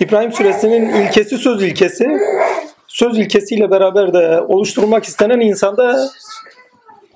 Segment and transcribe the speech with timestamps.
[0.00, 2.08] İbrahim suresinin ilkesi söz ilkesi.
[2.88, 6.08] Söz ilkesiyle beraber de oluşturulmak istenen insanda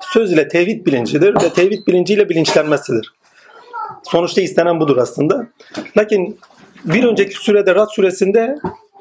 [0.00, 3.12] söz ile tevhid bilincidir ve tevhid bilinciyle bilinçlenmesidir.
[4.02, 5.46] Sonuçta istenen budur aslında.
[5.96, 6.38] Lakin
[6.84, 8.56] bir önceki sürede Rad suresinde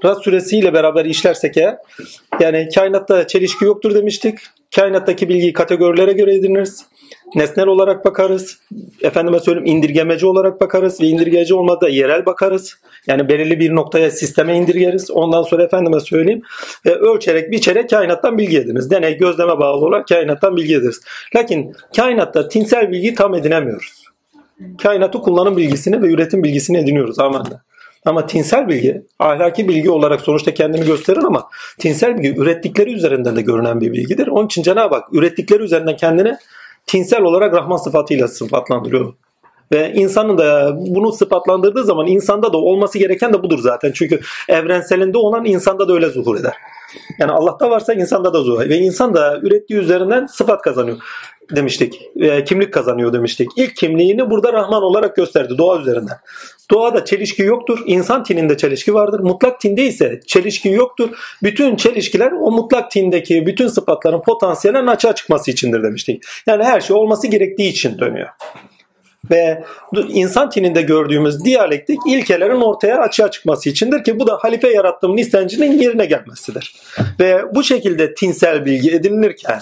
[0.06, 1.78] Rad suresiyle beraber işlersek eğer
[2.40, 4.40] yani kainatta çelişki yoktur demiştik.
[4.76, 6.86] Kainattaki bilgiyi kategorilere göre ediniriz.
[7.36, 8.60] Nesnel olarak bakarız.
[9.02, 12.78] Efendime söyleyeyim indirgemeci olarak bakarız ve indirgeci olmadı yerel bakarız.
[13.08, 15.12] Yani belirli bir noktaya sisteme indirgeriz.
[15.12, 16.42] Ondan sonra efendime söyleyeyim
[16.86, 18.92] e, ölçerek biçerek kainattan bilgi ediniz.
[18.92, 21.02] Deney gözleme bağlı olarak kainattan bilgi ederiz.
[21.36, 24.04] Lakin kainatta tinsel bilgiyi tam edinemiyoruz.
[24.84, 27.62] Kainatı kullanım bilgisini ve üretim bilgisini ediniyoruz amenna.
[28.06, 33.42] Ama tinsel bilgi, ahlaki bilgi olarak sonuçta kendini gösterir ama tinsel bilgi ürettikleri üzerinden de
[33.42, 34.28] görünen bir bilgidir.
[34.28, 36.36] Onun için Cenab-ı Hak ürettikleri üzerinden kendini
[36.86, 39.14] tinsel olarak Rahman sıfatıyla sıfatlandırıyor.
[39.72, 43.92] Ve insanın da bunu sıfatlandırdığı zaman insanda da olması gereken de budur zaten.
[43.92, 46.54] Çünkü evrenselinde olan insanda da öyle zuhur eder.
[47.20, 48.70] Yani Allah'ta varsa insanda da zuhur.
[48.70, 50.98] Ve insan da ürettiği üzerinden sıfat kazanıyor
[51.56, 52.02] demiştik.
[52.16, 53.50] E, kimlik kazanıyor demiştik.
[53.56, 56.18] İlk kimliğini burada Rahman olarak gösterdi doğa üzerinden.
[56.72, 57.80] Doğada çelişki yoktur.
[57.86, 59.20] İnsan tininde çelişki vardır.
[59.20, 61.10] Mutlak tinde ise çelişki yoktur.
[61.44, 66.24] Bütün çelişkiler o mutlak tindeki bütün sıfatların potansiyelin açığa çıkması içindir demiştik.
[66.48, 68.30] Yani her şey olması gerektiği için dönüyor.
[69.32, 69.64] Ve
[70.10, 75.80] insan tininde gördüğümüz diyalektik ilkelerin ortaya açığa çıkması içindir ki bu da halife yarattığımın istencinin
[75.80, 76.76] yerine gelmesidir.
[77.20, 79.60] Ve bu şekilde tinsel bilgi edinilirken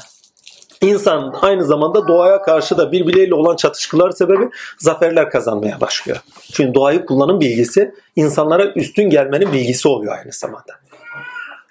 [0.81, 6.17] İnsan aynı zamanda doğaya karşı da birbirleriyle olan çatışmalar sebebi zaferler kazanmaya başlıyor.
[6.51, 10.73] Çünkü doğayı kullanım bilgisi insanlara üstün gelmenin bilgisi oluyor aynı zamanda.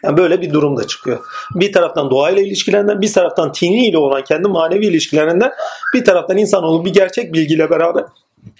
[0.04, 1.18] Yani böyle bir durum da çıkıyor.
[1.54, 5.52] Bir taraftan doğayla ilişkilerinden, bir taraftan tini ile olan kendi manevi ilişkilerinden,
[5.94, 8.04] bir taraftan insanoğlu bir gerçek bilgiyle beraber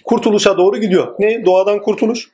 [0.03, 1.15] kurtuluşa doğru gidiyor.
[1.19, 1.45] Ne?
[1.45, 2.29] Doğadan kurtuluş.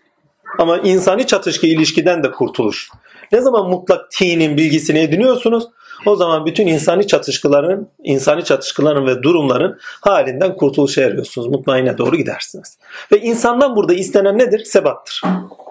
[0.60, 2.90] Ama insani çatışkı ilişkiden de kurtuluş.
[3.32, 5.68] Ne zaman mutlak tinin bilgisini ediniyorsunuz?
[6.06, 11.48] O zaman bütün insani çatışkıların, insani çatışkıların ve durumların halinden kurtuluşa eriyorsunuz.
[11.48, 12.78] Mutmainne doğru gidersiniz.
[13.12, 14.66] Ve insandan burada istenen nedir?
[14.66, 15.22] Sebattır.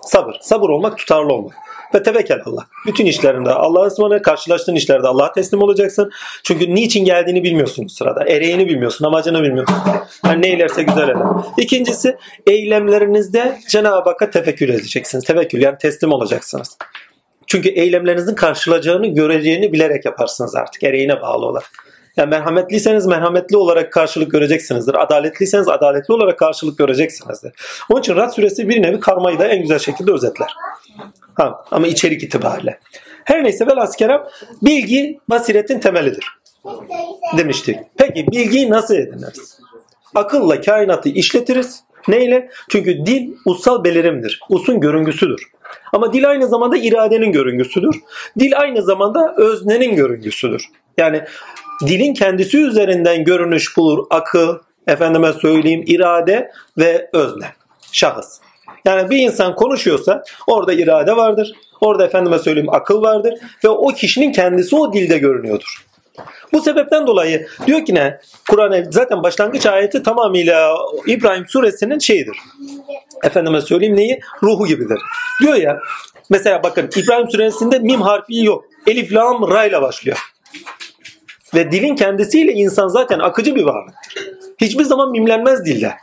[0.03, 0.37] Sabır.
[0.41, 1.55] Sabır olmak, tutarlı olmak.
[1.95, 2.67] Ve tevekkül Allah.
[2.87, 6.11] Bütün işlerinde Allah'a ısmarlayarak karşılaştığın işlerde Allah'a teslim olacaksın.
[6.43, 8.25] Çünkü niçin geldiğini bilmiyorsun sırada.
[8.25, 9.77] Ereğini bilmiyorsun, amacını bilmiyorsun.
[10.27, 11.23] Yani ne ilerse güzel eder.
[11.59, 12.17] İkincisi
[12.47, 15.25] eylemlerinizde Cenab-ı Hakk'a tefekkür edeceksiniz.
[15.25, 16.79] Tevekkül yani teslim olacaksınız.
[17.47, 21.71] Çünkü eylemlerinizin karşılayacağını, göreceğini bilerek yaparsınız artık ereğine bağlı olarak.
[22.17, 25.03] Yani merhametliyseniz merhametli olarak karşılık göreceksinizdir.
[25.03, 27.53] Adaletliyseniz adaletli olarak karşılık göreceksinizdir.
[27.91, 30.55] Onun için Rad suresi bir nevi karmayı da en güzel şekilde özetler.
[31.35, 32.79] Ha, ama içerik itibariyle.
[33.25, 34.29] Her neyse velhasıl kelam
[34.63, 36.29] bilgi basiretin temelidir
[37.39, 37.77] demiştik.
[37.97, 39.61] Peki bilgiyi nasıl ediniriz?
[40.15, 41.85] Akılla kainatı işletiriz.
[42.09, 42.51] Neyle?
[42.71, 44.41] Çünkü dil ussal belirimdir.
[44.49, 45.54] Usun görüngüsüdür.
[45.93, 48.01] Ama dil aynı zamanda iradenin görüngüsüdür.
[48.39, 50.69] Dil aynı zamanda öznenin görüngüsüdür.
[50.99, 51.23] Yani
[51.87, 57.47] dilin kendisi üzerinden görünüş bulur akıl, efendime söyleyeyim irade ve özne,
[57.93, 58.41] şahıs.
[58.85, 61.53] Yani bir insan konuşuyorsa orada irade vardır.
[61.81, 63.35] Orada efendime söyleyeyim akıl vardır
[63.65, 65.85] ve o kişinin kendisi o dilde görünüyordur.
[66.53, 68.21] Bu sebepten dolayı diyor ki ne?
[68.51, 70.75] Kur'an zaten başlangıç ayeti tamamıyla
[71.07, 72.37] İbrahim suresinin şeyidir.
[73.25, 74.21] Efendime söyleyeyim neyi?
[74.43, 74.99] Ruhu gibidir.
[75.41, 75.79] Diyor ya
[76.31, 78.65] mesela bakın İbrahim suresinde mim harfi yok.
[78.87, 80.19] Elif, lam, ra ile başlıyor.
[81.55, 84.29] Ve dilin kendisiyle insan zaten akıcı bir varlıktır.
[84.61, 85.95] Hiçbir zaman mimlenmez dilde.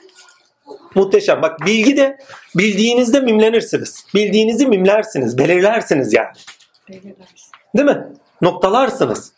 [0.95, 1.41] Muhteşem.
[1.41, 2.17] Bak bilgi de
[2.55, 4.05] bildiğinizde mimlenirsiniz.
[4.15, 6.27] Bildiğinizi mimlersiniz, belirlersiniz yani.
[7.75, 8.07] Değil mi?
[8.41, 9.31] Noktalarsınız.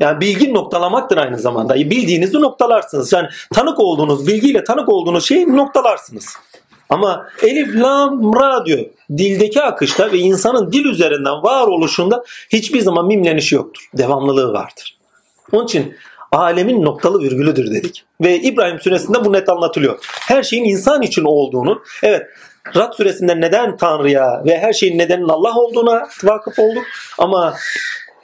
[0.00, 1.74] Yani bilgi noktalamaktır aynı zamanda.
[1.74, 3.12] Bildiğinizi noktalarsınız.
[3.12, 6.36] Yani tanık olduğunuz, bilgiyle tanık olduğunuz şeyi noktalarsınız.
[6.90, 8.84] Ama elif, lam, ra diyor.
[9.16, 13.88] Dildeki akışta ve insanın dil üzerinden var oluşunda hiçbir zaman mimlenişi yoktur.
[13.94, 14.98] Devamlılığı vardır.
[15.52, 15.94] Onun için
[16.32, 18.04] alemin noktalı virgülüdür dedik.
[18.20, 19.98] Ve İbrahim suresinde bu net anlatılıyor.
[20.28, 22.22] Her şeyin insan için olduğunu, evet
[22.76, 26.84] Rad suresinde neden Tanrı'ya ve her şeyin nedenin Allah olduğuna vakıf olduk.
[27.18, 27.54] Ama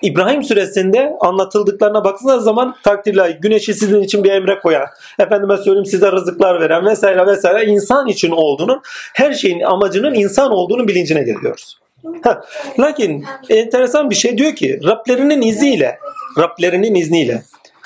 [0.02, 4.86] İbrahim suresinde anlatıldıklarına baktığınız zaman takdirler güneşi sizin için bir emre koyan,
[5.18, 8.82] efendime söyleyeyim size rızıklar veren vesaire vesaire insan için olduğunu,
[9.14, 11.78] her şeyin amacının insan olduğunu bilincine geliyoruz.
[12.22, 12.44] Ha,
[12.78, 15.98] lakin enteresan bir şey diyor ki Rablerinin izniyle,
[16.38, 17.42] Rablerinin izniyle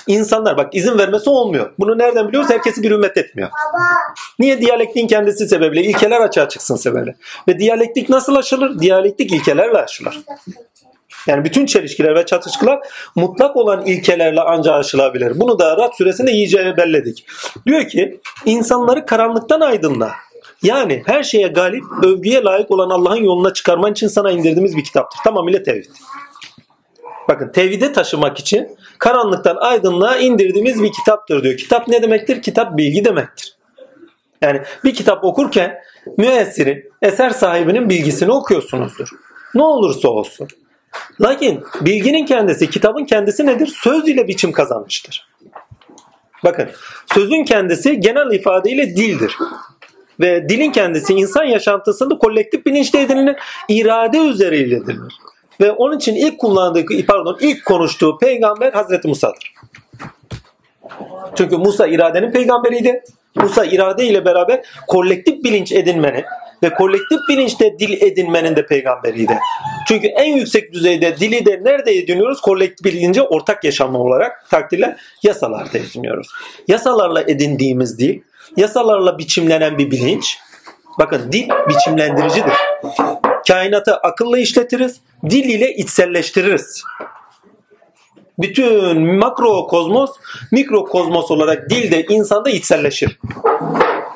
[0.07, 1.73] insanlar bak izin vermesi olmuyor.
[1.79, 2.51] Bunu nereden biliyoruz?
[2.51, 3.49] Herkesi bir ümmet etmiyor.
[4.39, 4.61] Niye?
[4.61, 5.83] Diyalektiğin kendisi sebebiyle.
[5.83, 7.17] ilkeler açığa çıksın sebebiyle.
[7.49, 8.79] Ve diyalektik nasıl aşılır?
[8.79, 10.21] Diyalektik ilkelerle aşılır.
[11.27, 12.81] Yani bütün çelişkiler ve çatışkılar
[13.15, 15.41] mutlak olan ilkelerle ancak aşılabilir.
[15.41, 17.27] Bunu da Rad suresinde iyice belledik.
[17.67, 20.11] Diyor ki insanları karanlıktan aydınla.
[20.63, 25.19] Yani her şeye galip, övgüye layık olan Allah'ın yoluna çıkarman için sana indirdiğimiz bir kitaptır.
[25.25, 25.91] Tamamıyla tevhid.
[27.29, 28.69] Bakın tevhide taşımak için
[28.99, 31.57] karanlıktan aydınlığa indirdiğimiz bir kitaptır diyor.
[31.57, 32.43] Kitap ne demektir?
[32.43, 33.57] Kitap bilgi demektir.
[34.43, 35.79] Yani bir kitap okurken
[36.17, 39.09] müessirin, eser sahibinin bilgisini okuyorsunuzdur.
[39.55, 40.49] Ne olursa olsun.
[41.21, 43.67] Lakin bilginin kendisi, kitabın kendisi nedir?
[43.67, 45.29] Söz ile biçim kazanmıştır.
[46.45, 46.69] Bakın
[47.15, 49.37] sözün kendisi genel ifadeyle dildir.
[50.21, 53.37] Ve dilin kendisi insan yaşantısında kolektif bilinçte edinilir,
[53.69, 55.15] irade üzeriyle edilir.
[55.61, 59.53] Ve onun için ilk kullandığı, pardon ilk konuştuğu peygamber Hazreti Musa'dır.
[61.35, 63.03] Çünkü Musa iradenin peygamberiydi.
[63.35, 66.25] Musa irade ile beraber kolektif bilinç edinmenin
[66.63, 69.39] ve kolektif bilinçte dil edinmenin de peygamberiydi.
[69.89, 72.41] Çünkü en yüksek düzeyde dili de nerede ediniyoruz?
[72.41, 76.29] Kolektif bilince ortak yaşamı olarak takdirle yasalarda ediniyoruz.
[76.69, 78.21] Yasalarla edindiğimiz dil,
[78.57, 80.39] yasalarla biçimlenen bir bilinç.
[80.99, 82.53] Bakın dil biçimlendiricidir.
[83.49, 86.85] Kainatı akılla işletiriz, dil ile içselleştiririz
[88.41, 90.11] bütün makro kozmos
[90.53, 93.19] mikro kozmos olarak dilde insanda içselleşir.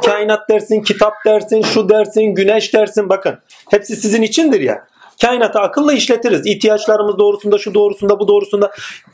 [0.05, 3.39] Kainat dersin, kitap dersin, şu dersin, güneş dersin bakın.
[3.71, 4.87] Hepsi sizin içindir ya.
[5.23, 6.47] Kainatı akılla işletiriz.
[6.47, 8.71] İhtiyaçlarımız doğrusunda, şu doğrusunda, bu doğrusunda.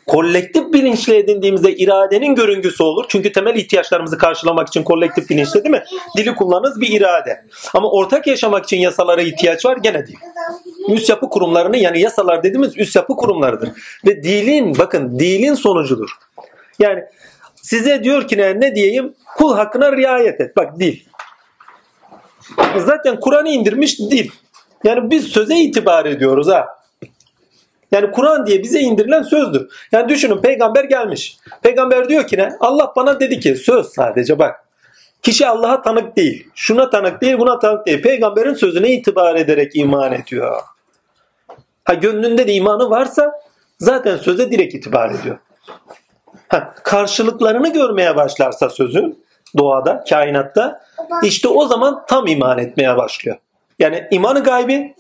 [0.07, 3.05] Kolektif bilinçle edindiğimizde iradenin görüngüsü olur.
[3.09, 5.85] Çünkü temel ihtiyaçlarımızı karşılamak için kolektif bilinçle değil mi?
[6.17, 7.45] Dili kullanırız bir irade.
[7.75, 10.19] Ama ortak yaşamak için yasalara ihtiyaç var gene değil.
[10.89, 13.69] Üst yapı kurumlarını yani yasalar dediğimiz üst yapı kurumlarıdır.
[14.07, 16.11] Ve dilin bakın dilin sonucudur.
[16.79, 17.05] Yani
[17.63, 19.15] size diyor ki ne, ne diyeyim?
[19.37, 20.57] Kul hakkına riayet et.
[20.57, 21.01] Bak dil.
[22.77, 24.31] Zaten Kur'an'ı indirmiş dil.
[24.85, 26.67] Yani biz söze itibar ediyoruz ha.
[27.93, 29.69] Yani Kur'an diye bize indirilen sözdür.
[29.93, 31.37] Yani düşünün peygamber gelmiş.
[31.63, 32.53] Peygamber diyor ki ne?
[32.61, 34.65] Allah bana dedi ki söz sadece bak.
[35.23, 36.47] Kişi Allah'a tanık değil.
[36.55, 38.03] Şuna tanık değil, buna tanık değil.
[38.03, 40.61] Peygamberin sözüne itibar ederek iman ediyor.
[41.85, 43.33] Ha gönlünde de imanı varsa
[43.79, 45.39] zaten söze direkt itibar ediyor.
[46.51, 49.25] Ha, karşılıklarını görmeye başlarsa sözün
[49.59, 50.81] doğada, kainatta
[51.23, 53.37] işte o zaman tam iman etmeye başlıyor.
[53.79, 54.95] Yani imanı gaybi,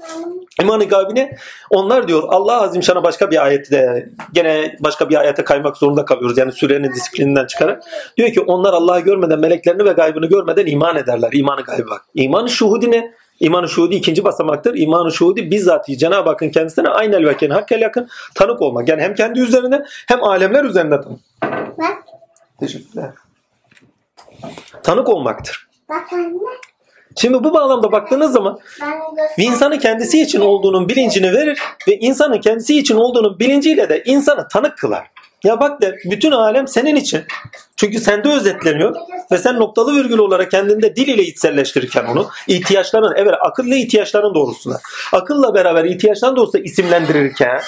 [0.62, 1.36] imanı gaybine
[1.70, 6.38] onlar diyor Allah azim şana başka bir ayette gene başka bir ayete kaymak zorunda kalıyoruz.
[6.38, 7.82] Yani sürenin disiplininden çıkarak.
[8.16, 11.30] Diyor ki onlar Allah'ı görmeden meleklerini ve gaybını görmeden iman ederler.
[11.32, 12.04] İmanı gaybi bak.
[12.14, 13.14] İmanı şuhudi ne?
[13.40, 14.74] İmanı şuhudi ikinci basamaktır.
[14.74, 18.88] İmanı şuhudi bizzat Cenab-ı Hakk'ın kendisine aynel veken hakkel yakın tanık olmak.
[18.88, 21.20] Yani hem kendi üzerinde hem alemler üzerinde tanık.
[22.60, 23.10] Teşekkürler.
[24.82, 25.68] Tanık olmaktır.
[25.88, 26.38] Bak anne.
[27.16, 28.58] Şimdi bu bağlamda baktığınız zaman
[29.38, 34.48] bir insanın kendisi için olduğunun bilincini verir ve insanın kendisi için olduğunun bilinciyle de insanı
[34.48, 35.10] tanık kılar.
[35.44, 37.22] Ya bak de bütün alem senin için.
[37.76, 38.96] Çünkü sende özetleniyor
[39.32, 44.78] ve sen noktalı virgül olarak kendinde dil ile içselleştirirken onu ihtiyaçların evet akıllı ihtiyaçların doğrusuna
[45.12, 47.60] akılla beraber ihtiyaçların doğrusunda isimlendirirken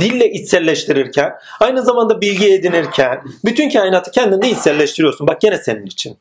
[0.00, 5.26] dille içselleştirirken aynı zamanda bilgi edinirken bütün kainatı kendinde içselleştiriyorsun.
[5.26, 6.16] Bak gene senin için.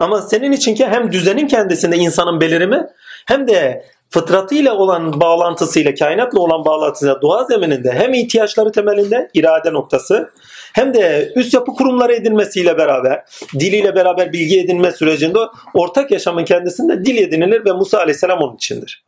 [0.00, 2.86] Ama senin için ki hem düzenin kendisinde insanın belirimi
[3.26, 10.30] hem de fıtratıyla olan bağlantısıyla, kainatla olan bağlantısıyla doğa zemininde hem ihtiyaçları temelinde irade noktası
[10.72, 15.38] hem de üst yapı kurumları edinmesiyle beraber, diliyle beraber bilgi edinme sürecinde
[15.74, 19.04] ortak yaşamın kendisinde dil edinilir ve Musa Aleyhisselam onun içindir.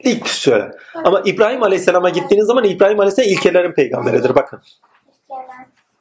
[0.00, 0.70] İlk söyle.
[1.04, 4.34] Ama İbrahim Aleyhisselam'a gittiğiniz zaman İbrahim Aleyhisselam ilkelerin peygamberidir.
[4.34, 4.60] Bakın.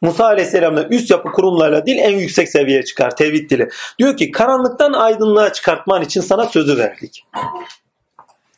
[0.01, 3.15] Musa Aleyhisselam'la üst yapı kurumlarla dil en yüksek seviyeye çıkar.
[3.15, 3.69] Tevhid dili.
[3.99, 7.25] Diyor ki karanlıktan aydınlığa çıkartman için sana sözü verdik.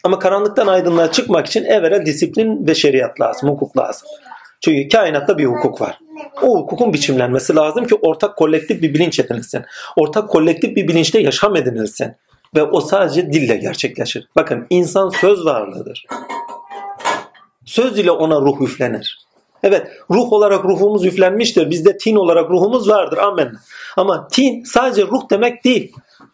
[0.05, 4.07] Ama karanlıktan aydınlığa çıkmak için evvela disiplin ve şeriat lazım, hukuk lazım.
[4.61, 5.99] Çünkü kainatta bir hukuk var.
[6.41, 9.65] O hukukun biçimlenmesi lazım ki ortak kolektif bir bilinç edinilsin.
[9.95, 12.15] Ortak kolektif bir bilinçte yaşam edinilsin.
[12.55, 14.27] Ve o sadece dille gerçekleşir.
[14.35, 16.05] Bakın insan söz varlığıdır.
[17.65, 19.25] Söz ile ona ruh üflenir.
[19.63, 21.69] Evet ruh olarak ruhumuz üflenmiştir.
[21.69, 23.17] Bizde tin olarak ruhumuz vardır.
[23.17, 23.51] Amen.
[23.97, 25.93] Ama tin sadece ruh demek değil.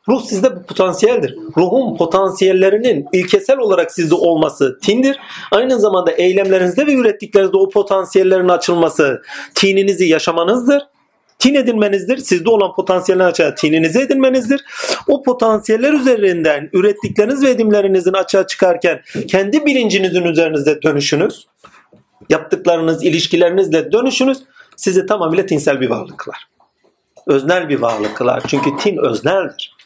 [0.10, 1.36] Ruh sizde bir potansiyeldir.
[1.58, 5.20] Ruhun potansiyellerinin ilkesel olarak sizde olması tindir.
[5.52, 9.22] Aynı zamanda eylemlerinizde ve ürettiklerinizde o potansiyellerin açılması
[9.56, 10.84] tininizi yaşamanızdır.
[11.40, 12.18] Tin edinmenizdir.
[12.18, 14.66] Sizde olan potansiyelin açığa tininizi edinmenizdir.
[15.08, 21.48] O potansiyeller üzerinden ürettikleriniz ve edimlerinizin açığa çıkarken kendi bilincinizin üzerinizde dönüşünüz
[22.30, 24.44] yaptıklarınız, ilişkilerinizle dönüşünüz
[24.76, 26.48] sizi tamamıyla tinsel bir varlık kılar.
[27.28, 28.44] Öznel bir varlık kılar.
[28.48, 29.81] Çünkü tin özneldir.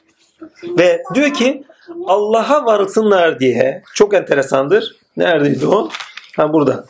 [0.64, 1.64] Ve diyor ki
[2.08, 4.96] Allah'a varsınlar diye çok enteresandır.
[5.18, 5.90] Neredeydi o?
[6.38, 6.86] Ha burada.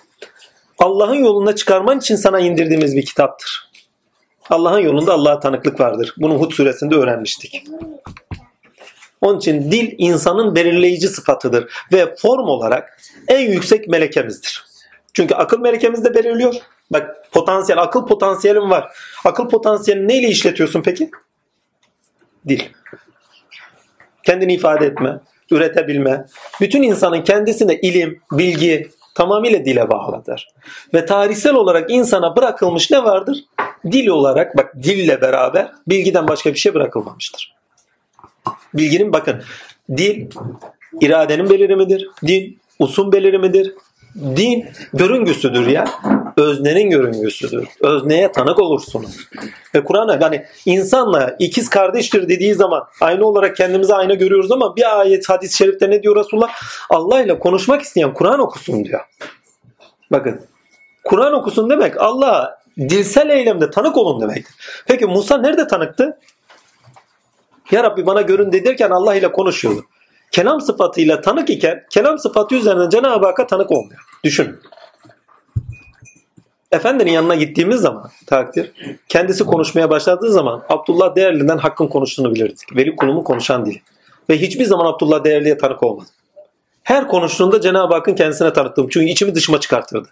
[0.80, 3.72] Allah'ın yoluna çıkarman için sana indirdiğimiz bir kitaptır.
[4.50, 6.14] Allah'ın yolunda Allah'a tanıklık vardır.
[6.18, 7.64] Bunu Hud suresinde öğrenmiştik.
[9.22, 14.66] Onun için dil insanın belirleyici sıfatıdır ve form olarak en yüksek melekemizdir.
[15.14, 16.54] Çünkü akıl melekemiz de belirliyor.
[16.92, 18.92] Bak potansiyel, akıl potansiyelim var.
[19.26, 21.12] Akıl potansiyelini neyle işletiyorsun peki?
[22.48, 22.60] Dil.
[24.26, 25.20] Kendini ifade etme,
[25.52, 26.26] üretebilme.
[26.62, 30.48] Bütün insanın kendisine ilim, bilgi tamamıyla dile bağlıdır.
[30.94, 33.38] Ve tarihsel olarak insana bırakılmış ne vardır?
[33.86, 37.56] Dil olarak, bak dille beraber bilgiden başka bir şey bırakılmamıştır.
[38.74, 39.44] Bilginin bakın,
[39.98, 40.28] dil
[41.02, 42.10] iradenin belirimidir.
[42.28, 43.74] Dil usun belirimidir.
[44.16, 45.86] Din görüngüsüdür ya.
[46.38, 47.68] Öznenin görüngüsüdür.
[47.82, 49.28] Özneye tanık olursunuz.
[49.76, 55.00] Ve Kur'an'a hani insanla ikiz kardeştir dediği zaman aynı olarak kendimizi ayna görüyoruz ama bir
[55.00, 56.50] ayet hadis-i şerifte ne diyor Resulullah?
[56.90, 59.02] Allah ile konuşmak isteyen Kur'an okusun diyor.
[60.12, 60.42] Bakın
[61.04, 64.46] Kur'an okusun demek Allah'a dilsel eylemde tanık olun demek.
[64.88, 66.18] Peki Musa nerede tanıktı?
[67.72, 69.86] Ya Rabbi bana görün dedirken Allah ile konuşuyordu
[70.36, 74.02] kelam sıfatıyla tanık iken kelam sıfatı üzerinden Cenab-ı Hakk'a tanık olmuyor.
[74.24, 74.56] Düşün.
[76.72, 78.72] Efendinin yanına gittiğimiz zaman takdir
[79.10, 82.76] kendisi konuşmaya başladığı zaman Abdullah Değerli'den Hakk'ın konuştuğunu bilirdik.
[82.76, 83.82] Veli kulumun konuşan dili.
[84.30, 86.08] Ve hiçbir zaman Abdullah Değerli'ye tanık olmadı.
[86.84, 88.90] Her konuştuğunda Cenab-ı Hakk'ın kendisine tanıttığım.
[88.90, 90.10] Çünkü içimi dışıma çıkartırdı.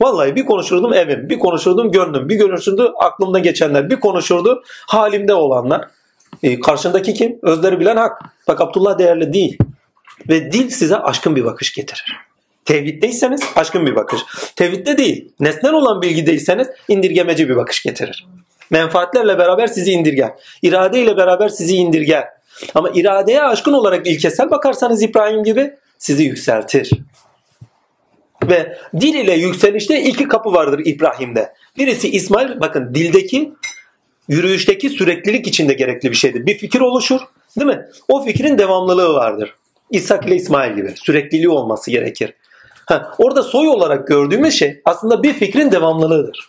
[0.00, 5.84] Vallahi bir konuşurdum evim, bir konuşurdum gönlüm, bir konuşurdu aklımda geçenler, bir konuşurdu halimde olanlar.
[6.44, 7.38] E, karşındaki kim?
[7.42, 8.22] Özleri bilen hak.
[8.48, 9.58] Bak Abdullah değerli değil.
[10.28, 12.16] Ve dil size aşkın bir bakış getirir.
[12.64, 14.20] Tevhiddeyseniz aşkın bir bakış.
[14.56, 18.26] Tevhidde değil, nesnel olan bilgideyseniz indirgemeci bir bakış getirir.
[18.70, 20.32] Menfaatlerle beraber sizi indirger.
[20.62, 22.28] İrade ile beraber sizi indirger.
[22.74, 26.90] Ama iradeye aşkın olarak ilkesel bakarsanız İbrahim gibi sizi yükseltir.
[28.42, 31.52] Ve dil ile yükselişte iki kapı vardır İbrahim'de.
[31.78, 33.52] Birisi İsmail, bakın dildeki
[34.28, 36.46] yürüyüşteki süreklilik içinde gerekli bir şeydir.
[36.46, 37.20] Bir fikir oluşur
[37.58, 37.86] değil mi?
[38.08, 39.54] O fikrin devamlılığı vardır.
[39.90, 42.34] İshak ile İsmail gibi sürekliliği olması gerekir.
[42.86, 46.48] Ha, orada soy olarak gördüğümüz şey aslında bir fikrin devamlılığıdır.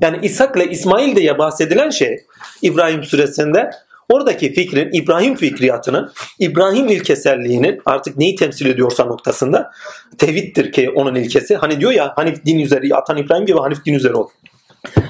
[0.00, 2.18] Yani İshak ile İsmail diye bahsedilen şey
[2.62, 3.70] İbrahim suresinde
[4.08, 9.70] oradaki fikrin İbrahim fikriyatının İbrahim ilkeselliğinin artık neyi temsil ediyorsa noktasında
[10.18, 11.56] tevhiddir ki onun ilkesi.
[11.56, 14.28] Hani diyor ya Hanif din üzeri atan İbrahim gibi Hanif din üzeri ol.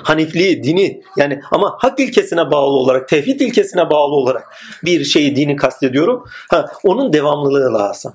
[0.07, 5.57] Hanifliği, dini yani ama hak ilkesine bağlı olarak, tevhid ilkesine bağlı olarak bir şeyi, dini
[5.57, 6.25] kastediyorum.
[6.51, 8.13] Ha, onun devamlılığı lazım.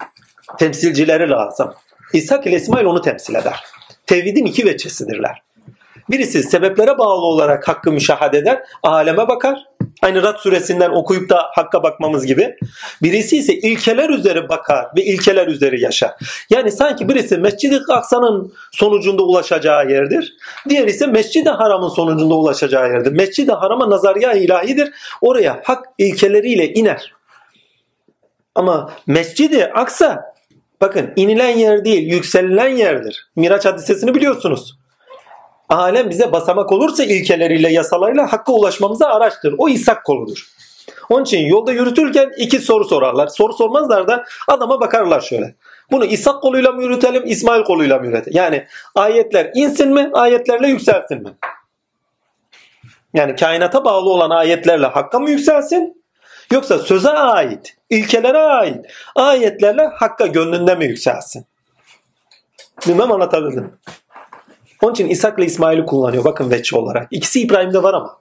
[0.59, 1.73] Temsilcileri lazım.
[2.13, 3.63] İshak ile İsmail onu temsil eder.
[4.07, 5.41] Tevhidin iki veçesidirler.
[6.09, 9.65] Birisi sebeplere bağlı olarak hakkı müşahede eder, aleme bakar.
[10.01, 12.55] Aynı Rad suresinden okuyup da hakka bakmamız gibi.
[13.01, 16.11] Birisi ise ilkeler üzeri bakar ve ilkeler üzeri yaşar.
[16.49, 20.33] Yani sanki birisi Mescid-i Aksa'nın sonucunda ulaşacağı yerdir.
[20.69, 23.11] Diğer ise Mescid-i Haram'ın sonucunda ulaşacağı yerdir.
[23.11, 24.93] Mescid-i Haram'a nazariya ilahidir.
[25.21, 27.13] Oraya hak ilkeleriyle iner.
[28.55, 30.33] Ama Mescid-i Aksa
[30.81, 33.29] bakın inilen yer değil yükselilen yerdir.
[33.35, 34.80] Miraç hadisesini biliyorsunuz
[35.71, 39.55] alem bize basamak olursa ilkeleriyle, yasalarıyla hakka ulaşmamıza araçtır.
[39.57, 40.47] O İshak koludur.
[41.09, 43.27] Onun için yolda yürütürken iki soru sorarlar.
[43.27, 45.55] Soru sormazlar da adama bakarlar şöyle.
[45.91, 48.37] Bunu İshak koluyla mı yürütelim, İsmail koluyla mı yürütelim?
[48.37, 51.29] Yani ayetler insin mi, ayetlerle yükselsin mi?
[53.13, 56.03] Yani kainata bağlı olan ayetlerle hakka mı yükselsin?
[56.51, 58.85] Yoksa söze ait, ilkelere ait
[59.15, 61.45] ayetlerle hakka gönlünde mi yükselsin?
[62.87, 63.73] Bilmem anlatabildim.
[64.81, 67.07] Onun için İshak ile İsmail'i kullanıyor bakın veçi olarak.
[67.11, 68.17] İkisi İbrahim'de var ama.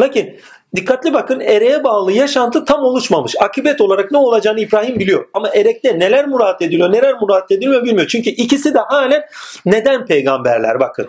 [0.00, 0.40] Lakin
[0.76, 3.34] dikkatli bakın ereğe bağlı yaşantı tam oluşmamış.
[3.40, 5.24] Akibet olarak ne olacağını İbrahim biliyor.
[5.34, 8.06] Ama erekte neler murat ediliyor, neler murat edilmiyor bilmiyor.
[8.06, 9.22] Çünkü ikisi de halen
[9.66, 11.08] neden peygamberler bakın.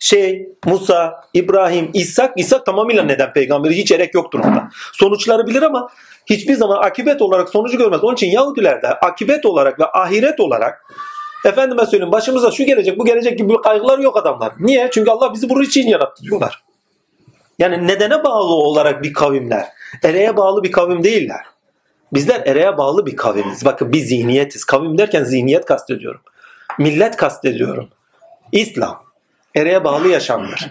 [0.00, 4.68] Şey, Musa, İbrahim, İshak, İshak tamamıyla neden peygamberi hiç erek yoktur onda.
[4.92, 5.88] Sonuçları bilir ama
[6.26, 8.04] hiçbir zaman akibet olarak sonucu görmez.
[8.04, 10.84] Onun için Yahudilerde akibet olarak ve ahiret olarak
[11.44, 14.52] Efendime söyleyeyim başımıza şu gelecek bu gelecek gibi kaygılar yok adamlar.
[14.58, 14.88] Niye?
[14.92, 16.62] Çünkü Allah bizi bunun için yarattı diyorlar.
[17.58, 19.66] Yani nedene bağlı olarak bir kavimler.
[20.02, 21.40] Ereğe bağlı bir kavim değiller.
[22.12, 23.64] Bizler ereğe bağlı bir kavimiz.
[23.64, 24.64] Bakın biz zihniyetiz.
[24.64, 26.20] Kavim derken zihniyet kastediyorum.
[26.78, 27.88] Millet kastediyorum.
[28.52, 29.02] İslam.
[29.54, 30.70] Ereğe bağlı yaşamdır.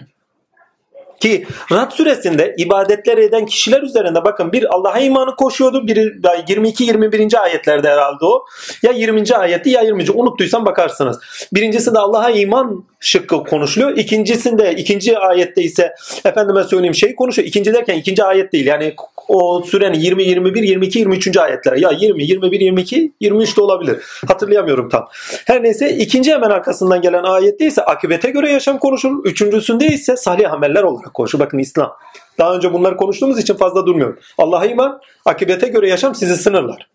[1.20, 5.86] Ki Rad suresinde ibadetler eden kişiler üzerinde bakın bir Allah'a imanı koşuyordu.
[5.86, 7.38] Bir 22-21.
[7.38, 8.44] ayetlerde herhalde o.
[8.82, 9.34] Ya 20.
[9.34, 10.10] ayeti ya 20.
[10.10, 11.18] Unuttuysan bakarsınız.
[11.52, 13.96] Birincisi de Allah'a iman şıkkı konuşuluyor.
[13.96, 15.94] İkincisinde, ikinci ayette ise
[16.24, 17.48] efendime söyleyeyim şey konuşuyor.
[17.48, 18.66] İkinci derken ikinci ayet değil.
[18.66, 18.94] Yani
[19.28, 21.36] o sürenin 20, 21, 22, 23.
[21.36, 21.80] ayetlere.
[21.80, 23.96] Ya 20, 21, 22, 23 de olabilir.
[24.28, 25.08] Hatırlayamıyorum tam.
[25.44, 29.24] Her neyse ikinci hemen arkasından gelen ayette ise akıbete göre yaşam konuşulur.
[29.24, 31.44] Üçüncüsünde ise salih ameller olarak konuşulur.
[31.44, 31.96] Bakın İslam.
[32.38, 34.18] Daha önce bunları konuştuğumuz için fazla durmuyorum.
[34.38, 36.88] Allah'a iman, akıbete göre yaşam sizi sınırlar.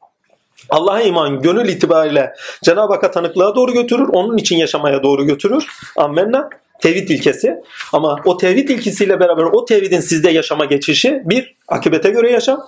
[0.69, 4.09] Allah'a iman gönül itibariyle Cenab-ı Hakk'a tanıklığa doğru götürür.
[4.13, 5.67] Onun için yaşamaya doğru götürür.
[5.97, 6.49] Ammenna.
[6.81, 7.63] Tevhid ilkesi.
[7.93, 12.67] Ama o tevhid ilkesiyle beraber o tevhidin sizde yaşama geçişi bir, akıbete göre yaşam.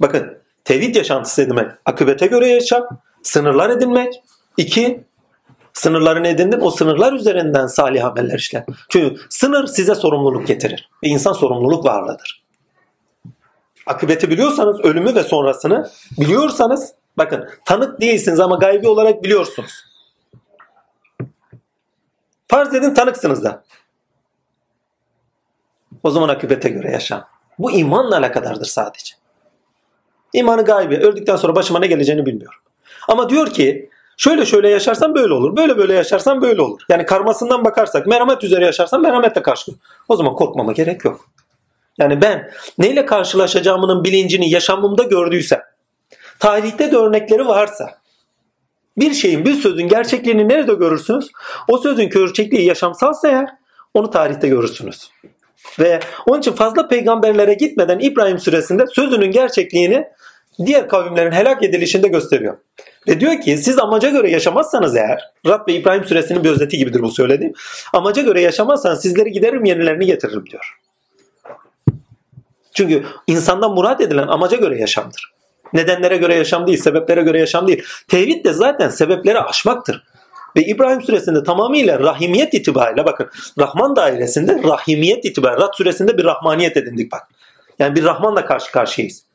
[0.00, 1.66] Bakın tevhid yaşantısı demek.
[1.84, 2.88] Akıbete göre yaşam.
[3.22, 4.22] Sınırlar edinmek.
[4.56, 5.00] İki,
[5.72, 6.60] sınırlarını edindin.
[6.60, 8.64] O sınırlar üzerinden salih ameller işler.
[8.88, 10.88] Çünkü sınır size sorumluluk getirir.
[11.04, 12.42] Ve insan sorumluluk varlığıdır.
[13.86, 19.84] Akıbeti biliyorsanız, ölümü ve sonrasını biliyorsanız Bakın tanık değilsiniz ama gaybi olarak biliyorsunuz.
[22.48, 23.64] Farz edin tanıksınız da.
[26.02, 27.28] O zaman akıbete göre yaşam.
[27.58, 29.14] Bu imanla alakadardır sadece.
[30.32, 30.96] İmanı gaybi.
[30.96, 32.60] Öldükten sonra başıma ne geleceğini bilmiyorum.
[33.08, 35.56] Ama diyor ki şöyle şöyle yaşarsan böyle olur.
[35.56, 36.80] Böyle böyle yaşarsan böyle olur.
[36.88, 39.72] Yani karmasından bakarsak merhamet üzere yaşarsan merhametle karşı.
[40.08, 41.26] O zaman korkmama gerek yok.
[41.98, 45.60] Yani ben neyle karşılaşacağımın bilincini yaşamımda gördüysem
[46.38, 47.98] tarihte de örnekleri varsa
[48.96, 51.28] bir şeyin, bir sözün gerçekliğini nerede görürsünüz?
[51.68, 53.48] O sözün gerçekliği yaşamsalsa eğer
[53.94, 55.10] onu tarihte görürsünüz.
[55.78, 60.04] Ve onun için fazla peygamberlere gitmeden İbrahim suresinde sözünün gerçekliğini
[60.66, 62.56] diğer kavimlerin helak edilişinde gösteriyor.
[63.08, 67.02] Ve diyor ki siz amaca göre yaşamazsanız eğer Rab ve İbrahim suresinin bir özeti gibidir
[67.02, 67.52] bu söylediğim.
[67.92, 70.78] Amaca göre yaşamazsanız sizleri giderim yenilerini getiririm diyor.
[72.74, 75.34] Çünkü insandan murat edilen amaca göre yaşamdır.
[75.72, 77.84] Nedenlere göre yaşam değil, sebeplere göre yaşam değil.
[78.08, 80.04] Tevhid de zaten sebepleri aşmaktır.
[80.56, 86.76] Ve İbrahim suresinde tamamıyla rahimiyet itibariyle bakın Rahman dairesinde rahimiyet itibariyle Rad suresinde bir rahmaniyet
[86.76, 87.22] edindik bak.
[87.78, 89.29] Yani bir Rahmanla karşı karşıyayız.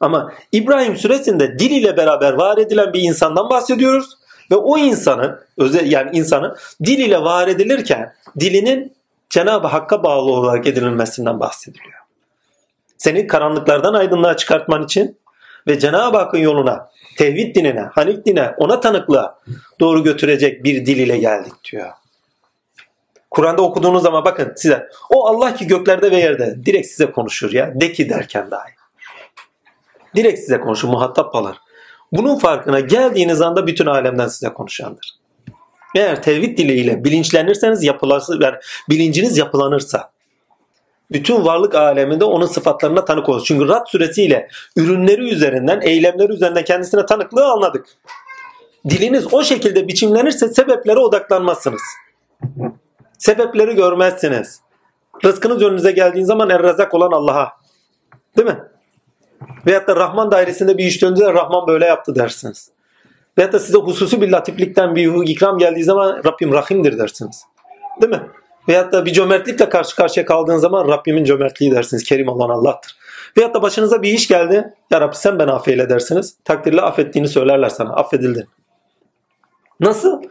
[0.00, 4.18] Ama İbrahim suresinde dil ile beraber var edilen bir insandan bahsediyoruz.
[4.50, 8.96] Ve o insanın özel yani insanın dil ile var edilirken dilinin
[9.30, 11.98] Cenab-ı Hakk'a bağlı olarak edinilmesinden bahsediliyor.
[12.98, 15.18] Seni karanlıklardan aydınlığa çıkartman için
[15.66, 19.38] ve Cenab-ı Hakk'ın yoluna, tevhid dinine, hanif dine, ona tanıklığa
[19.80, 21.90] doğru götürecek bir dil ile geldik diyor.
[23.30, 27.80] Kur'an'da okuduğunuz zaman bakın size o Allah ki göklerde ve yerde direkt size konuşur ya.
[27.80, 28.77] De ki derken dahi.
[30.16, 31.56] Direkt size konuşur muhatap alır.
[32.12, 35.14] Bunun farkına geldiğiniz anda bütün alemden size konuşandır.
[35.94, 38.56] Eğer tevhid diliyle bilinçlenirseniz yapılarsa, yani
[38.88, 40.10] bilinciniz yapılanırsa
[41.12, 43.44] bütün varlık aleminde onun sıfatlarına tanık olur.
[43.44, 47.86] Çünkü Rad suresiyle ürünleri üzerinden, eylemleri üzerinden kendisine tanıklığı anladık.
[48.90, 51.82] Diliniz o şekilde biçimlenirse sebeplere odaklanmazsınız.
[53.18, 54.60] Sebepleri görmezsiniz.
[55.24, 56.60] Rızkınız önünüze geldiği zaman er
[56.92, 57.52] olan Allah'a.
[58.36, 58.58] Değil mi?
[59.66, 62.70] Veyahut da Rahman dairesinde bir iş döndüğünde Rahman böyle yaptı dersiniz.
[63.38, 67.44] Veyahut da size hususi bir latiflikten bir ikram geldiği zaman Rabbim Rahim'dir dersiniz.
[68.02, 68.22] Değil mi?
[68.68, 72.04] Veyahut da bir cömertlikle karşı karşıya kaldığın zaman Rabbimin cömertliği dersiniz.
[72.04, 72.96] Kerim olan Allah'tır.
[73.36, 74.74] Veyahut da başınıza bir iş geldi.
[74.90, 76.36] Ya Rabbi sen ben affeyle dersiniz.
[76.44, 77.94] Takdirle affettiğini söylerler sana.
[77.94, 78.48] Affedildin.
[79.80, 80.22] Nasıl?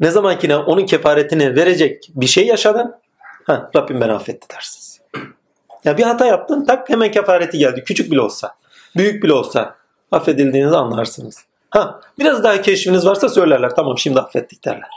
[0.00, 2.94] Ne zamankine onun kefaretini verecek bir şey yaşadın.
[3.44, 5.00] Ha, Rabbim ben affetti dersiniz.
[5.84, 7.84] Ya bir hata yaptın tak hemen kefareti geldi.
[7.84, 8.54] Küçük bile olsa.
[8.96, 9.76] Büyük bile olsa
[10.12, 11.44] affedildiğinizi anlarsınız.
[11.70, 13.70] Ha, biraz daha keşfiniz varsa söylerler.
[13.70, 14.90] Tamam şimdi affettik derler.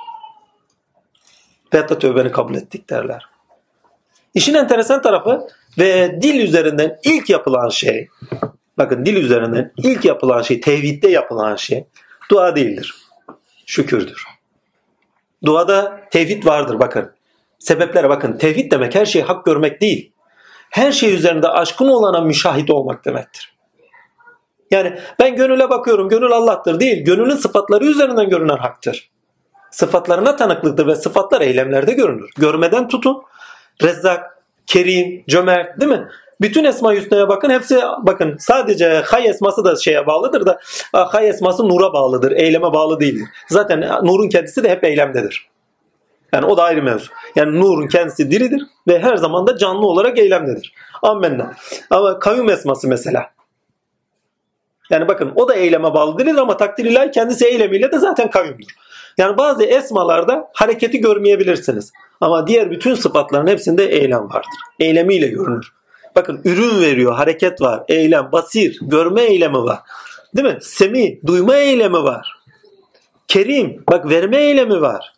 [1.74, 3.26] Veyahut da tövbeni kabul ettik derler.
[4.34, 8.08] İşin enteresan tarafı ve dil üzerinden ilk yapılan şey
[8.78, 11.88] bakın dil üzerinden ilk yapılan şey tevhidde yapılan şey
[12.32, 12.96] dua değildir.
[13.66, 14.26] Şükürdür.
[15.46, 17.12] Duada tevhid vardır bakın.
[17.60, 18.38] Sebeplere bakın.
[18.38, 20.12] Tevhid demek her şeyi hak görmek değil.
[20.70, 23.57] Her şey üzerinde aşkın olana müşahit olmak demektir.
[24.72, 26.10] Yani ben gönüle bakıyorum.
[26.10, 27.06] Gönül Allah'tır değil.
[27.06, 29.10] Gönülün sıfatları üzerinden görünen haktır
[29.72, 32.30] sıfatlarına tanıklıktır ve sıfatlar eylemlerde görünür.
[32.38, 33.24] Görmeden tutun.
[33.84, 36.08] Rezzak, Kerim, Cömert değil mi?
[36.42, 37.50] Bütün esma hüsnaya bakın.
[37.50, 40.60] Hepsi bakın sadece hay esması da şeye bağlıdır da
[40.94, 42.32] hay esması nura bağlıdır.
[42.32, 43.28] Eyleme bağlı değildir.
[43.50, 45.50] Zaten nurun kendisi de hep eylemdedir.
[46.34, 47.12] Yani o da ayrı mevzu.
[47.36, 50.74] Yani nurun kendisi diridir ve her zaman da canlı olarak eylemdedir.
[51.02, 51.54] Ammenna.
[51.90, 53.37] Ama kayyum esması mesela.
[54.90, 58.72] Yani bakın o da eyleme bağlı değildir ama takdir ilahi kendisi eylemiyle de zaten kayyumdur.
[59.18, 61.92] Yani bazı esmalarda hareketi görmeyebilirsiniz.
[62.22, 64.50] Ama diğer bütün sıfatların hepsinde eylem vardır.
[64.80, 65.74] Eylemiyle görünür.
[66.16, 69.80] Bakın ürün veriyor, hareket var, eylem, basir, görme eylemi var.
[70.36, 70.58] Değil mi?
[70.62, 72.38] Semi, duyma eylemi var.
[73.28, 75.14] Kerim, bak verme eylemi var.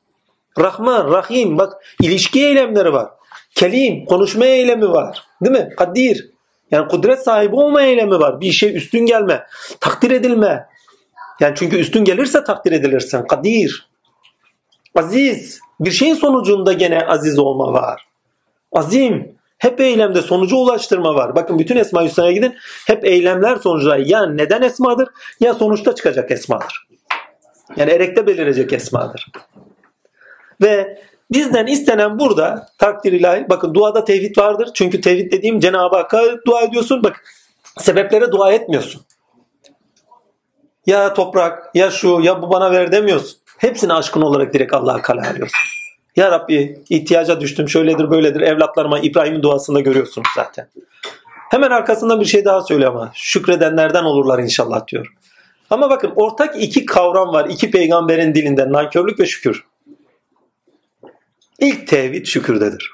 [0.60, 3.10] Rahman, Rahim bak ilişki eylemleri var.
[3.56, 5.24] Kelim, konuşma eylemi var.
[5.42, 5.70] Değil mi?
[5.78, 6.30] Kadir.
[6.72, 8.42] Yani kudret sahibi olma eylemi var.
[8.42, 9.46] Bir şey üstün gelme,
[9.80, 10.66] takdir edilme.
[11.40, 13.24] Yani çünkü üstün gelirse takdir edilirsin.
[13.24, 13.90] Kadir.
[14.96, 15.60] Aziz.
[15.80, 18.08] Bir şeyin sonucunda gene aziz olma var.
[18.72, 19.40] Azim.
[19.58, 21.36] Hep eylemde sonucu ulaştırma var.
[21.36, 22.56] Bakın bütün Esma Hüsna'ya gidin.
[22.88, 26.88] Hep eylemler sonuçta ya neden esmadır ya sonuçta çıkacak esmadır.
[27.76, 29.28] Yani erekte belirecek esmadır.
[30.62, 33.46] Ve bizden istenen burada takdir ilahi.
[33.50, 34.70] Bakın duada tevhid vardır.
[34.74, 37.04] Çünkü tevhid dediğim Cenab-ı Hakk'a dua ediyorsun.
[37.04, 37.24] Bak
[37.78, 39.02] sebeplere dua etmiyorsun.
[40.86, 43.38] Ya toprak ya şu ya bu bana ver demiyorsun.
[43.58, 45.60] Hepsini aşkın olarak direkt Allah'a kale alıyorsun.
[46.16, 50.68] Ya Rabbi ihtiyaca düştüm şöyledir böyledir evlatlarıma İbrahim'in duasında görüyorsunuz zaten.
[51.52, 55.14] Hemen arkasında bir şey daha söylüyor ama şükredenlerden olurlar inşallah diyor.
[55.70, 59.64] Ama bakın ortak iki kavram var iki peygamberin dilinde nankörlük ve şükür.
[61.60, 62.92] İlk tevhid şükürdedir.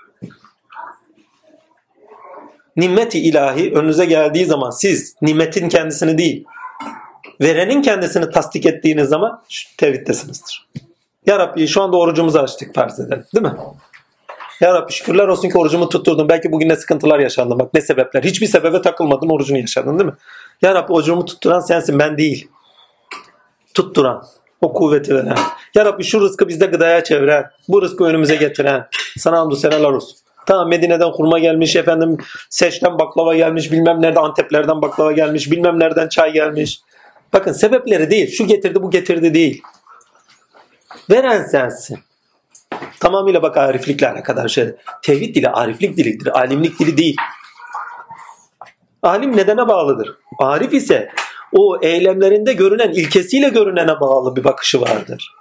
[2.77, 6.45] Nimeti ilahi önünüze geldiği zaman siz nimetin kendisini değil
[7.41, 9.43] verenin kendisini tasdik ettiğiniz zaman
[9.77, 10.67] tevhiddesinizdir.
[11.25, 13.25] Ya Rabbi şu anda orucumuzu açtık farz edelim.
[13.35, 13.53] Değil mi?
[14.61, 16.29] Ya Rabbi şükürler olsun ki orucumu tutturdun.
[16.29, 17.59] Belki bugün ne sıkıntılar yaşandın.
[17.59, 18.23] Bak ne sebepler.
[18.23, 20.15] Hiçbir sebebe takılmadın orucunu yaşadın değil mi?
[20.61, 22.47] Ya Rabbi orucumu tutturan sensin ben değil.
[23.73, 24.25] Tutturan.
[24.65, 25.37] O kuvveti veren.
[25.75, 27.51] Ya Rabbi şu rızkı bizde gıdaya çeviren.
[27.67, 28.87] Bu rızkı önümüze getiren.
[29.17, 30.17] Sana hamdü seneler olsun.
[30.45, 32.17] Tamam Medine'den kurma gelmiş efendim
[32.49, 36.81] Seç'ten baklava gelmiş bilmem nerede Anteplerden baklava gelmiş bilmem nereden çay gelmiş.
[37.33, 39.61] Bakın sebepleri değil şu getirdi bu getirdi değil.
[41.11, 41.99] Veren sensin.
[42.99, 44.75] Tamamıyla bak ariflikle alakadar şey.
[45.01, 46.39] Tevhid dili ariflik dilidir.
[46.39, 47.15] Alimlik dili değil.
[49.03, 50.17] Alim nedene bağlıdır.
[50.39, 51.09] Arif ise
[51.55, 55.35] o eylemlerinde görünen ilkesiyle görünene bağlı bir bakışı vardır.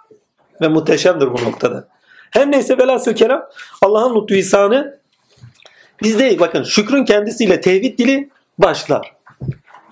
[0.61, 1.89] Ve muhteşemdir bu noktada.
[2.31, 3.43] Her neyse velhasıl kelam
[3.83, 4.99] Allah'ın lütfu ihsanı
[6.03, 9.13] bizde bakın şükrün kendisiyle tevhid dili başlar.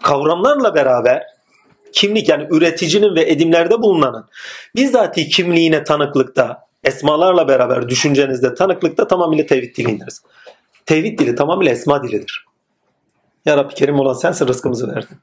[0.03, 1.27] Kavramlarla beraber
[1.93, 4.25] kimlik yani üreticinin ve edimlerde bulunanın
[4.77, 10.23] bizzati kimliğine tanıklıkta esmalarla beraber düşüncenizde tanıklıkta tamamıyla tevhid dili ineriz.
[10.87, 12.47] Tevhid dili tamamıyla esma dilidir.
[13.45, 15.19] Ya Rabbi Kerim olan sensin rızkımızı verdin.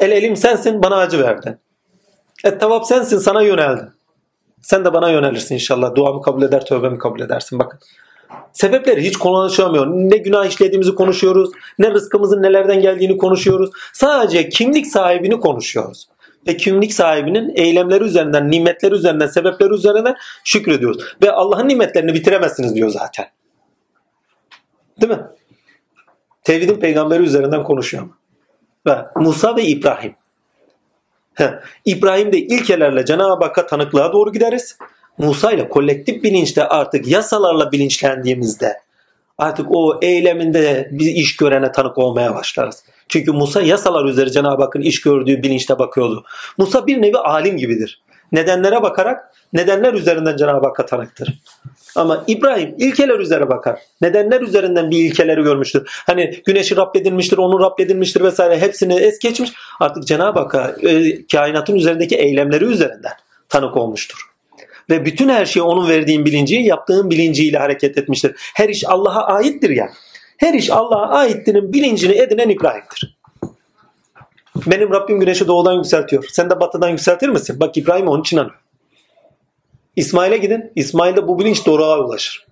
[0.00, 1.56] El elim sensin bana acı verdin.
[2.44, 3.92] Et tavap sensin sana yöneldim.
[4.62, 5.94] Sen de bana yönelirsin inşallah.
[5.94, 7.58] Duamı kabul eder, tövbemi kabul edersin.
[7.58, 7.80] Bakın.
[8.52, 9.86] Sebepleri hiç konuşamıyor.
[9.86, 11.50] Ne günah işlediğimizi konuşuyoruz.
[11.78, 13.70] Ne rızkımızın nelerden geldiğini konuşuyoruz.
[13.92, 16.08] Sadece kimlik sahibini konuşuyoruz.
[16.46, 21.02] Ve kimlik sahibinin eylemleri üzerinden, nimetleri üzerinden, sebepleri üzerinden şükrediyoruz.
[21.22, 23.26] Ve Allah'ın nimetlerini bitiremezsiniz diyor zaten.
[25.00, 25.22] Değil mi?
[26.44, 28.08] Tevhidin peygamberi üzerinden konuşuyor.
[28.86, 30.14] Ve Musa ve İbrahim.
[31.84, 34.78] İbrahim de ilkelerle Cenab-ı Hakk'a tanıklığa doğru gideriz.
[35.18, 38.80] Musa ile kolektif bilinçte artık yasalarla bilinçlendiğimizde
[39.38, 42.84] artık o eyleminde bir iş görene tanık olmaya başlarız.
[43.08, 46.24] Çünkü Musa yasalar üzeri Cenab-ı Hakk'ın iş gördüğü bilinçte bakıyordu.
[46.58, 48.02] Musa bir nevi alim gibidir.
[48.32, 51.34] Nedenlere bakarak nedenler üzerinden Cenab-ı Hakk'a tanıktır.
[51.96, 53.80] Ama İbrahim ilkeler üzere bakar.
[54.00, 56.02] Nedenler üzerinden bir ilkeleri görmüştür.
[56.06, 59.52] Hani güneşi Rabbedilmiştir, onu Rabbedilmiştir vesaire hepsini es geçmiş.
[59.80, 63.12] Artık Cenab-ı Hakk'a e, kainatın üzerindeki eylemleri üzerinden
[63.48, 64.18] tanık olmuştur.
[64.90, 68.32] Ve bütün her şey onun verdiğin bilinci, yaptığın bilinciyle hareket etmiştir.
[68.54, 69.88] Her iş Allah'a aittir ya.
[70.36, 73.15] Her iş Allah'a aittirin bilincini edinen İbrahim'dir.
[74.66, 76.24] Benim Rabbim güneşi doğudan yükseltiyor.
[76.30, 77.60] Sen de batıdan yükseltir misin?
[77.60, 78.58] Bak İbrahim onun için anıyor.
[79.96, 80.72] İsmail'e gidin.
[80.76, 82.46] İsmail de bu bilinç doğruğa ulaşır.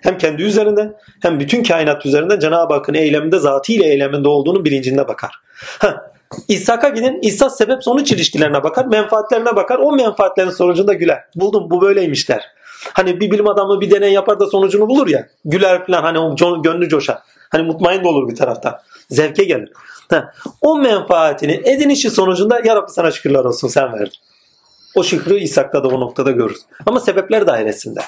[0.00, 5.30] Hem kendi üzerinde hem bütün kainat üzerinde Cenab-ı Hakk'ın eyleminde zatiyle eyleminde olduğunu bilincinde bakar.
[5.78, 6.12] Ha,
[6.48, 7.18] İshak'a gidin.
[7.22, 8.86] İshak sebep sonuç ilişkilerine bakar.
[8.86, 9.78] Menfaatlerine bakar.
[9.78, 11.24] O menfaatlerin sonucunda güler.
[11.34, 12.44] Buldum bu böyleymiş der.
[12.92, 15.28] Hani bir bilim adamı bir deney yapar da sonucunu bulur ya.
[15.44, 17.18] Güler falan hani o gönlü coşar.
[17.50, 18.78] Hani mutmain de olur bir taraftan.
[19.10, 19.72] Zevke gelir.
[20.10, 24.18] Ha, o menfaatini edinişi sonucunda ya Rabbi sana şükürler olsun sen verdin.
[24.94, 26.60] O şükrü İshak'ta da o noktada görürüz.
[26.86, 28.00] Ama sebepler dairesinde.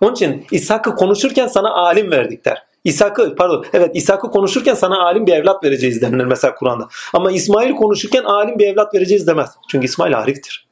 [0.00, 2.62] Onun için İshak'ı konuşurken sana alim verdik der.
[2.84, 6.88] İshak'ı pardon evet İshak'ı konuşurken sana alim bir evlat vereceğiz denilir mesela Kur'an'da.
[7.12, 9.50] Ama İsmail konuşurken alim bir evlat vereceğiz demez.
[9.68, 10.68] Çünkü İsmail ariftir.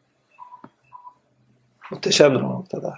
[1.90, 2.94] Muhteşemdir o noktada.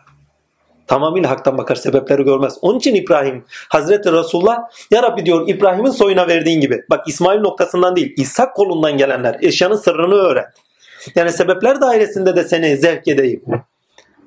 [0.86, 2.58] Tamamıyla haktan bakar sebepleri görmez.
[2.62, 4.58] Onun için İbrahim Hazreti Resulullah
[4.90, 6.82] ya Rabbi diyor İbrahim'in soyuna verdiğin gibi.
[6.90, 10.46] Bak İsmail noktasından değil İshak kolundan gelenler eşyanın sırrını öğren.
[11.14, 13.42] Yani sebepler dairesinde de seni zevk edeyim.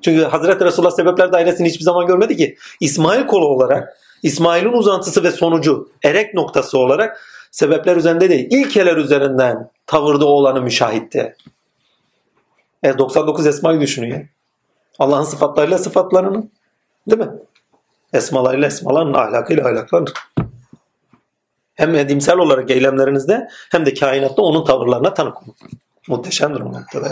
[0.02, 2.56] Çünkü Hazreti Resulullah sebepler dairesini hiçbir zaman görmedi ki.
[2.80, 9.70] İsmail kolu olarak, İsmail'in uzantısı ve sonucu, erek noktası olarak sebepler üzerinde değil, ilkeler üzerinden
[9.86, 11.36] tavırda olanı müşahitte.
[12.82, 14.28] E, 99 esmayı düşünün.
[14.98, 16.50] Allah'ın sıfatlarıyla sıfatlarının.
[17.10, 17.30] Değil mi?
[18.12, 20.08] Esmalarıyla esmaların, ahlakıyla ahlakların.
[21.74, 25.54] Hem edimsel olarak eylemlerinizde hem de kainatta onun tavırlarına tanık olun.
[26.08, 27.08] Muhteşemdir o noktada.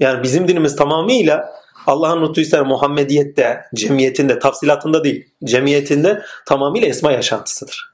[0.00, 1.52] Yani bizim dinimiz tamamıyla
[1.86, 7.92] Allah'ın lütfuysa Muhammediyette, cemiyetinde, tafsilatında değil, cemiyetinde tamamıyla esma yaşantısıdır.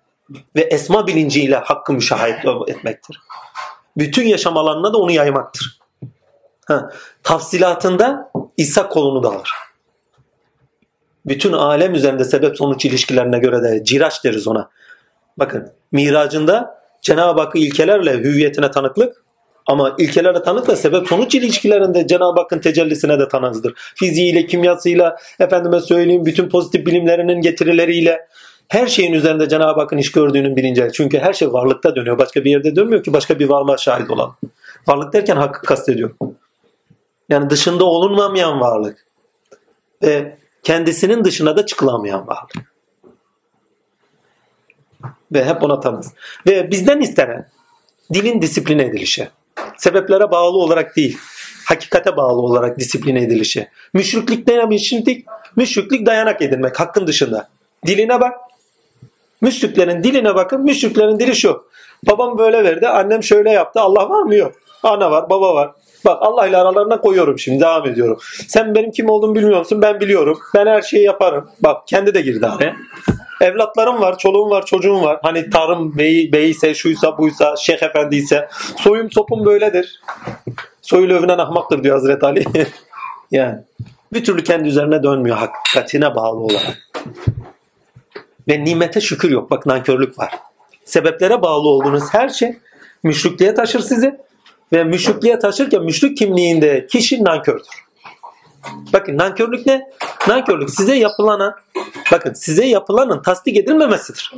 [0.56, 3.20] Ve esma bilinciyle hakkı müşahede etmektir.
[3.96, 5.78] Bütün yaşam alanına da onu yaymaktır.
[6.66, 6.90] Ha,
[7.24, 9.50] tafsilatında İsa kolunu da alır.
[11.26, 14.70] Bütün alem üzerinde sebep sonuç ilişkilerine göre de ciraç deriz ona.
[15.36, 19.24] Bakın miracında Cenab-ı Hakk'ı ilkelerle hüviyetine tanıklık
[19.66, 23.72] ama ilkelere tanıkla sebep sonuç ilişkilerinde Cenab-ı Hakk'ın tecellisine de tanızdır.
[23.94, 28.26] Fiziğiyle, kimyasıyla, efendime söyleyeyim bütün pozitif bilimlerinin getirileriyle
[28.68, 30.88] her şeyin üzerinde Cenab-ı Hakk'ın iş gördüğünün bilinci.
[30.92, 32.18] Çünkü her şey varlıkta dönüyor.
[32.18, 34.34] Başka bir yerde dönmüyor ki başka bir varlığa şahit olan.
[34.86, 36.10] Varlık derken hakkı kastediyor.
[37.34, 39.06] Yani dışında olunmamayan varlık.
[40.02, 42.74] Ve kendisinin dışına da çıkılamayan varlık.
[45.32, 46.12] Ve hep ona tanız.
[46.46, 47.50] Ve bizden istenen
[48.14, 49.28] dilin disipline edilişi.
[49.76, 51.18] Sebeplere bağlı olarak değil,
[51.64, 53.68] hakikate bağlı olarak disipline edilişi.
[53.92, 55.26] Müşriklik ne müşriklik?
[55.56, 57.48] Müşriklik dayanak edilmek hakkın dışında.
[57.86, 58.34] Diline bak.
[59.40, 60.60] Müşriklerin diline bakın.
[60.62, 61.66] Müşriklerin dili şu.
[62.06, 63.80] Babam böyle verdi, annem şöyle yaptı.
[63.80, 64.34] Allah var mı?
[64.34, 64.52] Yok.
[64.82, 65.72] Ana var, baba var.
[66.04, 68.18] Bak Allah ile aralarına koyuyorum şimdi devam ediyorum.
[68.48, 69.82] Sen benim kim olduğumu bilmiyor musun?
[69.82, 70.38] Ben biliyorum.
[70.54, 71.50] Ben her şeyi yaparım.
[71.60, 72.76] Bak kendi de girdi araya.
[73.40, 75.18] Evlatlarım var, çoluğum var, çocuğum var.
[75.22, 78.48] Hani tarım bey, beyse, şuysa, buysa, şeyh efendi ise.
[78.76, 80.00] Soyum sopum böyledir.
[80.82, 82.44] Soyuyla övünen ahmaktır diyor Hazreti Ali.
[83.30, 83.58] yani
[84.12, 86.92] bir türlü kendi üzerine dönmüyor hakikatine bağlı olarak.
[88.48, 89.50] Ve nimete şükür yok.
[89.50, 90.30] Bak nankörlük var.
[90.84, 92.58] Sebeplere bağlı olduğunuz her şey
[93.02, 94.20] müşrikliğe taşır sizi.
[94.74, 97.84] Ve müşrikliğe taşırken müşrik kimliğinde kişi nankördür.
[98.92, 99.90] Bakın nankörlük ne?
[100.28, 101.56] Nankörlük size yapılana
[102.12, 104.32] bakın size yapılanın tasdik edilmemesidir.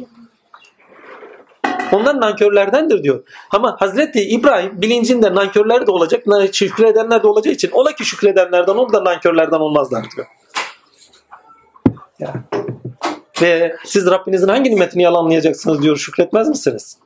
[1.92, 3.22] Onlar nankörlerdendir diyor.
[3.50, 8.92] Ama Hazreti İbrahim bilincinde nankörler de olacak, şükredenler de olacağı için ola ki şükredenlerden olur
[8.92, 10.26] da nankörlerden olmazlar diyor.
[12.18, 12.34] Ya.
[13.42, 16.98] Ve siz Rabbinizin hangi nimetini yalanlayacaksınız diyor şükretmez misiniz?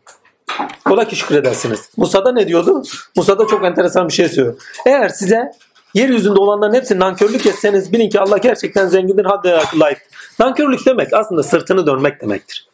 [0.91, 1.91] Ola ki şükredersiniz.
[1.97, 2.83] Musa da ne diyordu?
[3.17, 4.57] Musa da çok enteresan bir şey söylüyor.
[4.87, 5.53] Eğer size
[5.95, 9.99] yeryüzünde olanların hepsini nankörlük etseniz bilin ki Allah gerçekten zengindir, haddi layık.
[10.39, 12.71] Nankörlük demek aslında sırtını dönmek demektir.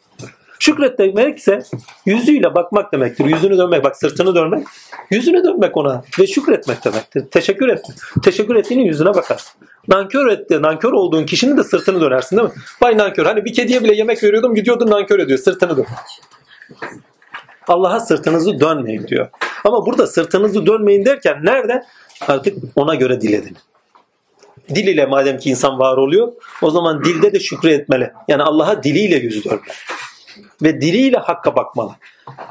[0.59, 1.59] Şükret demek ise
[2.05, 3.25] yüzüyle bakmak demektir.
[3.25, 4.67] Yüzünü dönmek, bak sırtını dönmek,
[5.11, 7.25] yüzünü dönmek ona ve şükretmek demektir.
[7.31, 7.85] Teşekkür et.
[8.23, 9.51] Teşekkür ettiğinin yüzüne bakarsın.
[9.87, 12.55] Nankör etti, nankör olduğun kişinin de sırtını dönersin değil mi?
[12.81, 13.25] Vay nankör.
[13.25, 15.39] Hani bir kediye bile yemek veriyordum gidiyordun nankör ediyor.
[15.39, 15.85] Sırtını dön.
[17.67, 19.29] Allah'a sırtınızı dönmeyin diyor.
[19.63, 21.83] Ama burada sırtınızı dönmeyin derken nerede?
[22.27, 23.57] Artık ona göre diledin.
[24.75, 28.11] Dil ile madem ki insan var oluyor o zaman dilde de şükrü etmeli.
[28.27, 29.61] Yani Allah'a diliyle yüzü dönmeli.
[30.63, 31.91] Ve diliyle hakka bakmalı.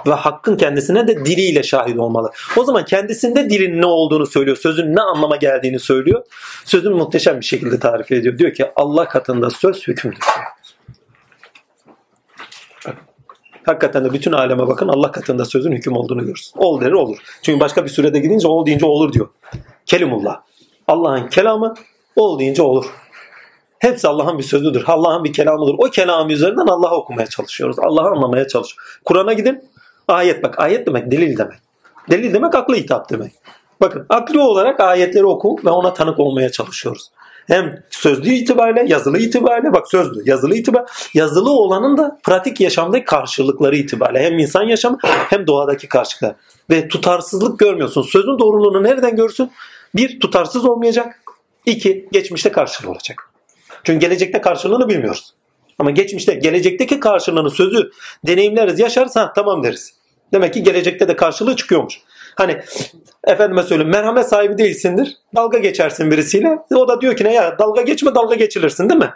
[0.07, 2.31] Ve hakkın kendisine de diliyle şahit olmalı.
[2.57, 4.57] O zaman kendisinde dilin ne olduğunu söylüyor.
[4.57, 6.23] Sözün ne anlama geldiğini söylüyor.
[6.65, 8.39] Sözün muhteşem bir şekilde tarif ediyor.
[8.39, 10.19] Diyor ki Allah katında söz hükümdür.
[13.67, 16.61] Hakikaten de bütün aleme bakın Allah katında sözün hüküm olduğunu görürsün.
[16.61, 17.17] Ol der olur.
[17.43, 19.29] Çünkü başka bir sürede gidince ol deyince olur diyor.
[19.87, 20.41] Kelimullah.
[20.89, 21.75] Allah'ın kelamı
[22.17, 22.87] ol deyince olur.
[23.79, 24.85] Hepsi Allah'ın bir sözüdür.
[24.87, 25.75] Allah'ın bir kelamıdır.
[25.79, 27.79] O kelamı üzerinden Allah'ı okumaya çalışıyoruz.
[27.79, 29.01] Allah'ı anlamaya çalışıyoruz.
[29.05, 29.65] Kur'an'a gidin.
[30.09, 30.61] Ayet bak.
[30.61, 31.59] Ayet demek delil demek.
[32.11, 33.33] Delil demek aklı hitap demek.
[33.81, 37.11] Bakın aklı olarak ayetleri oku ve ona tanık olmaya çalışıyoruz.
[37.47, 43.77] Hem sözlü itibariyle, yazılı itibariyle, bak sözlü, yazılı itibariyle, yazılı olanın da pratik yaşamdaki karşılıkları
[43.77, 46.35] itibariyle hem insan yaşamı hem doğadaki karşılıklar.
[46.71, 48.03] Ve tutarsızlık görmüyorsun.
[48.03, 49.51] Sözün doğruluğunu nereden görsün?
[49.95, 51.23] Bir, tutarsız olmayacak.
[51.67, 53.31] İki, geçmişte karşılığı olacak.
[53.85, 55.35] Çünkü gelecekte karşılığını bilmiyoruz.
[55.79, 57.91] Ama geçmişte, gelecekteki karşılığını sözü
[58.27, 59.95] deneyimleriz, yaşarız, ha tamam deriz.
[60.33, 62.01] Demek ki gelecekte de karşılığı çıkıyormuş.
[62.37, 62.61] Hani
[63.25, 65.17] efendime söyleyeyim merhamet sahibi değilsindir.
[65.35, 66.59] Dalga geçersin birisiyle.
[66.75, 69.11] O da diyor ki ne ya dalga geçme dalga geçilirsin değil mi?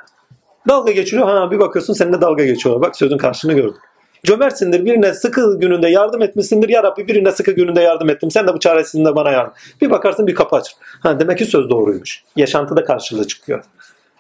[0.69, 1.29] Dalga geçiliyor.
[1.29, 2.81] Ha bir bakıyorsun seninle dalga geçiyor.
[2.81, 3.77] Bak sözün karşılığını gördün.
[4.25, 6.69] Cömertsindir birine sıkı gününde yardım etmişsindir.
[6.69, 8.31] Ya Rabbi birine sıkı gününde yardım ettim.
[8.31, 9.53] Sen de bu çaresinde bana yardım.
[9.81, 10.75] Bir bakarsın bir kapı açır.
[11.03, 12.25] Ha, demek ki söz doğruymuş.
[12.37, 13.65] Yaşantıda karşılığı çıkıyor.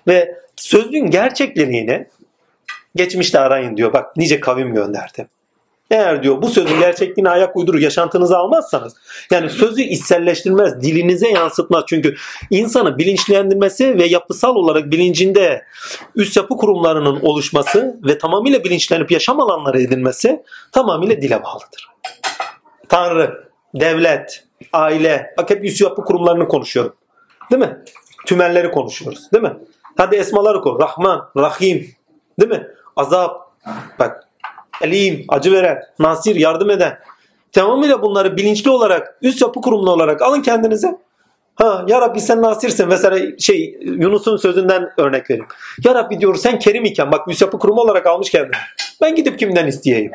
[0.08, 2.06] Ve sözün gerçekliğini
[2.96, 3.92] geçmişte arayın diyor.
[3.92, 5.26] Bak nice kavim gönderdi.
[5.90, 8.94] Eğer diyor bu sözün gerçekliğine ayak uydurur yaşantınızı almazsanız
[9.30, 11.84] yani sözü içselleştirmez, dilinize yansıtmaz.
[11.88, 12.14] Çünkü
[12.50, 15.64] insanı bilinçlendirmesi ve yapısal olarak bilincinde
[16.14, 21.88] üst yapı kurumlarının oluşması ve tamamıyla bilinçlenip yaşam alanları edinmesi tamamıyla dile bağlıdır.
[22.88, 26.94] Tanrı, devlet, aile, bak hep üst yapı kurumlarını konuşuyorum.
[27.50, 27.78] Değil mi?
[28.26, 29.56] Tümelleri konuşuyoruz değil mi?
[29.96, 30.78] Hadi esmaları koy.
[30.80, 31.94] Rahman, Rahim
[32.40, 32.66] değil mi?
[32.96, 33.52] Azap,
[33.98, 34.29] bak
[34.80, 36.98] Elim, acı veren, Nasir, yardım eden.
[37.52, 40.98] Tamamıyla bunları bilinçli olarak, üst yapı kurumlu olarak alın kendinize.
[41.54, 42.88] Ha, ya Rabbi sen nasirsin.
[42.88, 45.46] Mesela şey Yunus'un sözünden örnek vereyim.
[45.84, 48.56] Ya Rabbi diyor sen kerim iken bak üst yapı kurumu olarak almış kendini.
[49.00, 50.12] Ben gidip kimden isteyeyim?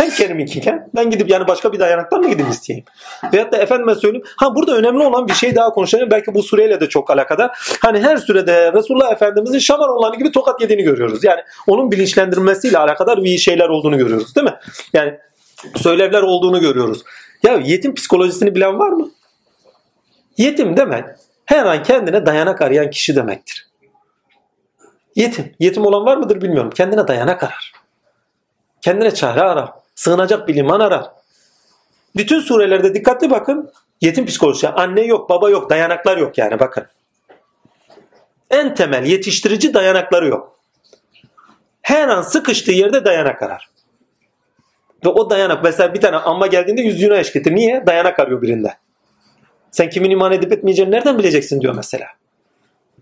[0.00, 2.84] Sen iken ben gidip yani başka bir dayanaktan mı gidip isteyeyim?
[3.32, 4.26] Veyahut da efendime söyleyeyim.
[4.36, 6.10] Ha burada önemli olan bir şey daha konuşalım.
[6.10, 7.50] Belki bu sureyle de çok alakadar.
[7.80, 11.24] Hani her sürede Resulullah Efendimizin şamar olanı gibi tokat yediğini görüyoruz.
[11.24, 14.54] Yani onun bilinçlendirmesiyle alakadar bir şeyler olduğunu görüyoruz değil mi?
[14.92, 15.18] Yani
[15.76, 17.02] söylevler olduğunu görüyoruz.
[17.42, 19.10] Ya yetim psikolojisini bilen var mı?
[20.36, 21.04] Yetim demek
[21.46, 23.68] her an kendine dayanak arayan kişi demektir.
[25.16, 25.52] Yetim.
[25.58, 26.70] Yetim olan var mıdır bilmiyorum.
[26.70, 27.72] Kendine dayanak arar.
[28.80, 29.79] Kendine çare arar.
[30.00, 31.10] Sığınacak bir liman arar.
[32.16, 33.72] Bütün surelerde dikkatli bakın.
[34.00, 34.68] Yetim psikolojisi.
[34.68, 36.86] Anne yok, baba yok, dayanaklar yok yani bakın.
[38.50, 40.58] En temel yetiştirici dayanakları yok.
[41.82, 43.68] Her an sıkıştığı yerde dayanak arar.
[45.04, 47.54] Ve o dayanak mesela bir tane amma geldiğinde yüzüğünü eşketir.
[47.54, 47.86] Niye?
[47.86, 48.74] Dayanak arıyor birinde.
[49.70, 52.06] Sen kimin iman edip etmeyeceğini nereden bileceksin diyor mesela.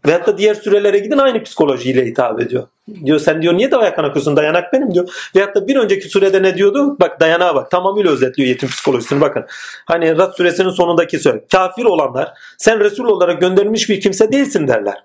[0.06, 2.66] Veyahut da diğer sürelere gidin aynı psikolojiyle hitap ediyor.
[3.04, 4.36] Diyor sen diyor niye dayanak akıyorsun?
[4.36, 5.30] Dayanak benim diyor.
[5.36, 6.96] Veyahut da bir önceki surede ne diyordu?
[7.00, 7.70] Bak dayanağa bak.
[7.70, 9.46] Tamamıyla özetliyor yetim psikolojisini bakın.
[9.86, 11.40] Hani Rad suresinin sonundaki söz.
[11.52, 15.04] Kafir olanlar sen Resul olarak gönderilmiş bir kimse değilsin derler.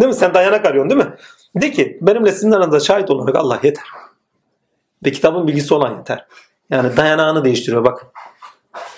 [0.00, 0.14] Değil mi?
[0.14, 1.14] Sen dayanak arıyorsun değil mi?
[1.56, 3.84] De ki benimle sizin aranızda şahit olarak Allah yeter.
[5.04, 6.26] Ve kitabın bilgisi olan yeter.
[6.70, 8.08] Yani dayanağını değiştiriyor bakın.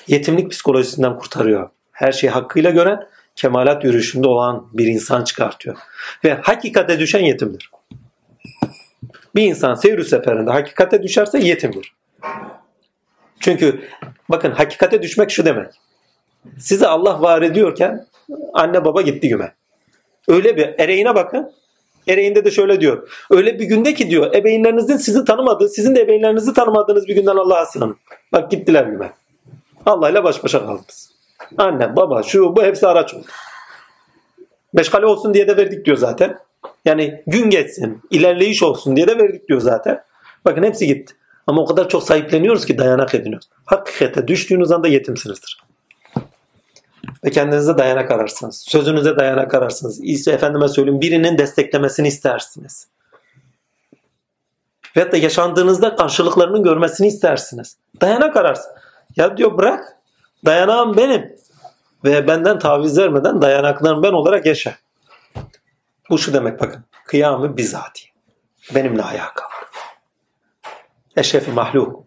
[0.09, 3.06] Yetimlik psikolojisinden kurtarıyor her şeyi hakkıyla gören,
[3.37, 5.77] kemalat yürüyüşünde olan bir insan çıkartıyor.
[6.25, 7.71] Ve hakikate düşen yetimdir.
[9.35, 11.95] Bir insan seyir seferinde hakikate düşerse yetimdir.
[13.40, 13.81] Çünkü
[14.29, 15.73] bakın hakikate düşmek şu demek.
[16.59, 18.07] Size Allah var ediyorken
[18.53, 19.55] anne baba gitti güme.
[20.29, 21.53] Öyle bir ereğine bakın.
[22.09, 23.09] Ereğinde de şöyle diyor.
[23.31, 27.66] Öyle bir günde ki diyor ebeğinlerinizin sizi tanımadığı, sizin de ebeğinlerinizi tanımadığınız bir günden Allah'a
[27.66, 27.97] sığının.
[28.33, 29.12] Bak gittiler güme.
[29.87, 31.10] Allah ile baş başa kaldınız.
[31.58, 33.26] Anne, baba, şu bu hepsi araç oldu.
[34.72, 36.38] Meşgale olsun diye de verdik diyor zaten.
[36.84, 40.02] Yani gün geçsin, ilerleyiş olsun diye de verdik diyor zaten.
[40.44, 41.14] Bakın hepsi gitti.
[41.46, 43.48] Ama o kadar çok sahipleniyoruz ki dayanak ediniyoruz.
[43.64, 45.60] Hakikate düştüğünüz anda yetimsinizdir.
[47.24, 48.64] Ve kendinize dayanak ararsınız.
[48.68, 50.00] Sözünüze dayanak ararsınız.
[50.02, 52.88] İşte efendime söyleyeyim birinin desteklemesini istersiniz.
[54.96, 57.76] Veyahut da yaşandığınızda karşılıklarını görmesini istersiniz.
[58.00, 58.72] Dayanak ararsın.
[59.16, 59.96] Ya diyor bırak.
[60.44, 61.36] Dayanağım benim.
[62.04, 64.74] Ve benden taviz vermeden dayanaklarım ben olarak yaşa.
[66.10, 66.84] Bu şu demek bakın.
[67.06, 68.02] Kıyamı bizati.
[68.74, 69.70] Benimle ayağa kalk.
[71.16, 72.04] Eşrefi mahluk.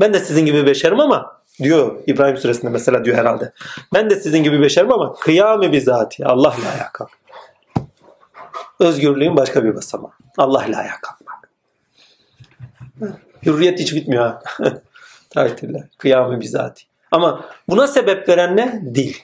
[0.00, 3.52] Ben de sizin gibi beşerim ama diyor İbrahim suresinde mesela diyor herhalde.
[3.94, 6.26] Ben de sizin gibi beşerim ama kıyamı bizati.
[6.26, 7.10] Allah'la ayağa kalk.
[8.80, 10.12] Özgürlüğün başka bir basamağı.
[10.38, 11.50] Allah'la ayağa kalkmak.
[13.46, 14.42] Hürriyet hiç bitmiyor ha.
[15.30, 15.80] Taahhütüllah.
[15.98, 16.89] Kıyamı bizati.
[17.10, 18.82] Ama buna sebep veren ne?
[18.94, 19.14] Dil.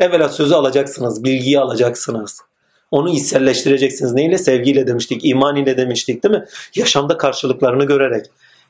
[0.00, 2.40] Evvela sözü alacaksınız, bilgiyi alacaksınız.
[2.90, 4.12] Onu içselleştireceksiniz.
[4.12, 4.38] Neyle?
[4.38, 6.44] Sevgiyle demiştik, iman ile demiştik değil mi?
[6.74, 8.26] Yaşamda karşılıklarını görerek,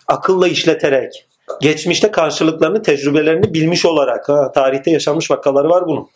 [0.08, 1.26] akılla işleterek,
[1.60, 4.28] geçmişte karşılıklarını, tecrübelerini bilmiş olarak.
[4.28, 6.08] Ha, tarihte yaşanmış vakaları var bunun.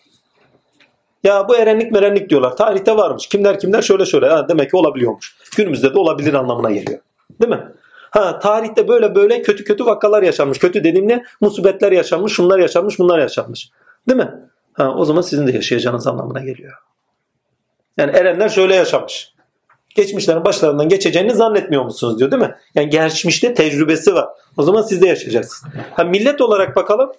[1.24, 2.56] Ya bu erenlik merenlik diyorlar.
[2.56, 3.26] Tarihte varmış.
[3.26, 4.28] Kimler kimler şöyle şöyle.
[4.28, 5.36] Ha, demek ki olabiliyormuş.
[5.56, 7.00] Günümüzde de olabilir anlamına geliyor.
[7.40, 7.64] Değil mi?
[8.14, 10.58] Ha tarihte böyle böyle kötü kötü vakalar yaşanmış.
[10.58, 11.24] Kötü dediğim ne?
[11.40, 13.70] Musibetler yaşanmış, şunlar yaşanmış, bunlar yaşanmış.
[14.08, 14.30] Değil mi?
[14.72, 16.72] Ha o zaman sizin de yaşayacağınız anlamına geliyor.
[17.96, 19.34] Yani erenler şöyle yaşamış.
[19.94, 22.54] Geçmişlerin başlarından geçeceğini zannetmiyor musunuz diyor değil mi?
[22.74, 24.28] Yani geçmişte tecrübesi var.
[24.56, 25.74] O zaman siz de yaşayacaksınız.
[25.90, 27.12] Ha millet olarak bakalım.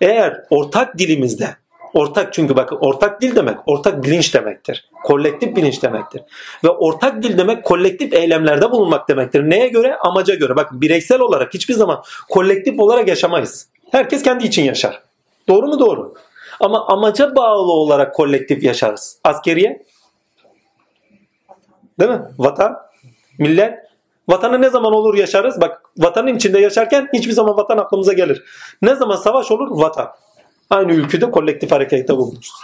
[0.00, 1.56] Eğer ortak dilimizde
[1.94, 4.88] Ortak çünkü bakın ortak dil demek ortak bilinç demektir.
[5.04, 6.22] Kolektif bilinç demektir.
[6.64, 9.50] Ve ortak dil demek kolektif eylemlerde bulunmak demektir.
[9.50, 9.96] Neye göre?
[9.96, 10.56] Amaca göre.
[10.56, 13.68] Bakın bireysel olarak hiçbir zaman kolektif olarak yaşamayız.
[13.92, 15.02] Herkes kendi için yaşar.
[15.48, 15.78] Doğru mu?
[15.78, 16.14] Doğru.
[16.60, 19.18] Ama amaca bağlı olarak kolektif yaşarız.
[19.24, 19.82] Askeriye?
[22.00, 22.22] Değil mi?
[22.38, 22.76] Vatan,
[23.38, 23.78] millet.
[24.28, 25.60] Vatanı ne zaman olur yaşarız?
[25.60, 28.44] Bak vatanın içinde yaşarken hiçbir zaman vatan aklımıza gelir.
[28.82, 29.68] Ne zaman savaş olur?
[29.70, 30.08] Vatan.
[30.70, 32.54] Aynı ülkede kolektif harekette bulunuruz.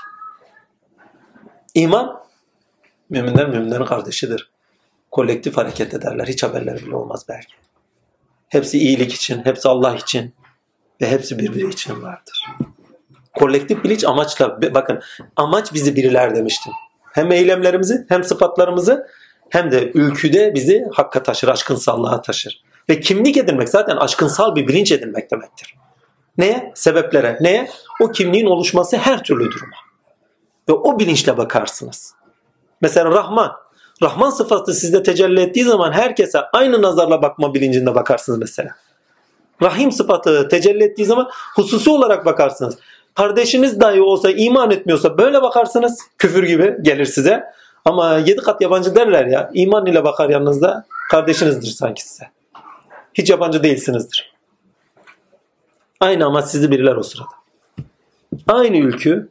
[1.75, 2.21] İman
[3.11, 4.51] müminler müminlerin kardeşidir.
[5.11, 6.27] Kolektif hareket ederler.
[6.27, 7.55] Hiç haberleri bile olmaz belki.
[8.49, 10.35] Hepsi iyilik için, hepsi Allah için
[11.01, 12.47] ve hepsi birbiri için vardır.
[13.35, 15.01] Kolektif bilinç amaçla, bakın
[15.37, 16.73] amaç bizi biriler demiştim.
[17.13, 19.07] Hem eylemlerimizi hem sıfatlarımızı
[19.51, 22.63] hem de ülküde bizi hakka taşır, aşkınsallığa taşır.
[22.89, 25.75] Ve kimlik edinmek zaten aşkınsal bir bilinç edinmek demektir.
[26.41, 26.73] Neye?
[26.75, 27.39] Sebeplere.
[27.41, 27.69] Neye?
[28.01, 29.77] O kimliğin oluşması her türlü duruma.
[30.69, 32.15] Ve o bilinçle bakarsınız.
[32.81, 33.53] Mesela Rahman.
[34.03, 38.71] Rahman sıfatı sizde tecelli ettiği zaman herkese aynı nazarla bakma bilincinde bakarsınız mesela.
[39.63, 42.79] Rahim sıfatı tecelli ettiği zaman hususi olarak bakarsınız.
[43.15, 45.99] Kardeşiniz dahi olsa iman etmiyorsa böyle bakarsınız.
[46.19, 47.45] Küfür gibi gelir size.
[47.85, 49.51] Ama yedi kat yabancı derler ya.
[49.55, 50.87] iman ile bakar yanınızda.
[51.11, 52.25] Kardeşinizdir sanki size.
[53.15, 54.30] Hiç yabancı değilsinizdir.
[56.01, 57.29] Aynı ama sizi biriler o sırada.
[58.49, 59.29] Aynı ülkü,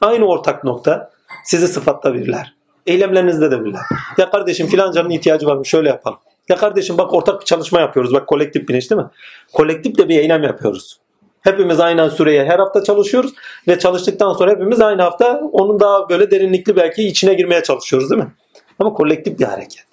[0.00, 1.10] aynı ortak nokta
[1.44, 2.54] sizi sıfatta birler.
[2.86, 3.80] Eylemlerinizde de birler.
[4.18, 5.66] Ya kardeşim filancanın ihtiyacı var mı?
[5.66, 6.18] Şöyle yapalım.
[6.48, 8.14] Ya kardeşim bak ortak bir çalışma yapıyoruz.
[8.14, 9.08] Bak kolektif bilinç değil mi?
[9.52, 10.98] Kolektif de bir eylem yapıyoruz.
[11.40, 13.32] Hepimiz aynı süreye her hafta çalışıyoruz
[13.68, 18.22] ve çalıştıktan sonra hepimiz aynı hafta onun daha böyle derinlikli belki içine girmeye çalışıyoruz değil
[18.22, 18.32] mi?
[18.78, 19.86] Ama kolektif bir hareket.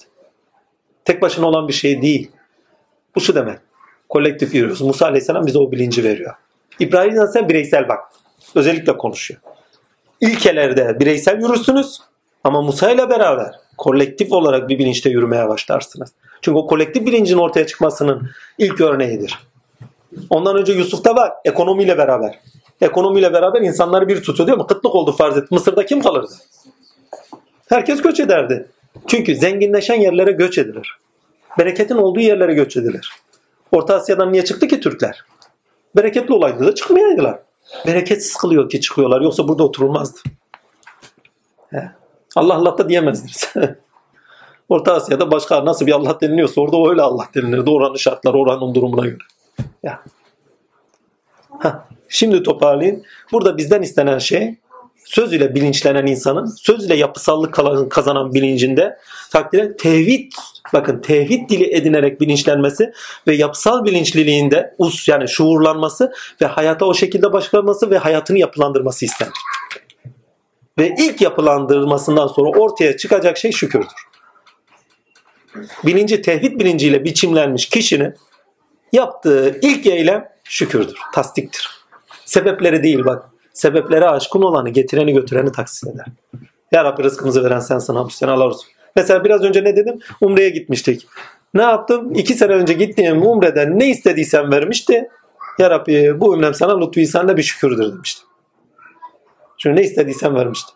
[1.06, 2.32] Tek başına olan bir şey değil.
[3.16, 3.60] Bu şu demek.
[4.10, 4.82] Kolektif yürüyoruz.
[4.82, 6.34] Musa Aleyhisselam bize o bilinci veriyor.
[6.80, 8.00] İbrahim Aleyhisselam bireysel bak.
[8.56, 9.42] Özellikle konuşuyor.
[10.22, 12.02] İlkelerde bireysel yürürsünüz
[12.44, 16.12] ama Musa ile beraber kolektif olarak bir bilinçte yürümeye başlarsınız.
[16.42, 19.40] Çünkü o kolektif bilincin ortaya çıkmasının ilk örneğidir.
[20.30, 22.40] Ondan önce Yusuf'ta var ekonomiyle beraber.
[22.82, 24.68] Ekonomiyle beraber insanları bir tutuyor değil mi?
[24.68, 25.52] Kıtlık oldu farz et.
[25.52, 26.34] Mısır'da kim kalırdı?
[27.70, 28.68] Herkes göç ederdi.
[29.08, 30.98] Çünkü zenginleşen yerlere göç edilir.
[31.60, 33.12] Bereketin olduğu yerlere göç edilir.
[33.72, 35.26] Orta Asya'dan niye çıktı ki Türkler?
[35.96, 37.40] Bereketli olaydı da çıkmayaydılar.
[37.88, 39.22] Bereketsiz kılıyor ki çıkıyorlar.
[39.22, 40.20] Yoksa burada oturulmazdı.
[41.70, 41.92] He.
[42.36, 43.54] Allah Allah da diyemezdiniz.
[44.70, 47.70] Orta Asya'da başka nasıl bir Allah deniliyorsa orada öyle Allah denilirdi.
[47.70, 49.24] Oranın şartları, oranın durumuna göre.
[49.84, 50.04] Ya.
[51.60, 51.74] Heh.
[52.10, 53.04] Şimdi toparlayayım.
[53.32, 54.58] Burada bizden istenen şey
[55.10, 57.54] söz ile bilinçlenen insanın söz ile yapısallık
[57.92, 58.98] kazanan bilincinde
[59.32, 60.32] takdire tevhid
[60.74, 62.92] bakın tevhid dili edinerek bilinçlenmesi
[63.28, 69.34] ve yapısal bilinçliliğinde us yani şuurlanması ve hayata o şekilde başlaması ve hayatını yapılandırması istenir.
[70.80, 73.88] Ve ilk yapılandırmasından sonra ortaya çıkacak şey şükürdür.
[75.86, 78.16] Bilinci tevhid bilinciyle biçimlenmiş kişinin
[78.94, 81.70] yaptığı ilk eylem şükürdür, tasdiktir.
[82.26, 83.39] Sebepleri değil bak.
[83.60, 86.06] Sebeplere aşkın olanı, getireni götüreni taksit eder.
[86.72, 88.70] Ya Rabbi rızkımızı veren sensin, hamdü Allah olsun.
[88.96, 90.00] Mesela biraz önce ne dedim?
[90.22, 91.08] Umre'ye gitmiştik.
[91.54, 92.16] Ne yaptım?
[92.16, 95.10] İki sene önce gittiğim Umre'den ne istediysen vermişti.
[95.60, 98.28] Ya Rabbi bu ümrem sana lütfu ihsanla bir şükürdür demiştim.
[99.58, 100.76] Çünkü ne istediysen vermiştim.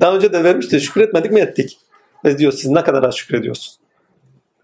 [0.00, 0.80] Daha önce de vermişti.
[0.80, 1.78] Şükür etmedik mi ettik.
[2.24, 3.78] Ve diyor siz ne kadar az şükrediyorsunuz.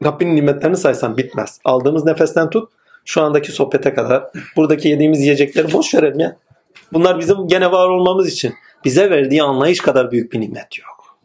[0.04, 1.60] Rabbinin nimetlerini saysan bitmez.
[1.64, 2.70] Aldığımız nefesten tut
[3.04, 4.30] şu andaki sohbete kadar.
[4.56, 6.36] Buradaki yediğimiz yiyecekleri boş verelim ya.
[6.92, 8.54] Bunlar bizim gene var olmamız için.
[8.84, 11.18] Bize verdiği anlayış kadar büyük bir nimet yok.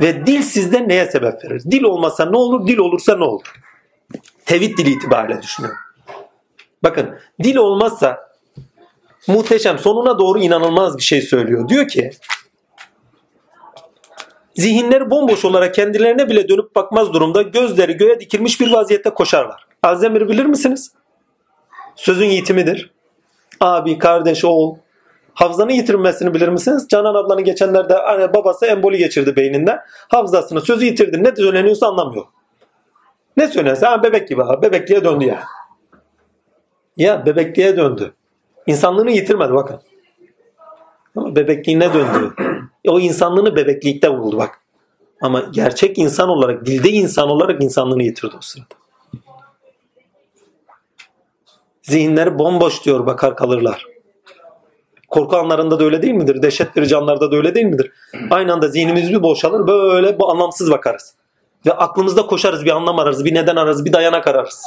[0.00, 1.62] Ve dil sizde neye sebep verir?
[1.70, 2.66] Dil olmasa ne olur?
[2.66, 3.54] Dil olursa ne olur?
[4.46, 5.80] Tevhid dili itibariyle düşünüyorum.
[6.82, 8.28] Bakın dil olmazsa
[9.26, 11.68] muhteşem sonuna doğru inanılmaz bir şey söylüyor.
[11.68, 12.10] Diyor ki
[14.54, 19.66] zihinleri bomboş olarak kendilerine bile dönüp bakmaz durumda gözleri göğe dikilmiş bir vaziyette koşarlar.
[19.82, 20.92] Azdemir bilir misiniz?
[21.96, 22.97] Sözün yitimidir.
[23.60, 24.76] Abi, kardeş, oğul.
[25.34, 26.86] Hafızanın yitirmesini bilir misiniz?
[26.90, 29.80] Canan ablanın geçenlerde hani babası emboli geçirdi beyninde.
[30.08, 31.24] Hafızasını, sözü yitirdi.
[31.24, 32.24] Ne söyleniyorsa anlamıyor.
[33.36, 34.62] Ne söylüyorsa ha, bebek gibi ha.
[34.62, 35.44] Bebekliğe döndü ya.
[36.96, 38.12] Ya bebekliğe döndü.
[38.66, 39.80] İnsanlığını yitirmedi bakın.
[41.16, 42.34] Ama bebekliğine döndü.
[42.88, 44.60] O insanlığını bebeklikte buldu bak.
[45.20, 48.77] Ama gerçek insan olarak, dilde insan olarak insanlığını yitirdi o sırada.
[51.88, 53.86] Zihinleri bomboş diyor bakar kalırlar.
[55.08, 56.42] Korku anlarında da öyle değil midir?
[56.42, 57.92] Dehşet verici anlarda da öyle değil midir?
[58.30, 61.14] Aynı anda zihnimiz bir boşalır böyle bu anlamsız bakarız.
[61.66, 64.62] Ve aklımızda koşarız bir anlam ararız, bir neden ararız, bir dayanak ararız.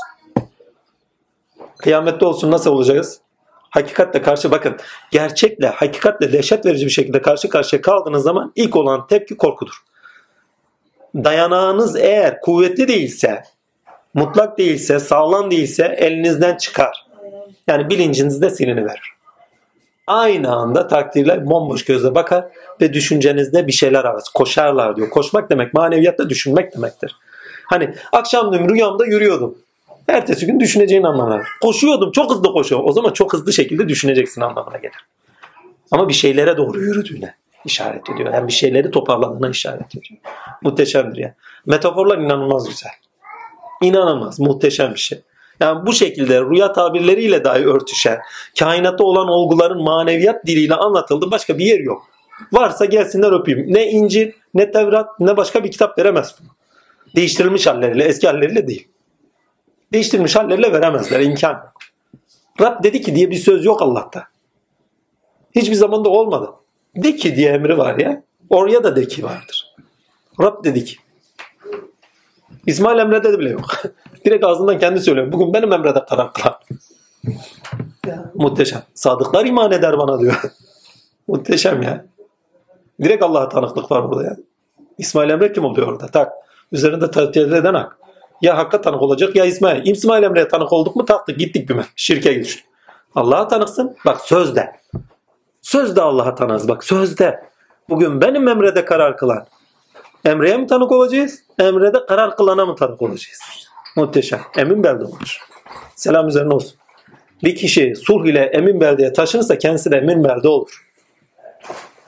[1.77, 3.19] Kıyamette olsun nasıl olacağız?
[3.69, 4.77] Hakikatle karşı bakın
[5.11, 9.83] gerçekle hakikatle dehşet verici bir şekilde karşı karşıya kaldığınız zaman ilk olan tepki korkudur.
[11.15, 13.43] Dayanağınız eğer kuvvetli değilse,
[14.13, 17.10] mutlak değilse, sağlam değilse elinizden çıkar.
[17.71, 19.13] Yani bilincinizde silini verir.
[20.07, 22.45] Aynı anda takdirle bomboş gözle bakar
[22.81, 24.23] ve düşüncenizde bir şeyler arar.
[24.33, 25.09] Koşarlar diyor.
[25.09, 27.15] Koşmak demek maneviyatta düşünmek demektir.
[27.65, 29.57] Hani akşam rüyamda yürüyordum.
[30.07, 32.89] Ertesi gün düşüneceğin anlamına Koşuyordum çok hızlı koşuyorum.
[32.89, 35.05] O zaman çok hızlı şekilde düşüneceksin anlamına gelir.
[35.91, 38.33] Ama bir şeylere doğru yürüdüğüne işaret ediyor.
[38.33, 40.21] Yani bir şeyleri toparladığına işaret ediyor.
[40.61, 41.35] Muhteşemdir ya.
[41.65, 42.91] Metaforlar inanılmaz güzel.
[43.81, 45.21] İnanılmaz, muhteşem bir şey.
[45.61, 48.19] Yani bu şekilde rüya tabirleriyle dahi örtüşen,
[48.59, 52.07] kainatta olan olguların maneviyat diliyle anlatıldı başka bir yer yok.
[52.51, 53.73] Varsa gelsinler öpeyim.
[53.73, 56.47] Ne İncil, ne Tevrat, ne başka bir kitap veremez bunu.
[57.15, 58.87] Değiştirilmiş halleriyle, eski halleriyle değil.
[59.93, 61.73] Değiştirilmiş halleriyle veremezler, imkan yok.
[62.61, 64.27] Rab dedi ki diye bir söz yok Allah'ta.
[65.55, 66.49] Hiçbir zaman da olmadı.
[66.95, 68.23] De ki diye emri var ya.
[68.49, 69.75] Oraya da de ki vardır.
[70.41, 70.95] Rab dedi ki.
[72.67, 73.65] İsmail Emre'de de bile yok.
[74.25, 75.31] Direkt ağzından kendi söylüyor.
[75.31, 76.55] Bugün benim Emre'de karar kılan.
[78.35, 78.81] Muhteşem.
[78.93, 80.41] Sadıklar iman eder bana diyor.
[81.27, 82.05] Muhteşem ya.
[83.01, 84.37] Direkt Allah'a tanıklık var burada ya.
[84.97, 86.07] İsmail Emre kim oluyor orada?
[86.07, 86.33] Tak.
[86.71, 87.97] Üzerinde tecrübe eden hak.
[88.41, 89.85] Ya Hakk'a tanık olacak ya İsmail.
[89.85, 91.85] İsmail Emre'ye tanık olduk mu taktık gittik güme.
[91.95, 92.65] Şirke düştük.
[93.15, 93.95] Allah'a tanıksın.
[94.05, 94.71] Bak sözde.
[95.61, 96.67] Sözde Allah'a tanız.
[96.67, 97.43] Bak sözde.
[97.89, 99.45] Bugün benim Emre'de karar kılan.
[100.25, 101.39] Emre'ye mi tanık olacağız?
[101.59, 103.39] Emre'de karar kılana mı tanık olacağız?
[103.95, 104.39] Muhteşem.
[104.57, 105.37] Emin belde olur.
[105.95, 106.77] Selam üzerine olsun.
[107.43, 110.87] Bir kişi sulh ile emin beldeye taşınırsa kendisi de emin belde olur.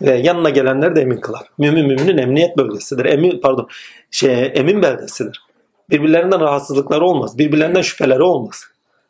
[0.01, 1.41] Ve yanına gelenler de emin kılar.
[1.57, 3.05] Mümin müminin emniyet bölgesidir.
[3.05, 3.67] Emin pardon,
[4.11, 5.41] şey emin beldesidir.
[5.89, 7.37] Birbirlerinden rahatsızlıkları olmaz.
[7.37, 8.63] Birbirlerinden şüpheleri olmaz.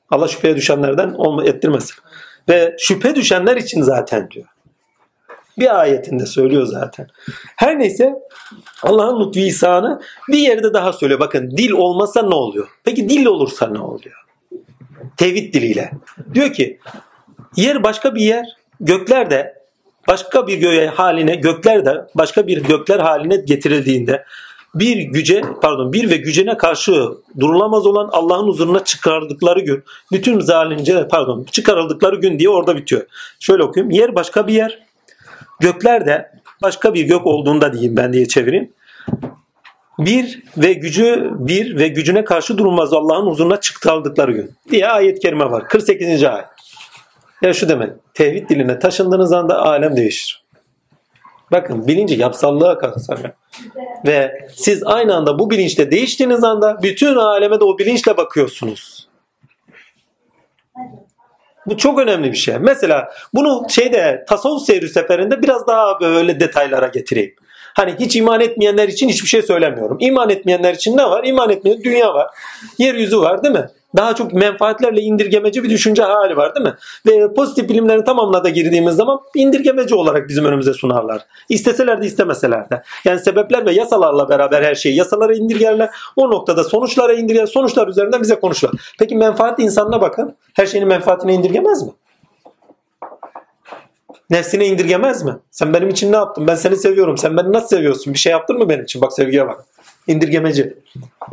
[0.09, 1.15] Allah şüpheye düşenlerden
[1.45, 1.95] ettirmesin.
[2.49, 4.45] Ve şüphe düşenler için zaten diyor.
[5.60, 7.08] Bir ayetinde söylüyor zaten.
[7.56, 8.14] Her neyse
[8.84, 11.20] Allah'ın lütfu ihsanı bir yerde daha söylüyor.
[11.20, 12.68] Bakın dil olmasa ne oluyor?
[12.84, 14.16] Peki dil olursa ne oluyor?
[15.18, 15.91] Tevhid diliyle.
[16.34, 16.80] Diyor ki
[17.56, 18.45] yer başka bir yer,
[18.80, 19.64] gökler de
[20.08, 24.26] başka bir göğe haline, gökler de başka bir gökler haline getirildiğinde
[24.76, 27.08] bir güce pardon bir ve gücene karşı
[27.39, 33.01] durulamaz olan Allah'ın huzuruna çıkardıkları gün bütün zalimce pardon çıkarıldıkları gün diye orada bitiyor.
[33.39, 33.91] Şöyle okuyayım.
[33.91, 34.84] Yer başka bir yer.
[35.64, 38.74] Gökler de başka bir gök olduğunda diyeyim ben diye çevireyim.
[39.99, 45.51] Bir ve gücü bir ve gücüne karşı durulmaz Allah'ın huzuruna çıkarıldıkları gün diye ayet-i kerime
[45.51, 45.68] var.
[45.68, 46.24] 48.
[46.24, 46.45] ayet.
[47.41, 47.89] Ya şu demek.
[48.14, 50.43] Tevhid diline taşındığınız anda alem değişir.
[51.51, 53.30] Bakın bilinci yapsallığa kazanıyor.
[54.05, 59.07] Ve siz aynı anda bu bilinçte değiştiğiniz anda bütün aleme de o bilinçle bakıyorsunuz.
[61.66, 62.55] Bu çok önemli bir şey.
[62.59, 67.36] Mesela bunu şeyde tasavvuf seyri seferinde biraz daha böyle detaylara getireyim.
[67.74, 69.97] Hani hiç iman etmeyenler için hiçbir şey söylemiyorum.
[69.99, 71.24] İman etmeyenler için ne var?
[71.24, 72.28] İman etmeyen dünya var.
[72.78, 73.68] Yeryüzü var değil mi?
[73.96, 76.76] Daha çok menfaatlerle indirgemeci bir düşünce hali var değil mi?
[77.08, 81.22] Ve pozitif bilimlerin tamamına da girdiğimiz zaman indirgemeci olarak bizim önümüze sunarlar.
[81.50, 82.84] İsteseler de istemeseler de.
[83.06, 85.89] Yani sebepler ve yasalarla beraber her şeyi yasalara indirgerler.
[86.16, 87.46] O noktada sonuçlara indirger.
[87.46, 88.94] Sonuçlar üzerinden bize konuşurlar.
[89.00, 90.36] Peki menfaat insanına bakın.
[90.54, 91.91] Her şeyin menfaatine indirgemez mi?
[94.30, 95.38] Nefsine indirgemez mi?
[95.52, 96.48] Sen benim için ne yaptın?
[96.48, 97.18] Ben seni seviyorum.
[97.18, 98.14] Sen beni nasıl seviyorsun?
[98.14, 99.02] Bir şey yaptın mı benim için?
[99.02, 99.66] Bak sevgiye bak.
[100.08, 100.78] İndirgemeci.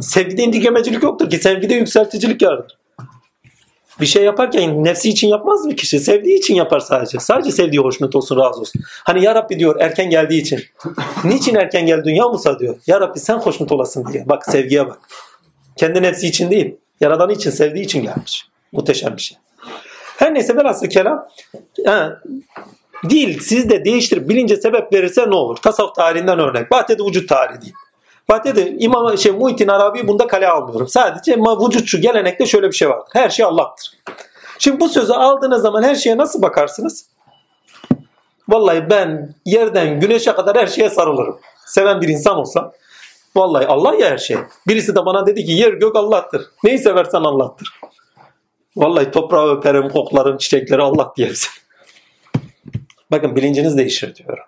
[0.01, 1.39] Sevgide indirgemecilik yoktur ki.
[1.39, 2.79] Sevgide yükselticilik vardır.
[4.01, 6.01] Bir şey yaparken nefsi için yapmaz mı kişi?
[6.01, 7.18] Sevdiği için yapar sadece.
[7.18, 8.83] Sadece sevdiği hoşnut olsun, razı olsun.
[9.05, 10.62] Hani Ya Rabbi diyor erken geldiği için.
[11.25, 12.77] Niçin erken geldi dünya Musa diyor.
[12.87, 14.29] Ya Rabbi sen hoşnut olasın diye.
[14.29, 14.99] Bak sevgiye bak.
[15.77, 16.77] Kendi nefsi için değil.
[17.01, 18.49] Yaradanı için, sevdiği için gelmiş.
[18.73, 19.39] Muhteşem bir şey.
[20.16, 21.29] Her neyse velhasıl kelam
[21.87, 22.21] ha,
[23.09, 25.57] Dil sizde değiştirip bilince sebep verirse ne olur?
[25.57, 26.73] Tasavvuf tarihinden örnek.
[26.73, 27.77] Vahdede vücut tarihi diyeyim.
[28.31, 30.89] Vahdede İmam şey, Muhittin Arabi bunda kale almıyorum.
[30.89, 33.03] Sadece vücutçu gelenekte şöyle bir şey var.
[33.12, 33.93] Her şey Allah'tır.
[34.59, 37.07] Şimdi bu sözü aldığınız zaman her şeye nasıl bakarsınız?
[38.49, 41.41] Vallahi ben yerden güneşe kadar her şeye sarılırım.
[41.66, 42.72] Seven bir insan olsam.
[43.37, 44.37] Vallahi Allah ya her şey.
[44.68, 46.43] Birisi de bana dedi ki yer gök Allah'tır.
[46.64, 47.81] Neyi seversen Allah'tır.
[48.76, 51.51] Vallahi toprağı öperim, koklarım, çiçekleri Allah diyersin.
[53.11, 54.45] Bakın bilinciniz değişir diyorum.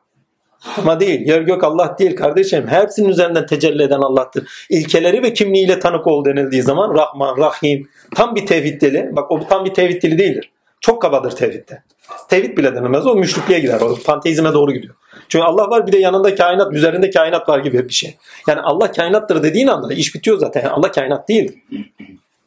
[0.79, 1.27] Ama değil.
[1.27, 2.69] Yer gök Allah değil kardeşim.
[2.69, 4.67] Hepsinin üzerinden tecelli eden Allah'tır.
[4.71, 9.11] İlkeleri ve kimliğiyle tanık ol denildiği zaman Rahman, Rahim tam bir tevhid dili.
[9.13, 10.51] Bak o tam bir tevhid dili değildir.
[10.81, 11.83] Çok kabadır tevhidde.
[12.29, 13.07] Tevhid bile denemez.
[13.07, 13.81] O müşrikliğe gider.
[13.81, 14.95] O panteizme doğru gidiyor.
[15.29, 18.17] Çünkü Allah var bir de yanında kainat, üzerinde kainat var gibi bir şey.
[18.49, 20.65] Yani Allah kainattır dediğin anda iş bitiyor zaten.
[20.65, 21.53] Allah kainat değil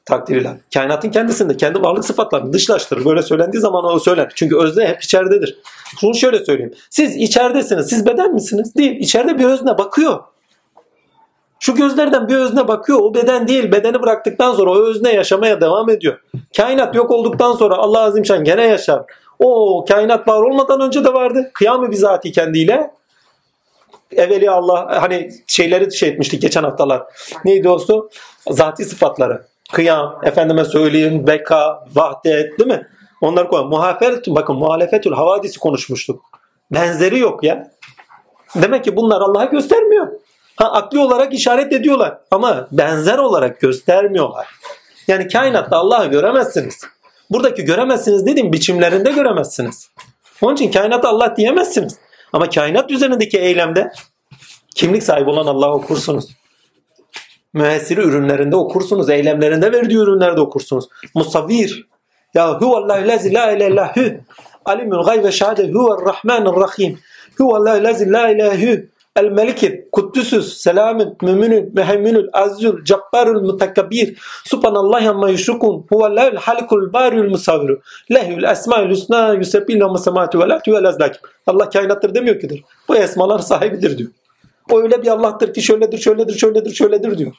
[0.06, 0.58] takdiriyle.
[0.74, 3.06] Kainatın kendisinde kendi varlık sıfatlarını dışlaştırır.
[3.06, 4.32] Böyle söylendiği zaman o söyler.
[4.36, 5.58] Çünkü özne hep içeridedir.
[6.00, 6.74] Şunu şöyle söyleyeyim.
[6.90, 7.88] Siz içeridesiniz.
[7.88, 8.76] Siz beden misiniz?
[8.76, 8.96] Değil.
[9.00, 10.20] İçeride bir özne bakıyor.
[11.60, 13.00] Şu gözlerden bir özne bakıyor.
[13.02, 13.72] O beden değil.
[13.72, 16.20] Bedeni bıraktıktan sonra o özne yaşamaya devam ediyor.
[16.58, 19.04] Kainat yok olduktan sonra Allah Azimşan gene yaşar.
[19.40, 21.52] O kainat var olmadan önce de vardı.
[21.54, 22.92] Kıyamı bizatihi kendiyle.
[24.12, 27.04] Evveli Allah hani şeyleri şey etmiştik geçen haftalar.
[27.46, 28.10] Neydi o?
[28.50, 29.42] Zati sıfatları
[29.72, 32.88] kıyam, efendime söyleyeyim, beka, vahdet değil mi?
[33.22, 33.64] Onlar koy.
[33.64, 36.22] Muhaferet, bakın muhalefetül havadisi konuşmuştuk.
[36.72, 37.72] Benzeri yok ya.
[38.56, 40.08] Demek ki bunlar Allah'a göstermiyor.
[40.56, 44.48] Ha, akli olarak işaret ediyorlar ama benzer olarak göstermiyorlar.
[45.08, 46.82] Yani kainatta Allah'ı göremezsiniz.
[47.30, 49.90] Buradaki göremezsiniz dediğim biçimlerinde göremezsiniz.
[50.42, 51.98] Onun için kainatta Allah diyemezsiniz.
[52.34, 53.92] Ama kainat üzerindeki eylemde
[54.76, 56.30] kimlik sahibi olan Allah'ı okursunuz
[57.56, 59.10] müessiri ürünlerinde okursunuz.
[59.10, 60.90] Eylemlerinde verdiği ürünlerde okursunuz.
[61.16, 61.88] Musavvir.
[62.34, 64.20] Ya huvallahu lezi la ilahe
[64.66, 67.00] alimul gayb ve şehade huve'r rahmanir rahim.
[67.38, 67.64] Huve
[68.12, 68.86] la ilahe
[69.16, 77.30] El Melikid, Kuddüsüz, Selamün, Müminün, Mehemminül, Azizül, Cabbarül, Mutakabbir, Subhanallah amma yuşrukun, Huvellahül halikul bariyül
[77.30, 77.82] musaviru,
[78.12, 81.22] Lehül esmaül hüsna, Yusebbinna masematu vel artu vel azlakim.
[81.48, 82.64] Allah kainattır demiyor kidir.
[82.88, 84.10] Bu esmalar sahibidir diyor.
[84.72, 87.36] O öyle bir Allah'tır ki şöyledir, şöyledir, şöyledir, şöyledir diyor.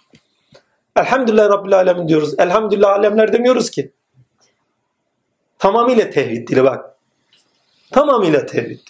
[0.97, 2.35] Elhamdülillah Rabbil Alemin diyoruz.
[2.39, 3.93] Elhamdülillah alemler demiyoruz ki.
[5.59, 6.97] Tamamıyla tevhid dili bak.
[7.91, 8.81] Tamamıyla tevhid.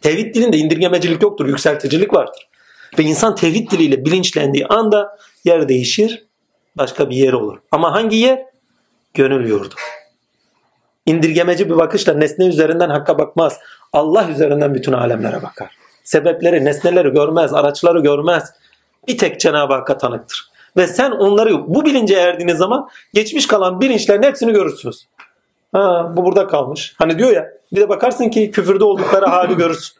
[0.00, 2.48] Tevhid dilinde indirgemecilik yoktur, yükselticilik vardır.
[2.98, 6.26] Ve insan tevhid diliyle bilinçlendiği anda yer değişir,
[6.76, 7.58] başka bir yer olur.
[7.70, 8.42] Ama hangi yer?
[9.14, 9.74] Gönül yurdu.
[11.06, 13.58] İndirgemeci bir bakışla nesne üzerinden hakka bakmaz.
[13.92, 15.85] Allah üzerinden bütün alemlere bakar.
[16.06, 18.52] Sebepleri, nesneleri görmez, araçları görmez.
[19.08, 20.50] Bir tek Cenab-ı Hakk'a tanıktır.
[20.76, 25.06] Ve sen onları bu bilince erdiğiniz zaman geçmiş kalan bilinçlerin hepsini görürsünüz.
[25.72, 26.94] Ha, bu burada kalmış.
[26.98, 29.96] Hani diyor ya bir de bakarsın ki küfürde oldukları hali görürsün.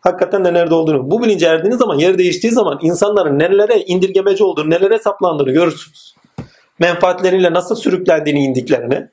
[0.00, 1.10] Hakikaten de nerede olduğunu.
[1.10, 6.14] Bu bilince erdiğiniz zaman yer değiştiği zaman insanların nelere indirgemeci olduğunu, nelere saplandığını görürsünüz.
[6.78, 9.08] Menfaatleriyle nasıl sürüklendiğini indiklerini,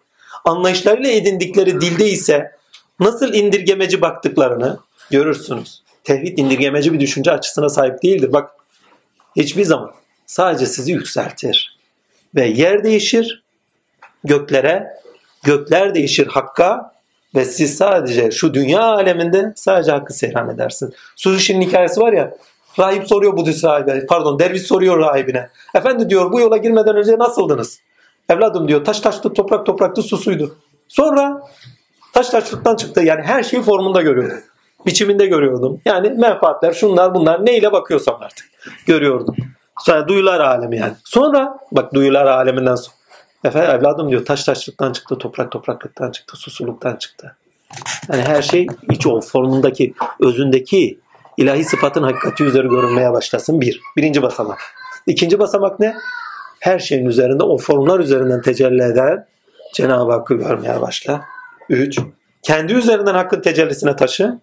[0.45, 2.51] anlayışlarıyla edindikleri dilde ise
[2.99, 4.79] nasıl indirgemeci baktıklarını
[5.11, 5.83] görürsünüz.
[6.03, 8.33] Tevhid indirgemeci bir düşünce açısına sahip değildir.
[8.33, 8.51] Bak
[9.35, 9.91] hiçbir zaman
[10.25, 11.77] sadece sizi yükseltir.
[12.35, 13.43] Ve yer değişir,
[14.23, 15.03] göklere
[15.43, 16.93] Gökler değişir hakka
[17.35, 20.93] ve siz sadece şu dünya aleminde sadece hakkı seyran edersin.
[21.15, 22.33] Suzuşi'nin hikayesi var ya
[22.79, 25.49] rahip soruyor Budist rahibe pardon derviş soruyor rahibine.
[25.75, 27.79] Efendi diyor bu yola girmeden önce nasıldınız?
[28.29, 30.57] Evladım diyor taş taştı toprak topraktı su suydu.
[30.87, 31.41] Sonra
[32.13, 34.37] taş taşlıktan çıktı yani her şeyi formunda görüyordum.
[34.85, 35.81] Biçiminde görüyordum.
[35.85, 38.45] Yani menfaatler şunlar bunlar neyle bakıyorsam artık
[38.85, 39.35] görüyordum.
[39.79, 40.93] Sonra duyular alemi yani.
[41.03, 42.95] Sonra bak duyular aleminden sonra
[43.43, 47.35] Efendim evladım diyor taş taşlıktan çıktı, toprak topraklıktan çıktı, susuluktan çıktı.
[48.11, 50.99] Yani her şey iç o formundaki, özündeki
[51.37, 53.61] ilahi sıfatın hakikati üzeri görünmeye başlasın.
[53.61, 53.81] Bir.
[53.97, 54.59] Birinci basamak.
[55.07, 55.95] İkinci basamak ne?
[56.59, 59.27] Her şeyin üzerinde o formlar üzerinden tecelli eden
[59.73, 61.21] Cenab-ı Hakk'ı görmeye başla.
[61.69, 61.99] Üç.
[62.41, 64.39] Kendi üzerinden hakkın tecellisine taşı.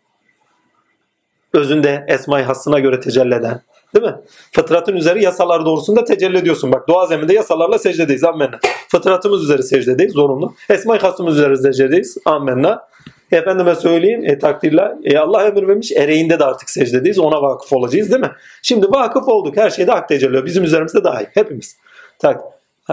[1.53, 3.61] Özünde esma-i hassına göre tecelli eden.
[3.95, 4.15] Değil mi?
[4.53, 6.73] Fıtratın üzeri yasalar doğrusunda tecelli ediyorsun.
[6.73, 8.25] Bak doğa zeminde yasalarla secdedeyiz.
[8.25, 8.59] Amenna.
[8.89, 10.13] Fıtratımız üzeri secdedeyiz.
[10.13, 10.55] Zorunlu.
[10.69, 12.19] Esma-i Hasımız üzeri secdedeyiz.
[12.25, 12.91] Amenna.
[13.33, 17.19] Efendime söyleyeyim e, takdirle e, Allah emir vermiş ereğinde de artık secdedeyiz.
[17.19, 18.31] Ona vakıf olacağız değil mi?
[18.63, 19.57] Şimdi vakıf olduk.
[19.57, 21.27] Her şeyde hak tecelli Bizim üzerimizde dahil.
[21.35, 21.77] Hepimiz.
[22.19, 22.41] Tak.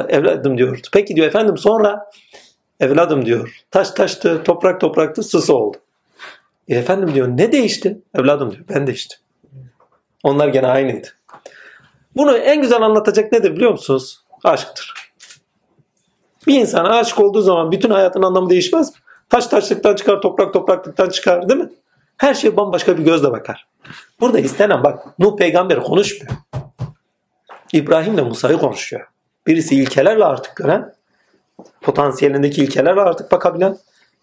[0.10, 0.80] Evladım diyor.
[0.94, 2.12] Peki diyor efendim sonra
[2.80, 3.64] evladım diyor.
[3.72, 5.78] Taş taştı, toprak topraktı, sısı oldu.
[6.68, 8.02] E efendim diyor ne değişti?
[8.16, 9.20] Evladım diyor ben değiştim.
[10.24, 11.08] Onlar gene aynıydı.
[12.16, 14.24] Bunu en güzel anlatacak nedir biliyor musunuz?
[14.44, 14.94] Aşktır.
[16.48, 18.96] Bir insan aşık olduğu zaman bütün hayatın anlamı değişmez mi?
[19.30, 21.70] Taş taşlıktan çıkar, toprak topraklıktan çıkar değil mi?
[22.18, 23.68] Her şey bambaşka bir gözle bakar.
[24.20, 26.36] Burada istenen bak Nuh peygamber konuşmuyor.
[27.74, 29.08] İbrahim ile Musa'yı konuşuyor.
[29.48, 30.94] Birisi ilkelerle artık gören,
[31.82, 33.78] potansiyelindeki ilkelerle artık bakabilen,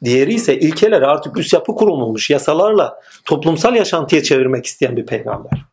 [0.05, 5.65] diğeri ise ilkeleri artık üst yapı kurulmuş yasalarla toplumsal yaşantıya çevirmek isteyen bir peygamber.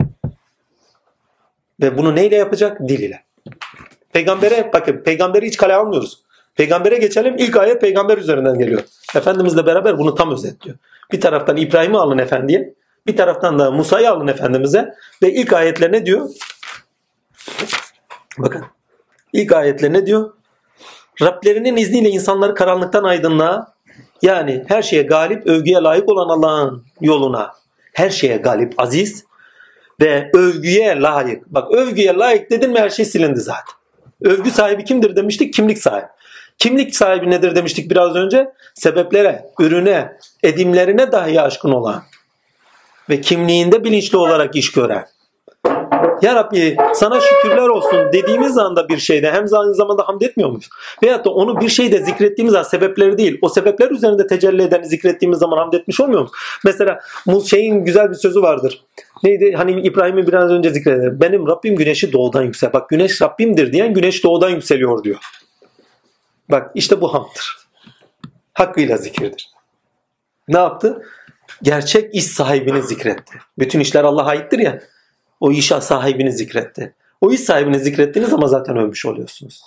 [1.82, 2.80] Ve bunu neyle yapacak?
[2.88, 3.24] Dil ile.
[4.14, 6.22] Peygambere bakın peygamberi hiç kale almıyoruz.
[6.56, 7.36] Peygambere geçelim.
[7.38, 8.84] İlk ayet peygamber üzerinden geliyor.
[9.16, 10.78] Efendimizle beraber bunu tam özetliyor.
[11.12, 12.74] Bir taraftan İbrahim'i alın efendiye.
[13.08, 14.94] Bir taraftan da Musa'yı alın efendimize.
[15.24, 16.30] Ve ilk ayetle ne diyor?
[18.38, 18.66] Bakın.
[19.34, 20.34] İlk ayetle ne diyor?
[21.22, 23.71] Rablerinin izniyle insanları karanlıktan aydınlığa
[24.22, 27.54] yani her şeye galip, övgüye layık olan Allah'ın yoluna
[27.94, 29.26] her şeye galip, aziz
[30.02, 31.54] ve övgüye layık.
[31.54, 33.76] Bak övgüye layık dedin mi her şey silindi zaten.
[34.22, 35.54] Övgü sahibi kimdir demiştik?
[35.54, 36.08] Kimlik sahibi.
[36.58, 38.50] Kimlik sahibi nedir demiştik biraz önce?
[38.74, 42.04] Sebeplere, ürüne, edimlerine dahi aşkın olan
[43.10, 45.06] ve kimliğinde bilinçli olarak iş gören.
[46.22, 50.70] Ya Rabbi sana şükürler olsun dediğimiz anda bir şeyde hem aynı zamanda hamd etmiyor muyuz?
[51.04, 55.40] Veyahut da onu bir şeyde zikrettiğimiz zaman sebepleri değil o sebepler üzerinde tecelli eden zikrettiğimiz
[55.40, 56.32] zaman hamd etmiş olmuyor muyuz?
[56.66, 57.00] Mesela
[57.50, 58.82] şeyin güzel bir sözü vardır.
[59.24, 59.54] Neydi?
[59.58, 61.22] Hani İbrahim'in biraz önce zikreder.
[61.22, 62.74] Benim Rabbim güneşi doğudan yüksel.
[62.74, 65.18] Bak güneş Rabbimdir diyen güneş doğudan yükseliyor diyor.
[66.50, 67.58] Bak işte bu hamdır.
[68.54, 69.50] Hakkıyla zikirdir.
[70.48, 71.06] Ne yaptı?
[71.64, 73.34] Gerçek iş sahibini zikretti.
[73.60, 74.80] Bütün işler Allah'a aittir ya.
[75.42, 76.94] O iş sahibini zikretti.
[77.22, 79.64] O iş sahibini zikrettiğiniz zaman zaten övmüş oluyorsunuz.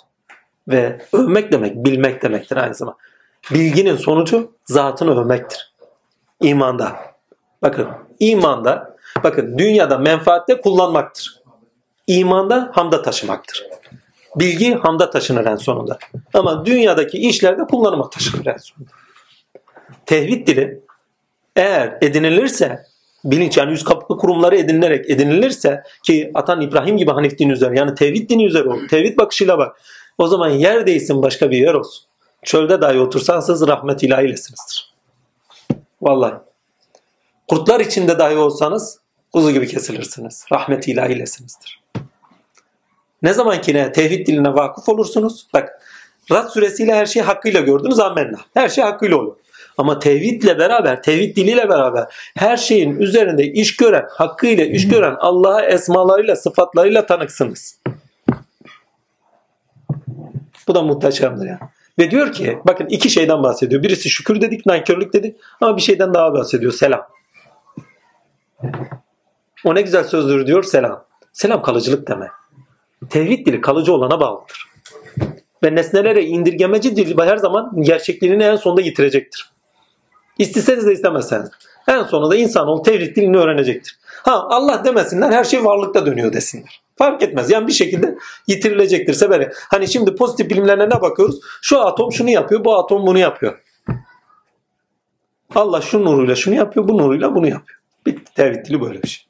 [0.67, 2.97] Ve övmek demek bilmek demektir aynı zamanda.
[3.53, 5.73] Bilginin sonucu zatını övmektir.
[6.41, 6.95] İmanda.
[7.61, 7.87] Bakın
[8.19, 11.41] imanda bakın dünyada menfaatte kullanmaktır.
[12.07, 13.65] İmanda hamda taşımaktır.
[14.35, 15.97] Bilgi hamda taşınır en sonunda.
[16.33, 18.91] Ama dünyadaki işlerde kullanıma taşınır en sonunda.
[20.05, 20.83] tevhid dili
[21.55, 22.85] eğer edinilirse
[23.25, 27.95] bilinç yani yüz kapı kurumları edinilerek edinilirse ki atan İbrahim gibi Hanif dini üzere yani
[27.95, 28.79] tevhid dini üzere ol.
[28.89, 29.81] Tevhid bakışıyla bak.
[30.17, 32.05] O zaman yer değilsin başka bir yer olsun.
[32.43, 34.93] Çölde dahi otursanız rahmet ilahilesinizdir.
[36.01, 36.33] Vallahi.
[37.47, 38.99] Kurtlar içinde dahi olsanız
[39.33, 40.45] kuzu gibi kesilirsiniz.
[40.51, 41.83] Rahmet ilahilesinizdir.
[43.21, 45.47] Ne zaman ki ne tevhid diline vakıf olursunuz.
[45.53, 45.81] Bak
[46.31, 48.37] Rad suresiyle her şeyi hakkıyla gördünüz amenna.
[48.53, 49.35] Her şey hakkıyla olur.
[49.77, 52.05] Ama tevhidle beraber, tevhid diliyle beraber
[52.37, 57.79] her şeyin üzerinde iş gören, hakkıyla iş gören Allah'a esmalarıyla, sıfatlarıyla tanıksınız.
[60.67, 61.59] Bu da muhteşemdir yani.
[61.99, 63.83] Ve diyor ki bakın iki şeyden bahsediyor.
[63.83, 66.71] Birisi şükür dedik, nankörlük dedik ama bir şeyden daha bahsediyor.
[66.71, 67.07] Selam.
[69.65, 71.05] O ne güzel sözdür diyor selam.
[71.33, 72.29] Selam kalıcılık demek.
[73.09, 74.65] Tevhid dili kalıcı olana bağlıdır.
[75.63, 79.54] Ve nesnelere indirgemeci dili her zaman gerçekliğini en sonunda yitirecektir.
[80.37, 81.49] İsteseniz de istemezseniz.
[81.87, 83.99] En sonunda insanoğlu tevhid dilini öğrenecektir.
[84.23, 86.81] Ha Allah demesinler her şey varlıkta dönüyor desinler.
[86.95, 87.49] Fark etmez.
[87.49, 88.17] Yani bir şekilde
[88.47, 89.51] yitirilecektir seberi.
[89.53, 91.39] Hani şimdi pozitif bilimlerine ne bakıyoruz?
[91.61, 93.61] Şu atom şunu yapıyor, bu atom bunu yapıyor.
[95.55, 97.79] Allah şu nuruyla şunu yapıyor, bu nuruyla bunu yapıyor.
[98.05, 98.33] Bitti.
[98.33, 99.25] Tevhid dili böyle bir şey.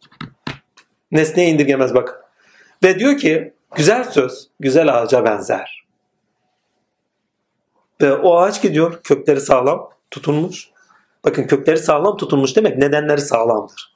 [1.11, 2.23] Nesneye indirgemez bak.
[2.83, 5.85] Ve diyor ki güzel söz güzel ağaca benzer.
[8.01, 10.69] Ve o ağaç gidiyor kökleri sağlam tutunmuş.
[11.25, 13.95] Bakın kökleri sağlam tutunmuş demek nedenleri sağlamdır.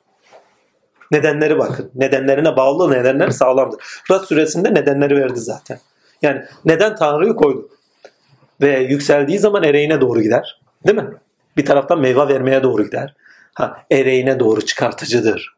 [1.11, 1.91] Nedenleri bakın.
[1.95, 3.83] Nedenlerine bağlı nedenler sağlamdır.
[4.11, 5.79] Rad suresinde nedenleri verdi zaten.
[6.21, 7.69] Yani neden Tanrı'yı koydu?
[8.61, 10.61] Ve yükseldiği zaman ereğine doğru gider.
[10.87, 11.09] Değil mi?
[11.57, 13.15] Bir taraftan meyve vermeye doğru gider.
[13.53, 15.57] Ha, ereğine doğru çıkartıcıdır.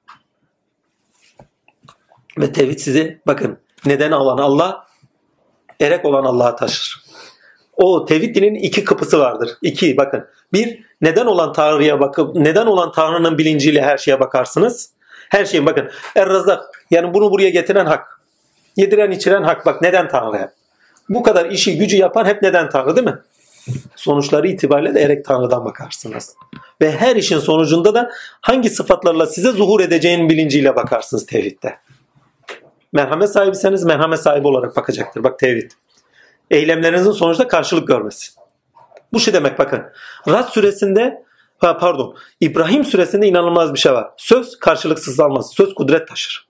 [2.38, 4.88] Ve tevhid sizi bakın neden olan Allah
[5.80, 7.06] erek olan Allah'a taşır.
[7.74, 9.50] O tevhid dinin iki kapısı vardır.
[9.62, 10.28] İki bakın.
[10.54, 14.90] Bir neden olan Tanrı'ya bakıp neden olan Tanrı'nın bilinciyle her şeye bakarsınız.
[15.30, 15.92] Her şeyin bakın.
[16.16, 18.22] Er-Razak yani bunu buraya getiren hak.
[18.76, 19.66] Yediren içiren hak.
[19.66, 20.52] Bak neden Tanrı?
[21.10, 23.20] Bu kadar işi gücü yapan hep neden Tanrı değil mi?
[23.96, 26.36] Sonuçları itibariyle de erek Tanrı'dan bakarsınız.
[26.82, 31.78] Ve her işin sonucunda da hangi sıfatlarla size zuhur edeceğin bilinciyle bakarsınız tevhidde.
[32.94, 35.24] Merhamet sahibiseniz merhamet sahibi olarak bakacaktır.
[35.24, 35.72] Bak tevhid.
[36.52, 38.32] Eylemlerinizin sonuçta karşılık görmesi.
[39.14, 39.84] Bu şey demek bakın.
[40.28, 41.24] Rad suresinde
[41.60, 44.08] pardon İbrahim suresinde inanılmaz bir şey var.
[44.18, 45.54] Söz karşılıksız almaz.
[45.54, 46.48] Söz kudret taşır.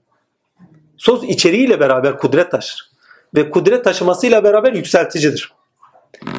[0.98, 2.92] Söz içeriğiyle beraber kudret taşır.
[3.36, 5.54] Ve kudret taşımasıyla beraber yükselticidir.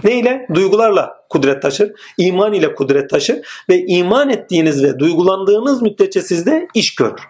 [0.05, 0.47] Ne ile?
[0.55, 1.93] Duygularla kudret taşır.
[2.19, 3.65] İman ile kudret taşır.
[3.69, 7.21] Ve iman ettiğiniz ve duygulandığınız müddetçe sizde iş görür.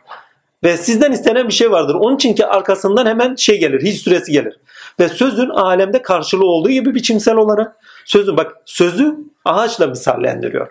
[0.65, 1.95] Ve sizden istenen bir şey vardır.
[1.95, 3.83] Onun için ki arkasından hemen şey gelir.
[3.83, 4.57] Hiç süresi gelir.
[5.01, 10.69] Ve sözün alemde karşılığı olduğu gibi biçimsel olarak sözün bak sözü ağaçla misallendiriyor.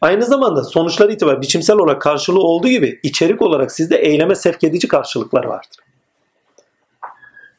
[0.00, 4.88] Aynı zamanda sonuçlar itibariyle biçimsel olarak karşılığı olduğu gibi içerik olarak sizde eyleme sevk edici
[4.88, 5.78] karşılıklar vardır.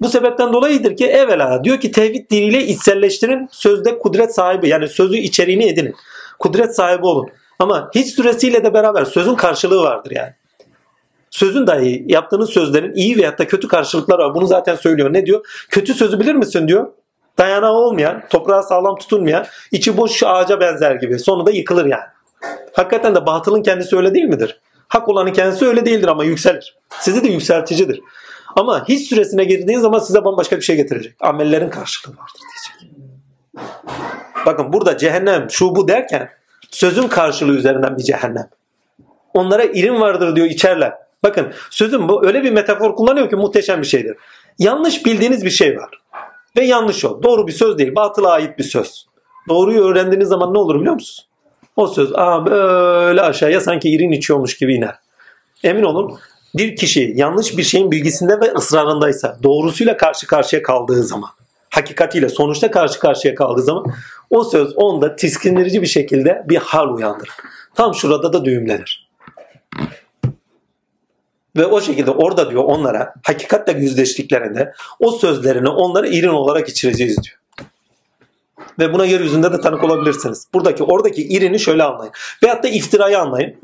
[0.02, 5.18] Bu sebepten dolayıdır ki evvela diyor ki tevhid diliyle içselleştirin sözde kudret sahibi yani sözü
[5.18, 5.96] içeriğini edinin.
[6.40, 7.30] Kudret sahibi olun.
[7.60, 10.34] Ama hiç süresiyle de beraber sözün karşılığı vardır yani.
[11.34, 14.36] Sözün dahi yaptığınız sözlerin iyi veyahut da kötü karşılıkları var.
[14.36, 15.14] Bunu zaten söylüyor.
[15.14, 15.46] Ne diyor?
[15.70, 16.88] Kötü sözü bilir misin diyor.
[17.38, 21.20] Dayanağı olmayan, toprağa sağlam tutulmayan, içi boş ağaca benzer gibi.
[21.20, 22.04] Sonunda yıkılır yani.
[22.74, 24.60] Hakikaten de batılın kendisi öyle değil midir?
[24.88, 26.78] Hak olanın kendisi öyle değildir ama yükselir.
[27.00, 28.02] Sizi de yükselticidir.
[28.56, 31.16] Ama hiç süresine girdiğin zaman size bambaşka bir şey getirecek.
[31.20, 32.98] Amellerin karşılığı vardır diyecek.
[34.46, 36.30] Bakın burada cehennem şu bu derken
[36.72, 38.50] sözün karşılığı üzerinden bir cehennem.
[39.34, 41.03] Onlara irim vardır diyor içerler.
[41.24, 44.18] Bakın sözüm bu öyle bir metafor kullanıyor ki muhteşem bir şeydir.
[44.60, 45.90] Yanlış bildiğiniz bir şey var.
[46.58, 47.24] Ve yanlış o.
[47.24, 47.96] Doğru bir söz değil.
[47.96, 49.06] Batıla ait bir söz.
[49.50, 51.28] Doğruyu öğrendiğiniz zaman ne olur biliyor musunuz?
[51.76, 54.96] O söz aa böyle aşağıya sanki irin içiyormuş gibi iner.
[55.64, 56.20] Emin olun
[56.56, 61.30] bir kişi yanlış bir şeyin bilgisinde ve ısrarındaysa, doğrusuyla karşı karşıya kaldığı zaman,
[61.70, 63.86] hakikatiyle sonuçta karşı karşıya kaldığı zaman
[64.30, 67.34] o söz onda tiskindirici bir şekilde bir hal uyandırır.
[67.76, 69.10] Tam şurada da düğümlenir.
[71.56, 77.38] Ve o şekilde orada diyor onlara hakikatle yüzleştiklerinde o sözlerini onlara irin olarak içireceğiz diyor.
[78.80, 80.48] Ve buna yeryüzünde de tanık olabilirsiniz.
[80.54, 82.14] Buradaki oradaki irini şöyle anlayın.
[82.44, 83.56] Veyahut da iftirayı anlayın.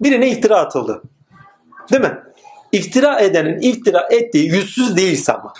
[0.00, 1.02] Birine iftira atıldı.
[1.92, 2.18] Değil mi?
[2.72, 5.52] İftira edenin iftira ettiği yüzsüz değilse ama.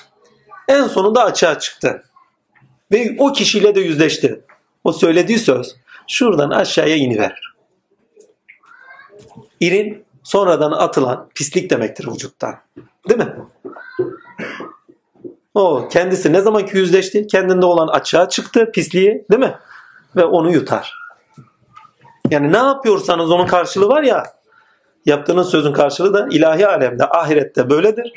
[0.68, 2.05] En sonunda açığa çıktı.
[2.92, 4.40] Ve o kişiyle de yüzleşti.
[4.84, 5.76] O söylediği söz
[6.09, 7.55] şuradan aşağıya iniverir.
[9.61, 12.55] İrin sonradan atılan pislik demektir vücuttan.
[13.09, 13.35] Değil mi?
[15.55, 17.27] O kendisi ne zamanki yüzleşti?
[17.27, 19.55] Kendinde olan açığa çıktı pisliği değil mi?
[20.16, 20.99] ve onu yutar.
[22.31, 24.25] Yani ne yapıyorsanız onun karşılığı var ya
[25.07, 28.12] yaptığınız sözün karşılığı da ilahi alemde, ahirette böyledir.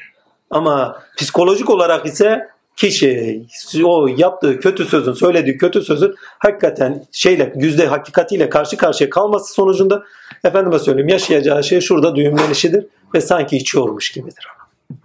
[0.49, 3.45] Ama psikolojik olarak ise kişi
[3.83, 10.03] o yaptığı kötü sözün, söylediği kötü sözün hakikaten şeyle, yüzde hakikatiyle karşı karşıya kalması sonucunda
[10.43, 14.47] efendime söyleyeyim yaşayacağı şey şurada düğümlenişidir ve sanki içiyormuş gibidir.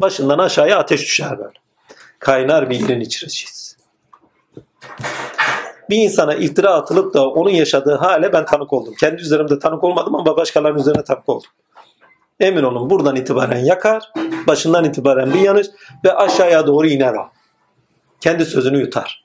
[0.00, 1.52] Başından aşağıya ateş düşer böyle.
[2.18, 3.76] Kaynar bilginin içiriciyiz.
[5.90, 8.94] Bir insana iftira atılıp da onun yaşadığı hale ben tanık oldum.
[9.00, 11.50] Kendi üzerimde tanık olmadım ama başkalarının üzerine tanık oldum.
[12.40, 14.12] Emin olun buradan itibaren yakar,
[14.46, 15.66] başından itibaren bir yanır
[16.04, 17.28] ve aşağıya doğru iner o.
[18.22, 19.24] Kendi sözünü yutar.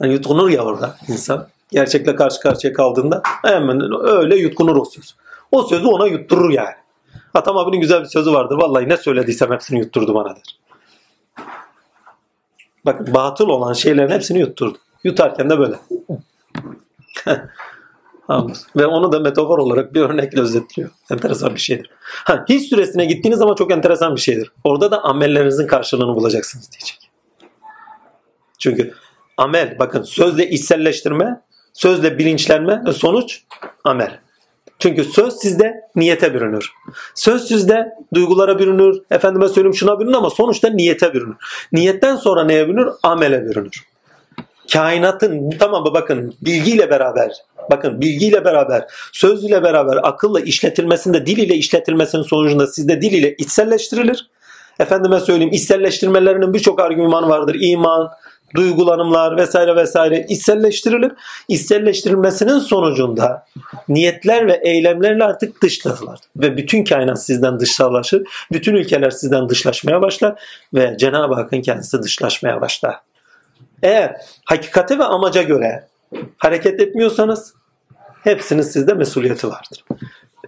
[0.00, 1.48] Yani yutkunur ya orada insan.
[1.70, 5.14] Gerçekle karşı karşıya kaldığında hemen öyle yutkunur o söz.
[5.52, 6.74] O sözü ona yutturur yani.
[7.34, 8.56] Atam abinin güzel bir sözü vardı.
[8.56, 10.58] Vallahi ne söylediysem hepsini yutturdu bana der.
[12.86, 14.78] Bak batıl olan şeylerin hepsini yutturdu.
[15.04, 15.76] Yutarken de böyle.
[18.76, 20.90] Ve onu da metafor olarak bir örnekle özetliyor.
[21.10, 21.90] Enteresan bir şeydir.
[22.00, 24.52] Ha, hiç süresine gittiğiniz zaman çok enteresan bir şeydir.
[24.64, 27.10] Orada da amellerinizin karşılığını bulacaksınız diyecek.
[28.58, 28.94] Çünkü
[29.36, 31.40] amel bakın sözle içselleştirme,
[31.72, 33.42] sözle bilinçlenme sonuç
[33.84, 34.20] amel.
[34.78, 36.72] Çünkü söz sizde niyete bürünür.
[37.14, 41.36] Söz sizde duygulara bürünür, efendime söyleyeyim şuna bürünür ama sonuçta niyete bürünür.
[41.72, 42.88] Niyetten sonra neye bürünür?
[43.02, 43.84] Amele bürünür.
[44.72, 47.32] Kainatın tamam bakın bilgiyle beraber
[47.70, 53.34] bakın bilgiyle beraber söz ile beraber akılla işletilmesinde dil ile işletilmesinin sonucunda sizde dil ile
[53.34, 54.30] içselleştirilir.
[54.78, 57.56] Efendime söyleyeyim içselleştirmelerinin birçok argümanı vardır.
[57.60, 58.10] İman,
[58.54, 61.12] duygulanımlar vesaire vesaire içselleştirilir.
[61.48, 63.46] İçselleştirilmesinin sonucunda
[63.88, 66.18] niyetler ve eylemlerle artık dışlanırlar.
[66.36, 68.22] Ve bütün kainat sizden dışsallaşır.
[68.52, 70.42] Bütün ülkeler sizden dışlaşmaya başlar
[70.74, 72.96] ve Cenab-ı Hakk'ın kendisi dışlaşmaya başlar.
[73.82, 75.88] Eğer hakikate ve amaca göre
[76.38, 77.54] hareket etmiyorsanız
[78.24, 79.84] hepsinin sizde mesuliyeti vardır.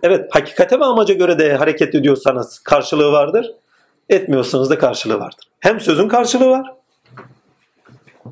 [0.02, 3.46] Evet hakikate ve amaca göre de hareket ediyorsanız karşılığı vardır.
[4.08, 5.48] Etmiyorsanız da karşılığı vardır.
[5.60, 6.74] Hem sözün karşılığı var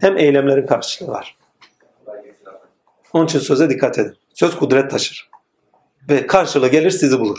[0.00, 1.36] hem eylemlerin karşılığı var.
[3.12, 4.16] Onun için söze dikkat edin.
[4.34, 5.30] Söz kudret taşır.
[6.08, 7.38] Ve karşılığı gelir sizi bulur.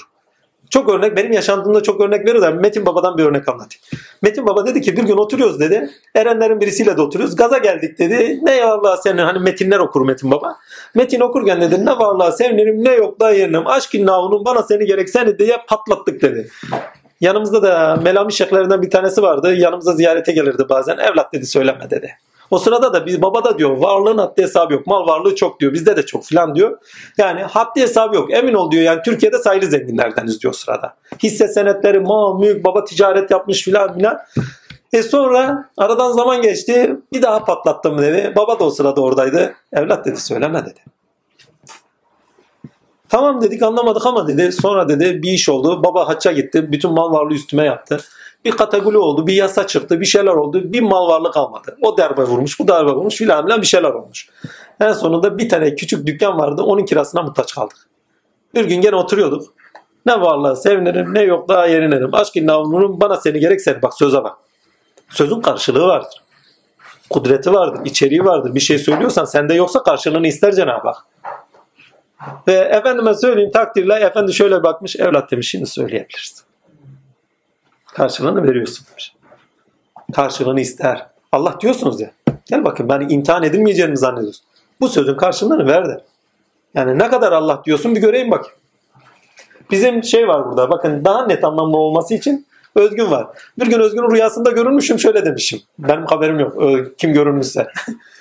[0.69, 3.81] Çok örnek benim yaşantımda çok örnek verir Metin Baba'dan bir örnek anlatayım.
[4.21, 5.89] Metin Baba dedi ki bir gün oturuyoruz dedi.
[6.15, 7.35] Erenlerin birisiyle de oturuyoruz.
[7.35, 8.39] Gaza geldik dedi.
[8.43, 10.55] Ne ya Allah senin hani metinler okur Metin Baba.
[10.95, 13.67] Metin okurken dedi ne vallahi sevinirim ne yok da yerim.
[13.67, 16.49] Aşk innahunun bana seni gerek seni diye patlattık dedi.
[17.21, 19.55] Yanımızda da Melami şeyhlerinden bir tanesi vardı.
[19.55, 20.97] Yanımıza ziyarete gelirdi bazen.
[20.97, 22.11] Evlat dedi söyleme dedi.
[22.51, 24.87] O sırada da biz baba da diyor varlığın haddi hesabı yok.
[24.87, 25.73] Mal varlığı çok diyor.
[25.73, 26.77] Bizde de çok filan diyor.
[27.17, 28.33] Yani haddi hesabı yok.
[28.33, 28.83] Emin ol diyor.
[28.83, 30.95] Yani Türkiye'de sayılı zenginlerdeniz diyor sırada.
[31.23, 34.19] Hisse senetleri, mal, mülk, baba ticaret yapmış filan filan.
[34.93, 36.95] E sonra aradan zaman geçti.
[37.13, 38.33] Bir daha patlattım dedi.
[38.35, 39.53] Baba da o sırada oradaydı.
[39.73, 40.79] Evlat dedi söyleme dedi.
[43.09, 44.51] Tamam dedik anlamadık ama dedi.
[44.51, 45.83] Sonra dedi bir iş oldu.
[45.83, 46.71] Baba hacca gitti.
[46.71, 47.99] Bütün mal varlığı üstüme yaptı.
[48.45, 50.61] Bir kategori oldu, bir yasa çıktı, bir şeyler oldu.
[50.63, 51.77] Bir mal varlık kalmadı.
[51.81, 54.29] O darbe vurmuş, bu darbe vurmuş filan filan bir şeyler olmuş.
[54.81, 56.61] En sonunda bir tane küçük dükkan vardı.
[56.61, 57.77] Onun kirasına muhtaç kaldık.
[58.55, 59.53] Bir gün gene oturuyorduk.
[60.05, 62.15] Ne varlığa sevinirim ne yok daha yerinerim.
[62.15, 63.59] Aşk innavunurum bana seni gerek.
[63.81, 64.37] Bak söze bak.
[65.09, 66.21] Sözün karşılığı vardır.
[67.09, 68.55] Kudreti vardır, içeriği vardır.
[68.55, 71.05] Bir şey söylüyorsan sende yoksa karşılığını ister Cenab-ı Hak.
[72.47, 76.48] Ve efendime söyleyeyim takdirle efendi şöyle bakmış evlat demiş şimdi söyleyebilirsin.
[77.93, 78.85] Karşılığını veriyorsun.
[80.13, 81.07] Karşılığını ister.
[81.31, 82.11] Allah diyorsunuz ya.
[82.45, 84.45] Gel bakın ben imtihan edilmeyeceğini zannediyorsun.
[84.81, 86.03] Bu sözün karşılığını ver de.
[86.73, 88.57] Yani ne kadar Allah diyorsun bir göreyim bakayım.
[89.71, 93.27] Bizim şey var burada bakın daha net anlamlı olması için Özgün var.
[93.59, 95.59] Bir gün Özgün'ün rüyasında görünmüşüm şöyle demişim.
[95.79, 96.57] Benim haberim yok
[96.97, 97.67] kim görünmüşse.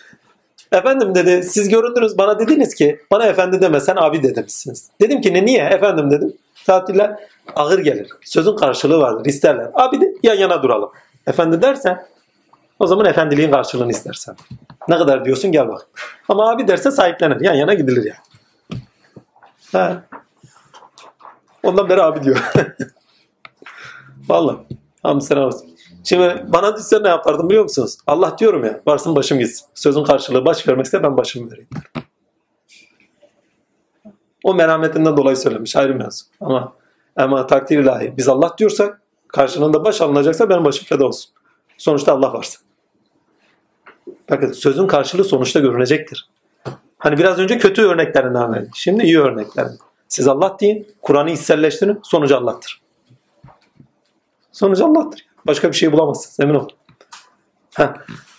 [0.72, 4.88] efendim dedi siz göründünüz bana dediniz ki bana efendi deme sen abi de demişsiniz.
[5.00, 6.32] Dedim ki ne niye efendim dedim.
[6.68, 7.20] Tatiller
[7.56, 8.10] ağır gelir.
[8.22, 9.26] Sözün karşılığı vardır.
[9.26, 9.70] isterler.
[9.74, 10.90] Abi de yan yana duralım.
[11.26, 12.06] Efendi dersen
[12.78, 14.36] o zaman efendiliğin karşılığını istersen.
[14.88, 15.86] Ne kadar diyorsun gel bak.
[16.28, 17.40] Ama abi derse sahiplenir.
[17.40, 18.16] Yan yana gidilir ya.
[18.70, 18.82] Yani.
[19.72, 20.02] Ha.
[21.62, 22.52] Ondan beri abi diyor.
[24.28, 24.56] Vallahi.
[25.02, 25.68] Hamd sen olsun.
[26.04, 27.98] Şimdi bana düşse ne yapardım biliyor musunuz?
[28.06, 29.66] Allah diyorum ya varsın başım gitsin.
[29.74, 31.68] Sözün karşılığı baş vermekse ben başımı vereyim.
[34.44, 36.24] O merhametinden dolayı söylemiş ayrı mevzu.
[36.40, 36.72] Ama
[37.16, 38.16] ama takdir ilahi.
[38.16, 41.30] Biz Allah diyorsak karşılığında baş alınacaksa benim başım feda olsun.
[41.78, 42.58] Sonuçta Allah varsa.
[44.30, 46.28] Bakın sözün karşılığı sonuçta görünecektir.
[46.98, 48.72] Hani biraz önce kötü örneklerinden verdik.
[48.74, 49.78] Şimdi iyi örneklerin.
[50.08, 52.82] Siz Allah deyin, Kur'an'ı içselleştirin, sonucu Allah'tır.
[54.52, 55.26] Sonucu Allah'tır.
[55.46, 56.70] Başka bir şey bulamazsınız, emin olun.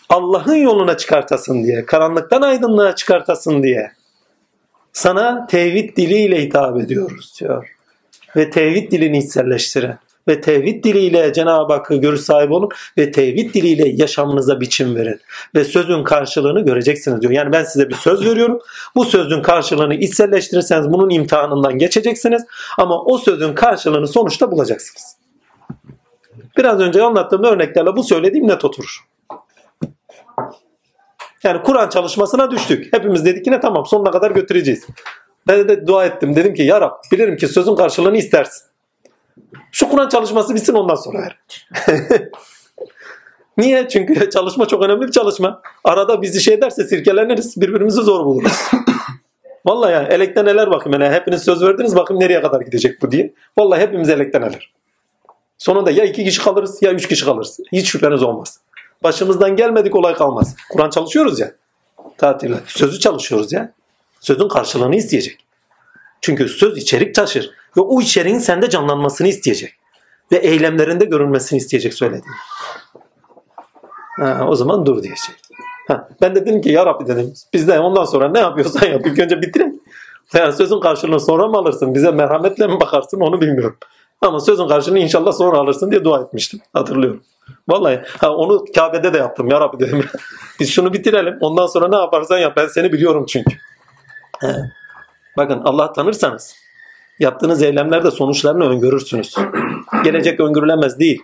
[0.09, 3.91] Allah'ın yoluna çıkartasın diye, karanlıktan aydınlığa çıkartasın diye
[4.93, 7.75] sana tevhid diliyle hitap ediyoruz diyor.
[8.35, 9.93] Ve tevhid dilini içselleştirin.
[10.27, 15.19] Ve tevhid diliyle Cenab-ı Hakk'a görüş sahibi olun ve tevhid diliyle yaşamınıza biçim verin.
[15.55, 17.33] Ve sözün karşılığını göreceksiniz diyor.
[17.33, 18.59] Yani ben size bir söz veriyorum.
[18.95, 22.45] Bu sözün karşılığını içselleştirirseniz bunun imtihanından geçeceksiniz.
[22.77, 25.15] Ama o sözün karşılığını sonuçta bulacaksınız.
[26.57, 28.99] Biraz önce anlattığım örneklerle bu söylediğim net oturur.
[31.43, 32.93] Yani Kur'an çalışmasına düştük.
[32.93, 34.87] Hepimiz dedik ki ne tamam sonuna kadar götüreceğiz.
[35.47, 36.35] Ben de dua ettim.
[36.35, 38.63] Dedim ki ya Rab bilirim ki sözün karşılığını istersin.
[39.71, 41.39] Şu Kur'an çalışması bitsin ondan sonra ver.
[43.57, 43.87] Niye?
[43.89, 45.61] Çünkü çalışma çok önemli bir çalışma.
[45.83, 47.61] Arada bizi şey derse sirkeleniriz.
[47.61, 48.61] Birbirimizi zor buluruz.
[49.65, 51.01] Vallahi yani elekten neler bakayım.
[51.01, 53.33] Yani hepiniz söz verdiniz bakayım nereye kadar gidecek bu diye.
[53.57, 54.73] Vallahi hepimiz elekten neler.
[55.57, 57.59] Sonunda ya iki kişi kalırız ya üç kişi kalırız.
[57.71, 58.59] Hiç şüpheniz olmaz.
[59.03, 60.55] Başımızdan gelmedik olay kalmaz.
[60.71, 61.51] Kur'an çalışıyoruz ya.
[62.17, 62.59] Tatille.
[62.65, 63.73] Sözü çalışıyoruz ya.
[64.19, 65.45] Sözün karşılığını isteyecek.
[66.21, 67.51] Çünkü söz içerik taşır.
[67.77, 69.73] Ve o içeriğin sende canlanmasını isteyecek.
[70.31, 72.35] Ve eylemlerinde görünmesini isteyecek söylediğin.
[74.47, 75.35] O zaman dur diyecek.
[75.87, 77.33] Ha, ben de dedim ki ya Rabbi dedim.
[77.53, 79.01] Biz de ondan sonra ne yapıyorsan yap.
[79.05, 79.81] İlk önce bitirelim.
[80.33, 81.95] Yani sözün karşılığını sonra mı alırsın?
[81.95, 83.77] Bize merhametle mi bakarsın onu bilmiyorum.
[84.21, 86.59] Ama sözün karşılığını inşallah sonra alırsın diye dua etmiştim.
[86.73, 87.23] Hatırlıyorum.
[87.67, 90.05] Vallahi ha, onu Kabe'de de yaptım ya Rabbi dedim.
[90.59, 91.37] Biz şunu bitirelim.
[91.41, 92.53] Ondan sonra ne yaparsan yap.
[92.57, 93.55] Ben seni biliyorum çünkü.
[94.39, 94.55] He.
[95.37, 96.55] Bakın Allah tanırsanız
[97.19, 99.35] yaptığınız eylemlerde sonuçlarını öngörürsünüz.
[100.03, 101.21] Gelecek öngörülemez değil.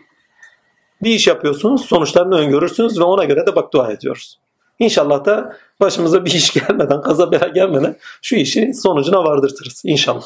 [1.04, 4.40] Bir iş yapıyorsunuz, sonuçlarını öngörürsünüz ve ona göre de bak dua ediyoruz.
[4.80, 9.82] İnşallah da başımıza bir iş gelmeden, kaza bela gelmeden şu işi sonucuna vardırtırız.
[9.86, 10.26] İnşallah.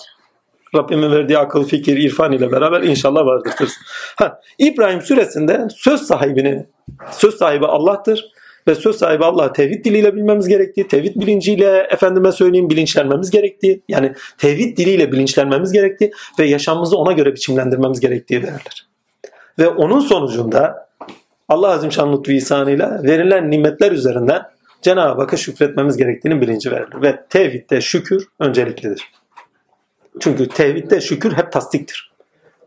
[0.76, 3.74] Rabbimin verdiği akıl, fikir, irfan ile beraber inşallah vardırtırız.
[4.16, 6.66] Ha, İbrahim suresinde söz sahibini,
[7.12, 8.32] söz sahibi Allah'tır
[8.68, 14.14] ve söz sahibi Allah tevhid diliyle bilmemiz gerektiği, tevhid bilinciyle efendime söyleyeyim bilinçlenmemiz gerektiği, yani
[14.38, 18.88] tevhid diliyle bilinçlenmemiz gerektiği ve yaşamımızı ona göre biçimlendirmemiz gerektiği verilir.
[19.60, 20.90] Ve onun sonucunda
[21.50, 22.34] Allah Azim Şan Lütfü
[23.04, 24.42] verilen nimetler üzerinden
[24.82, 27.02] Cenab-ı Hakk'a şükretmemiz gerektiğinin bilinci verilir.
[27.02, 29.12] Ve tevhidde şükür önceliklidir.
[30.20, 32.12] Çünkü tevhidde şükür hep tasdiktir.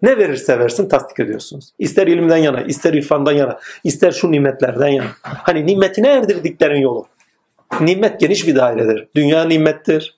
[0.02, 1.72] Ne verirse versin tasdik ediyorsunuz.
[1.78, 5.06] İster ilimden yana, ister irfandan yana, ister şu nimetlerden yana.
[5.22, 7.06] Hani nimetine erdirdiklerin yolu.
[7.80, 9.08] Nimet geniş bir dairedir.
[9.14, 10.16] Dünya nimettir,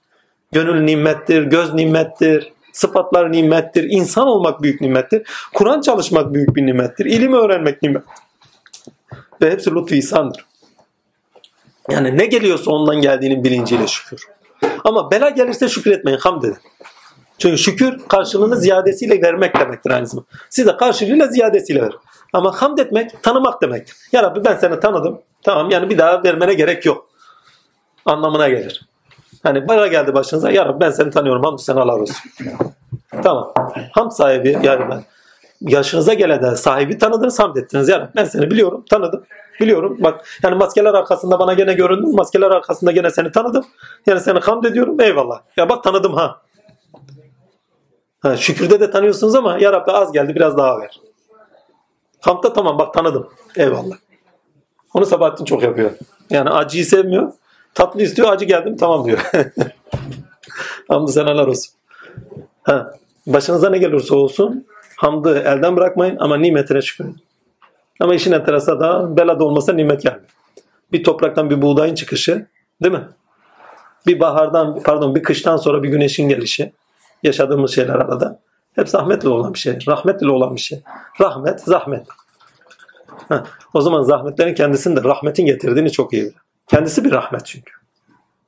[0.52, 5.22] gönül nimettir, göz nimettir, sıfatlar nimettir, insan olmak büyük nimettir,
[5.54, 8.02] Kur'an çalışmak büyük bir nimettir, ilim öğrenmek nimet.
[9.42, 10.46] Ve hepsi lütfu ihsandır.
[11.90, 14.24] Yani ne geliyorsa ondan geldiğinin bilinciyle şükür.
[14.84, 16.58] Ama bela gelirse şükür etmeyin, hamd edin.
[17.38, 20.28] Çünkü şükür karşılığını ziyadesiyle vermek demektir aynı zamanda.
[20.50, 21.92] Size karşılığıyla ziyadesiyle ver.
[22.32, 23.96] Ama hamd etmek tanımak demektir.
[24.12, 25.20] Ya Rabbi ben seni tanıdım.
[25.42, 27.06] Tamam yani bir daha vermene gerek yok.
[28.04, 28.88] Anlamına gelir.
[29.42, 32.16] Hani bana geldi başınıza ya Rabbi ben seni tanıyorum hamd sen Allah olsun.
[33.22, 33.52] Tamam.
[33.92, 35.04] Hamd sahibi yani ben
[35.60, 37.88] yaşınıza gelene sahibi tanıdınız hamd ettiniz.
[37.88, 39.24] Ya Rabbi ben seni biliyorum tanıdım.
[39.60, 42.16] Biliyorum bak yani maskeler arkasında bana gene göründün.
[42.16, 43.64] Maskeler arkasında gene seni tanıdım.
[44.06, 45.40] Yani seni hamd ediyorum eyvallah.
[45.56, 46.40] Ya bak tanıdım ha.
[48.24, 51.00] Ha, şükürde de tanıyorsunuz ama ya Rabbi az geldi biraz daha ver.
[52.20, 53.28] Hamdda tamam bak tanıdım.
[53.56, 53.96] Eyvallah.
[54.94, 55.90] Onu Sabahattin çok yapıyor.
[56.30, 57.32] Yani acıyı sevmiyor.
[57.74, 59.30] Tatlı istiyor acı geldim tamam diyor.
[60.88, 61.74] Hamdı seneler olsun.
[62.62, 62.94] Ha,
[63.26, 64.66] başınıza ne gelirse olsun
[64.96, 67.16] hamdı elden bırakmayın ama nimetine şükredin.
[68.00, 70.30] Ama işin enteresanı da belada olmasa nimet gelmiyor.
[70.92, 72.46] Bir topraktan bir buğdayın çıkışı
[72.82, 73.08] değil mi?
[74.06, 76.72] Bir bahardan pardon bir kıştan sonra bir güneşin gelişi
[77.24, 78.40] yaşadığımız şeyler arada.
[78.72, 79.78] Hep zahmetle olan bir şey.
[79.88, 80.82] Rahmetle olan bir şey.
[81.20, 82.06] Rahmet, zahmet.
[83.28, 83.42] Heh,
[83.74, 86.34] o zaman zahmetlerin kendisini rahmetin getirdiğini çok iyi bilir.
[86.68, 87.72] Kendisi bir rahmet çünkü.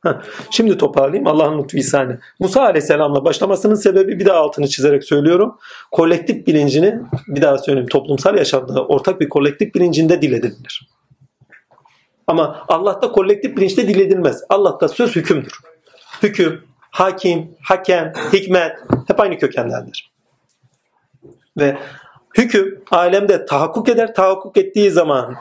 [0.03, 0.13] Heh,
[0.51, 2.21] şimdi toparlayayım Allah'ın lütfu ihsanı.
[2.39, 5.59] Musa Aleyhisselam'la başlamasının sebebi bir daha altını çizerek söylüyorum.
[5.91, 10.89] Kolektif bilincini bir daha söyleyeyim toplumsal yaşamda ortak bir kolektif bilincinde dil edilir.
[12.27, 14.43] Ama Allah'ta kolektif bilinçte dil edilmez.
[14.49, 15.53] Allah'ta söz hükümdür.
[16.23, 16.63] Hüküm,
[16.97, 18.77] hakim, hakem, hikmet
[19.09, 20.11] hep aynı kökendendir.
[21.59, 21.77] Ve
[22.39, 24.15] hüküm alemde tahakkuk eder.
[24.15, 25.35] Tahakkuk ettiği zaman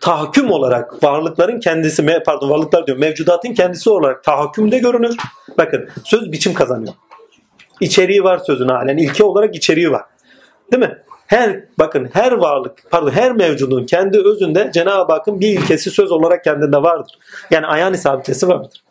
[0.00, 5.16] tahakküm olarak varlıkların kendisi, pardon varlıklar diyor, mevcudatın kendisi olarak tahakkümde görünür.
[5.58, 6.94] Bakın söz biçim kazanıyor.
[7.80, 8.96] İçeriği var sözün halen.
[8.96, 10.04] ilke olarak içeriği var.
[10.72, 10.98] Değil mi?
[11.26, 16.44] Her bakın her varlık, pardon her mevcudun kendi özünde Cenab-ı Hakk'ın bir ilkesi söz olarak
[16.44, 17.18] kendinde vardır.
[17.50, 18.81] Yani ayağın isabetesi vardır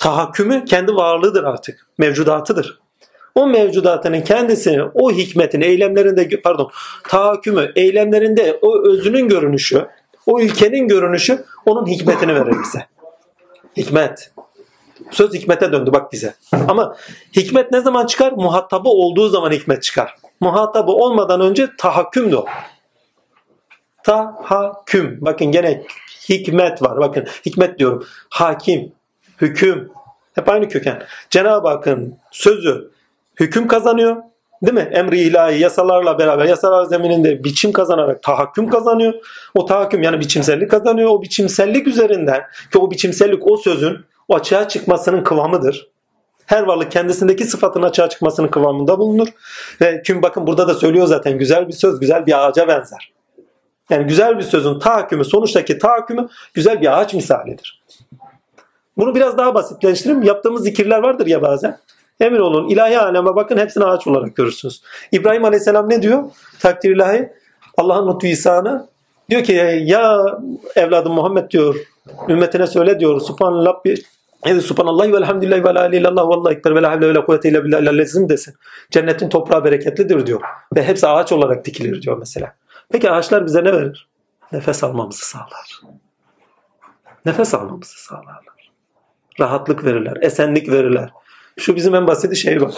[0.00, 1.86] tahakkümü kendi varlığıdır artık.
[1.98, 2.80] Mevcudatıdır.
[3.34, 6.70] O mevcudatının kendisini, o hikmetin eylemlerinde, pardon,
[7.08, 9.86] tahakkümü, eylemlerinde o özünün görünüşü,
[10.26, 12.86] O ilkenin görünüşü onun hikmetini verir bize.
[13.76, 14.32] Hikmet.
[15.10, 16.34] Söz hikmete döndü bak bize.
[16.68, 16.96] Ama
[17.36, 18.32] hikmet ne zaman çıkar?
[18.32, 20.14] Muhatabı olduğu zaman hikmet çıkar.
[20.40, 22.44] Muhatabı olmadan önce tahakkümdü o.
[24.02, 25.18] Tahakküm.
[25.20, 25.82] Bakın gene
[26.28, 26.98] hikmet var.
[26.98, 28.06] Bakın hikmet diyorum.
[28.30, 28.92] Hakim,
[29.40, 29.90] hüküm.
[30.34, 31.02] Hep aynı köken.
[31.30, 32.90] Cenab-ı Hakk'ın sözü
[33.40, 34.16] hüküm kazanıyor.
[34.62, 34.90] Değil mi?
[34.92, 39.14] Emri ilahi yasalarla beraber yasalar zemininde biçim kazanarak tahakküm kazanıyor.
[39.54, 41.10] O tahakküm yani biçimsellik kazanıyor.
[41.10, 45.90] O biçimsellik üzerinden ki o biçimsellik o sözün o açığa çıkmasının kıvamıdır.
[46.46, 49.28] Her varlık kendisindeki sıfatın açığa çıkmasının kıvamında bulunur.
[49.80, 53.12] Ve kim bakın burada da söylüyor zaten güzel bir söz güzel bir ağaca benzer.
[53.90, 57.82] Yani güzel bir sözün tahakkümü sonuçtaki tahakkümü güzel bir ağaç misalidir.
[59.00, 60.22] Bunu biraz daha basitleştireyim.
[60.22, 61.78] Yaptığımız zikirler vardır ya bazen.
[62.20, 64.82] Emin olun ilahi aleme bakın hepsini ağaç olarak görürsünüz.
[65.12, 66.24] İbrahim Aleyhisselam ne diyor?
[66.58, 67.32] Takdir ilahi
[67.76, 68.86] Allah'ın lütfu ihsanı
[69.30, 70.38] diyor ki ya
[70.76, 71.76] evladım Muhammed diyor
[72.28, 74.04] ümmetine söyle diyor subhanallah bir
[74.46, 77.64] Evet subhanallah ve elhamdülillahi ve la allahu ekber ve la havle ve la kuvvete illa
[77.64, 78.54] billah desin.
[78.90, 80.40] Cennetin toprağı bereketlidir diyor.
[80.76, 82.54] Ve hepsi ağaç olarak dikilir diyor mesela.
[82.92, 84.08] Peki ağaçlar bize ne verir?
[84.52, 85.80] Nefes almamızı sağlar.
[87.26, 88.49] Nefes almamızı sağlarlar.
[89.40, 91.10] Rahatlık verirler, esenlik verirler.
[91.58, 92.72] Şu bizim en basit şey bak.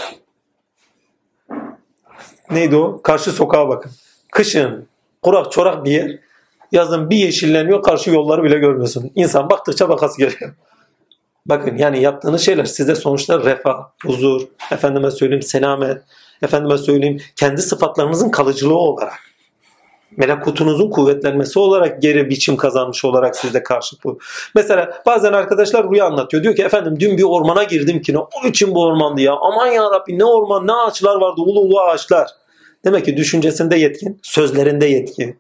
[2.51, 3.03] Neydi o?
[3.03, 3.93] Karşı sokağa bakın.
[4.33, 4.89] Kışın
[5.23, 6.19] kurak çorak bir yer.
[6.73, 9.11] Yazın bir yeşilleniyor karşı yolları bile görmüyorsun.
[9.15, 10.55] İnsan baktıkça bakası geliyor.
[11.47, 16.03] Bakın yani yaptığınız şeyler size sonuçta refah, huzur, efendime söyleyeyim selamet,
[16.43, 19.32] efendime söyleyeyim kendi sıfatlarınızın kalıcılığı olarak
[20.17, 24.19] melakutunuzun kuvvetlenmesi olarak geri biçim kazanmış olarak sizde karşı bu.
[24.55, 26.43] Mesela bazen arkadaşlar rüya anlatıyor.
[26.43, 29.35] Diyor ki efendim dün bir ormana girdim ki ne o biçim bu ormandı ya.
[29.41, 32.29] Aman ya Rabbi ne orman ne ağaçlar vardı ulu ulu ağaçlar.
[32.85, 35.39] Demek ki düşüncesinde yetkin, sözlerinde yetkin.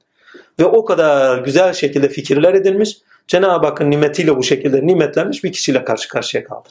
[0.61, 2.99] Ve o kadar güzel şekilde fikirler edilmiş.
[3.29, 6.69] Cenab-ı Hakk'ın nimetiyle bu şekilde nimetlenmiş bir kişiyle karşı karşıya kaldı.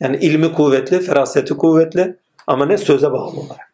[0.00, 3.67] Yani ilmi kuvvetli, feraseti kuvvetli ama ne söze bağlı olarak.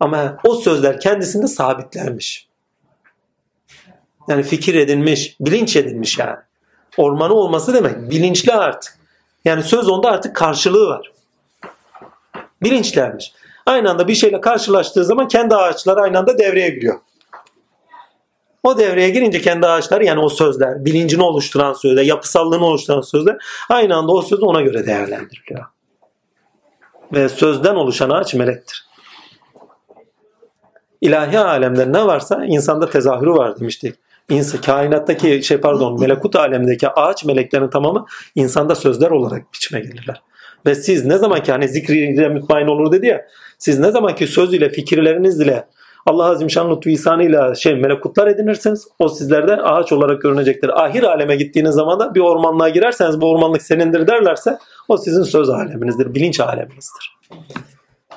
[0.00, 2.48] Ama o sözler kendisinde sabitlenmiş.
[4.28, 6.36] Yani fikir edilmiş, bilinç edilmiş yani.
[6.96, 8.98] Ormanı olması demek bilinçli artık.
[9.44, 11.12] Yani söz onda artık karşılığı var.
[12.62, 13.32] Bilinçlenmiş.
[13.66, 17.00] Aynı anda bir şeyle karşılaştığı zaman kendi ağaçları aynı anda devreye giriyor.
[18.62, 23.36] O devreye girince kendi ağaçları yani o sözler, bilincini oluşturan sözler, yapısallığını oluşturan sözler
[23.68, 25.64] aynı anda o söz ona göre değerlendiriliyor.
[27.12, 28.87] Ve sözden oluşan ağaç melektir
[31.00, 33.94] ilahi alemde ne varsa insanda tezahürü var demiştik.
[34.28, 40.22] İnsan, kainattaki şey pardon melekut alemdeki ağaç meleklerin tamamı insanda sözler olarak biçime gelirler.
[40.66, 43.26] Ve siz ne zaman ki hani zikriyle mütmain olur dedi ya
[43.58, 45.64] siz ne zaman ki söz ile fikirleriniz ile
[46.06, 48.88] Allah Azim Şan lütfu ihsanıyla şey melekutlar edinirsiniz.
[48.98, 50.84] O sizlerde ağaç olarak görünecektir.
[50.84, 55.48] Ahir aleme gittiğiniz zaman da bir ormanlığa girerseniz bu ormanlık senindir derlerse o sizin söz
[55.48, 57.18] aleminizdir, bilinç aleminizdir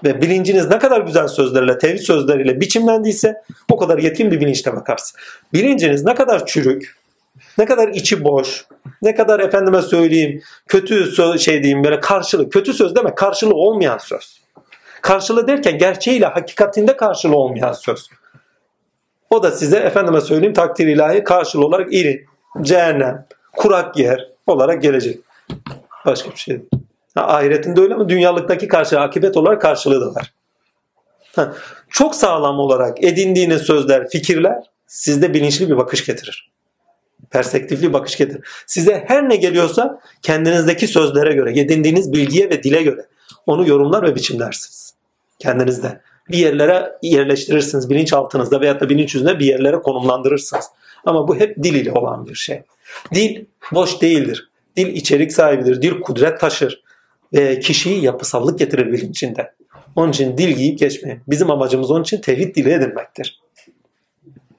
[0.04, 3.42] ve bilinciniz ne kadar güzel sözlerle, tevhid sözleriyle biçimlendiyse
[3.72, 5.20] o kadar yetkin bir bilinçle bakarsın.
[5.54, 6.96] Bilinciniz ne kadar çürük,
[7.58, 8.66] ne kadar içi boş,
[9.02, 13.98] ne kadar efendime söyleyeyim kötü söz, şey diyeyim böyle karşılığı, kötü söz demek karşılığı olmayan
[13.98, 14.42] söz.
[15.02, 18.10] Karşılığı derken gerçeğiyle hakikatinde karşılığı olmayan söz.
[19.30, 22.26] O da size efendime söyleyeyim takdir ilahi karşılığı olarak iri,
[22.62, 23.26] cehennem,
[23.58, 25.20] kurak yer olarak gelecek.
[26.06, 26.70] Başka bir şey değil.
[27.16, 30.34] Ha, ahiretinde öyle ama dünyalıktaki karşı akibet olarak karşılığı da var.
[31.36, 31.54] Ha,
[31.90, 36.52] çok sağlam olarak edindiğiniz sözler, fikirler sizde bilinçli bir bakış getirir.
[37.30, 38.48] Perspektifli bakış getirir.
[38.66, 43.06] Size her ne geliyorsa kendinizdeki sözlere göre, edindiğiniz bilgiye ve dile göre
[43.46, 44.94] onu yorumlar ve biçimlersiniz.
[45.40, 46.02] Kendinizde.
[46.32, 50.66] Bir yerlere yerleştirirsiniz bilinçaltınızda veyahut da bilinç yüzünde bir yerlere konumlandırırsınız.
[51.06, 52.62] Ama bu hep dil ile olan bir şey.
[53.14, 54.50] Dil boş değildir.
[54.78, 55.82] Dil içerik sahibidir.
[55.82, 56.81] Dil kudret taşır
[57.34, 59.54] e, kişiyi yapısallık getirir bilincinde.
[59.96, 61.22] Onun için dil giyip geçmeyin.
[61.28, 63.42] Bizim amacımız onun için tevhid dili edinmektir.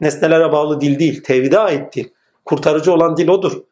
[0.01, 2.09] Nesnelere bağlı dil değil, tevhide ait dil.
[2.45, 3.63] Kurtarıcı olan dil odur.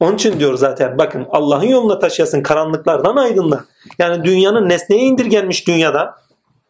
[0.00, 3.64] Onun için diyor zaten bakın Allah'ın yoluna taşıyasın karanlıklardan aydınla.
[3.98, 6.14] Yani dünyanın nesneye indirgenmiş dünyada.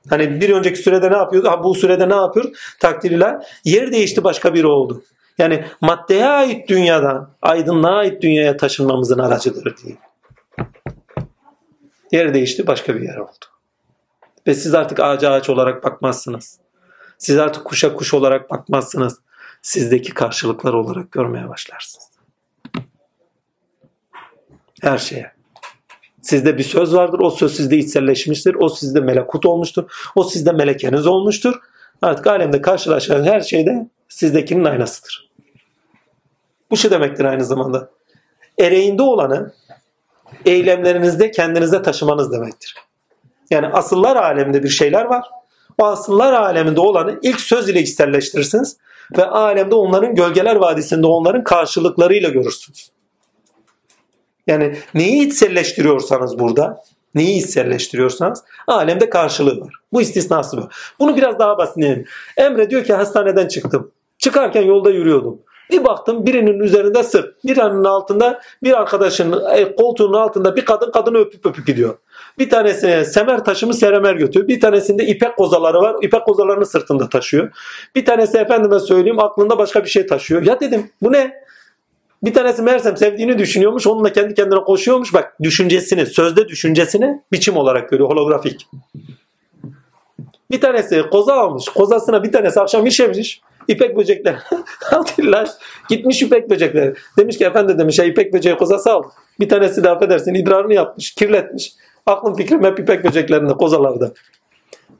[0.09, 1.49] Hani bir önceki sürede ne yapıyordu?
[1.49, 2.47] Ha, bu sürede ne yapıyor?
[2.81, 5.03] Takdirler yer değişti başka biri oldu.
[5.39, 9.97] Yani maddeye ait dünyadan aydınlığa ait dünyaya taşınmamızın aracıdır diye.
[12.13, 13.45] Yer değişti başka bir yer oldu.
[14.47, 16.59] Ve siz artık ağaca ağaç olarak bakmazsınız.
[17.19, 19.21] Siz artık kuşa kuş olarak bakmazsınız.
[19.63, 22.11] Sizdeki karşılıklar olarak görmeye başlarsınız.
[24.83, 25.33] Her şeye.
[26.23, 27.19] Sizde bir söz vardır.
[27.19, 28.55] O söz sizde içselleşmiştir.
[28.55, 30.11] O sizde melekut olmuştur.
[30.15, 31.55] O sizde melekeniz olmuştur.
[32.03, 35.31] Artık alemde karşılaşan her şeyde sizdekinin aynasıdır.
[36.71, 37.91] Bu şu demektir aynı zamanda.
[38.59, 39.53] Ereğinde olanı
[40.47, 42.75] eylemlerinizde kendinizde taşımanız demektir.
[43.51, 45.25] Yani asıllar aleminde bir şeyler var.
[45.79, 48.77] O asıllar aleminde olanı ilk söz ile içselleştirirsiniz
[49.17, 52.91] ve alemde onların gölgeler vadisinde onların karşılıklarıyla görürsünüz.
[54.47, 56.83] Yani neyi içselleştiriyorsanız burada,
[57.15, 59.75] neyi içselleştiriyorsanız alemde karşılığı var.
[59.93, 60.69] Bu istisnası bu.
[60.99, 62.05] Bunu biraz daha basitleyelim.
[62.37, 63.93] Emre diyor ki hastaneden çıktım.
[64.19, 65.39] Çıkarken yolda yürüyordum.
[65.73, 71.19] Bir baktım birinin üzerinde sırt, biranın altında bir arkadaşın e, koltuğunun altında bir kadın kadını
[71.19, 71.97] öpüp öpüp gidiyor.
[72.39, 74.49] Bir tanesi semer taşımı seremer götürüyor.
[74.49, 75.97] Bir tanesinde ipek kozaları var.
[76.03, 77.51] İpek kozalarını sırtında taşıyor.
[77.95, 80.43] Bir tanesi efendime söyleyeyim aklında başka bir şey taşıyor.
[80.43, 81.41] Ya dedim bu ne?
[82.23, 83.87] Bir tanesi meğersem sevdiğini düşünüyormuş.
[83.87, 85.15] Onunla kendi kendine koşuyormuş.
[85.15, 88.11] Bak düşüncesini, sözde düşüncesini biçim olarak görüyor.
[88.11, 88.69] Holografik.
[90.51, 91.65] Bir tanesi koza almış.
[91.65, 93.41] Kozasına bir tanesi akşam işemiş.
[93.71, 94.37] İpek böcekler.
[94.93, 95.47] Alhamdulillah.
[95.89, 96.97] Gitmiş ipek böcekler.
[97.19, 99.09] Demiş ki efendi demiş ya ipek böceği kozası aldı.
[99.41, 101.15] Bir tanesi de affedersin idrarını yapmış.
[101.15, 101.73] Kirletmiş.
[102.07, 104.13] Aklım fikrim hep ipek böceklerinde kozalarda.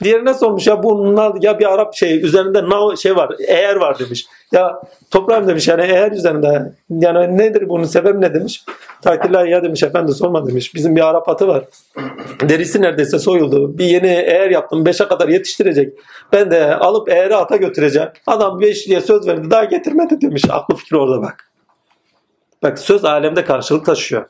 [0.05, 4.27] Diğerine sormuş ya bunun ya bir Arap şey üzerinde na şey var eğer var demiş.
[4.53, 8.65] Ya toprağım demiş yani eğer üzerinde yani nedir bunun sebebi ne demiş.
[9.03, 10.75] Takdirler ya demiş efendi sorma demiş.
[10.75, 11.65] Bizim bir Arap atı var.
[12.41, 13.79] Derisi neredeyse soyuldu.
[13.79, 15.93] Bir yeni eğer yaptım 5'e kadar yetiştirecek.
[16.33, 18.09] Ben de alıp eğeri ata götüreceğim.
[18.27, 20.45] Adam 5 diye söz verdi daha getirmedi demiş.
[20.51, 21.51] Aklı fikri orada bak.
[22.63, 24.27] Bak söz alemde karşılık taşıyor.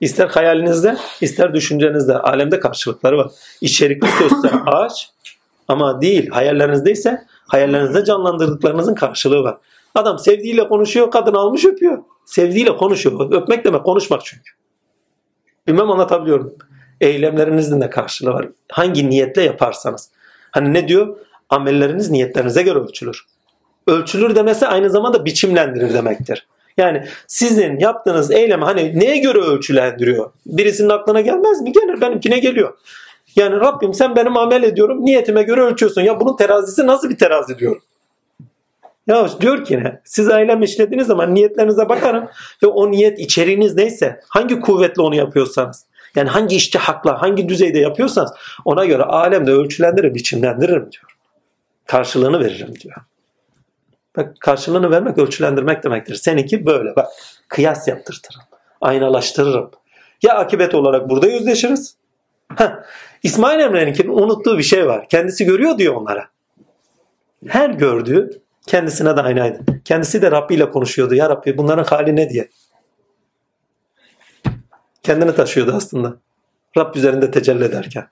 [0.00, 3.30] İster hayalinizde, ister düşüncenizde alemde karşılıkları var.
[3.60, 5.10] İçerikli sözse ağaç
[5.68, 9.58] ama değil hayallerinizdeyse ise hayallerinizde canlandırdıklarınızın karşılığı var.
[9.94, 11.98] Adam sevdiğiyle konuşuyor, kadın almış öpüyor.
[12.24, 13.32] Sevdiğiyle konuşuyor.
[13.32, 14.52] Öpmek demek konuşmak çünkü.
[15.66, 16.54] Bilmem anlatabiliyorum.
[17.00, 18.48] Eylemlerinizin de karşılığı var.
[18.72, 20.10] Hangi niyetle yaparsanız.
[20.50, 21.16] Hani ne diyor?
[21.50, 23.26] Amelleriniz niyetlerinize göre ölçülür.
[23.86, 26.46] Ölçülür demesi aynı zamanda biçimlendirir demektir.
[26.78, 30.30] Yani sizin yaptığınız eylem hani neye göre ölçülendiriyor?
[30.46, 31.72] Birisinin aklına gelmez mi?
[31.72, 32.78] Gelir benimkine geliyor.
[33.36, 36.02] Yani Rabbim sen benim amel ediyorum niyetime göre ölçüyorsun.
[36.02, 37.82] Ya bunun terazisi nasıl bir terazi diyorum.
[39.06, 40.00] Ya diyor ki ne?
[40.04, 42.28] Siz eylem işlediğiniz zaman niyetlerinize bakarım
[42.62, 45.86] ve o niyet içeriğiniz neyse hangi kuvvetle onu yapıyorsanız
[46.16, 48.32] yani hangi iştihakla hangi düzeyde yapıyorsanız
[48.64, 51.16] ona göre alemde ölçülendirir biçimlendiririm diyor.
[51.86, 52.96] Karşılığını veririm diyor.
[54.16, 56.14] Bak karşılığını vermek ölçülendirmek demektir.
[56.14, 57.06] Seninki böyle bak
[57.48, 58.40] kıyas yaptırtırım.
[58.80, 59.70] Aynalaştırırım.
[60.22, 61.96] Ya akibet olarak burada yüzleşiriz.
[62.56, 62.70] Heh.
[63.22, 65.08] İsmail Emre'ninkinin unuttuğu bir şey var.
[65.08, 66.28] Kendisi görüyor diyor onlara.
[67.46, 69.82] Her gördüğü kendisine de aynaydı.
[69.84, 71.14] Kendisi de Rabbi ile konuşuyordu.
[71.14, 72.48] Ya Rabbi bunların hali ne diye.
[75.02, 76.16] Kendini taşıyordu aslında.
[76.76, 78.08] Rab üzerinde tecelli ederken.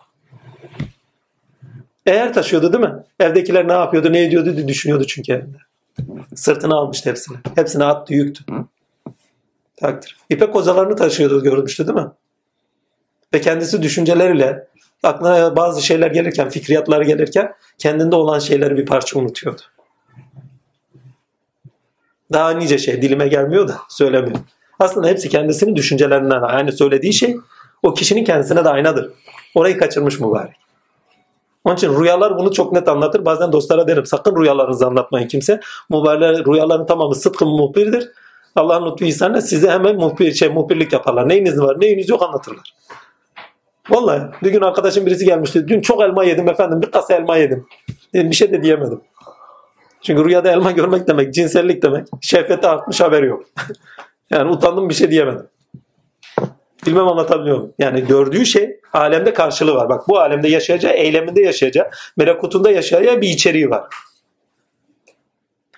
[2.06, 2.94] Eğer taşıyordu değil mi?
[3.20, 5.56] Evdekiler ne yapıyordu, ne ediyordu diye düşünüyordu çünkü evinde.
[6.34, 7.36] Sırtına almıştı hepsini.
[7.54, 8.44] Hepsini attı yüktü.
[9.76, 10.16] Takdir.
[10.30, 12.10] İpek kozalarını taşıyordu görmüştü değil mi?
[13.34, 14.68] Ve kendisi düşünceleriyle
[15.02, 19.62] aklına bazı şeyler gelirken, fikriyatlar gelirken kendinde olan şeyleri bir parça unutuyordu.
[22.32, 24.38] Daha nice şey dilime gelmiyor da söylemiyor.
[24.78, 26.40] Aslında hepsi kendisinin düşüncelerinden.
[26.40, 27.36] Yani söylediği şey
[27.82, 29.12] o kişinin kendisine de aynadır.
[29.54, 30.65] Orayı kaçırmış mübarek.
[31.66, 33.24] Onun için rüyalar bunu çok net anlatır.
[33.24, 35.60] Bazen dostlara derim sakın rüyalarınızı anlatmayın kimse.
[35.90, 38.10] Mübarek rüyaların tamamı sıdkın muhbirdir.
[38.56, 41.28] Allah'ın lütfu ihsanıyla size hemen muhbir, şey, muhbirlik yaparlar.
[41.28, 42.74] Neyiniz var neyiniz yok anlatırlar.
[43.90, 45.68] Vallahi bir gün arkadaşım birisi gelmişti.
[45.68, 47.66] Dün çok elma yedim efendim bir kasa elma yedim.
[48.14, 49.00] Dedim, bir şey de diyemedim.
[50.02, 52.06] Çünkü rüyada elma görmek demek cinsellik demek.
[52.20, 53.44] Şehveti artmış haberi yok.
[54.30, 55.46] yani utandım bir şey diyemedim.
[56.86, 57.74] Bilmem anlatabiliyor muyum?
[57.78, 59.88] Yani gördüğü şey alemde karşılığı var.
[59.88, 63.84] Bak bu alemde yaşayacağı, eyleminde yaşayacağı, melekutunda yaşayacağı bir içeriği var.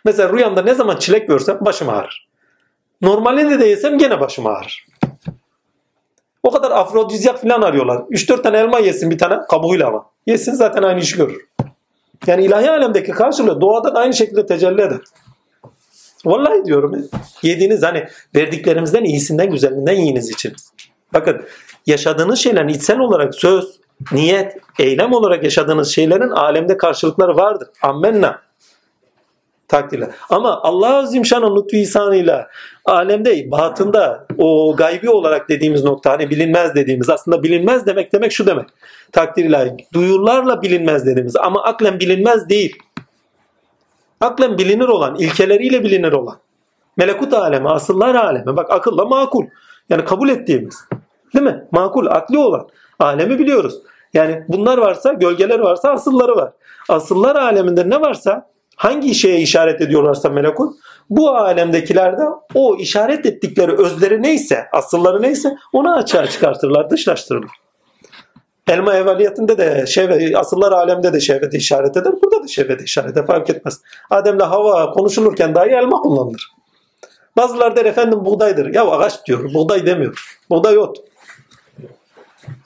[0.04, 2.28] Mesela rüyamda ne zaman çilek görsem başım ağrır.
[3.02, 4.86] Normalinde de yesem gene başım ağrır.
[6.42, 7.96] O kadar afrodizyak falan arıyorlar.
[7.96, 10.10] 3-4 tane elma yesin bir tane kabuğuyla ama.
[10.26, 11.46] Yesin zaten aynı işi görür.
[12.26, 15.00] Yani ilahi alemdeki karşılığı doğada da aynı şekilde tecelli eder.
[16.24, 17.08] Vallahi diyorum.
[17.42, 18.04] Yediğiniz hani
[18.36, 20.52] verdiklerimizden iyisinden güzelinden yiyiniz için.
[21.14, 21.42] Bakın
[21.86, 23.80] yaşadığınız şeylerin içsel olarak söz,
[24.12, 27.68] niyet, eylem olarak yaşadığınız şeylerin alemde karşılıkları vardır.
[27.82, 28.48] Ammenna.
[29.68, 30.10] Takdirle.
[30.30, 32.48] Ama Allah Azim Şan'ın lütfu ihsanıyla
[32.84, 38.46] alemde, batında o gaybi olarak dediğimiz nokta hani bilinmez dediğimiz aslında bilinmez demek demek şu
[38.46, 38.68] demek.
[39.12, 39.54] Takdir
[39.92, 42.78] Duyurlarla bilinmez dediğimiz ama aklen bilinmez değil.
[44.20, 46.38] Aklen bilinir olan, ilkeleriyle bilinir olan.
[46.96, 48.56] Melekut alemi, asıllar alemi.
[48.56, 49.44] Bak akılla makul.
[49.88, 50.84] Yani kabul ettiğimiz.
[51.34, 51.64] Değil mi?
[51.72, 52.68] Makul, akli olan.
[52.98, 53.74] Alemi biliyoruz.
[54.14, 56.52] Yani bunlar varsa, gölgeler varsa asılları var.
[56.88, 58.48] Asıllar aleminde ne varsa
[58.78, 60.76] Hangi şeye işaret ediyorlarsa melekut
[61.10, 62.22] bu alemdekilerde
[62.54, 67.50] o işaret ettikleri özleri neyse, asılları neyse onu açığa çıkartırlar, dışlaştırırlar.
[68.68, 72.12] Elma evveliyatında de şehvet, asıllar alemde de şehveti işaret eder.
[72.22, 73.26] Burada da şehveti işaret eder.
[73.26, 73.80] Fark etmez.
[74.10, 76.52] Adem'le hava konuşulurken dahi elma kullanılır.
[77.36, 78.74] Bazıları der efendim buğdaydır.
[78.74, 79.54] Ya ağaç diyor.
[79.54, 80.38] Buğday demiyor.
[80.50, 80.96] Buğday ot.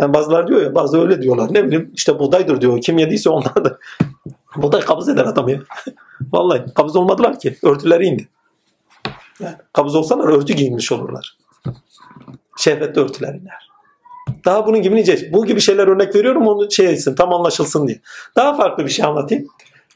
[0.03, 1.55] Yani bazıları diyor ya bazı öyle diyorlar.
[1.55, 2.81] Ne bileyim işte buğdaydır diyor.
[2.81, 3.73] Kim yediyse onlardır.
[4.57, 5.61] buğday kabız eder adam ya.
[6.33, 7.57] Vallahi kabız olmadılar ki.
[7.63, 8.29] Örtüleri indi.
[9.41, 11.37] Yani kabız olsalar örtü giyinmiş olurlar.
[12.59, 13.69] Şehvetli örtüler iner.
[14.45, 15.33] Daha bunun gibi nice.
[15.33, 18.01] Bu gibi şeyler örnek veriyorum onu şey etsin, tam anlaşılsın diye.
[18.37, 19.47] Daha farklı bir şey anlatayım.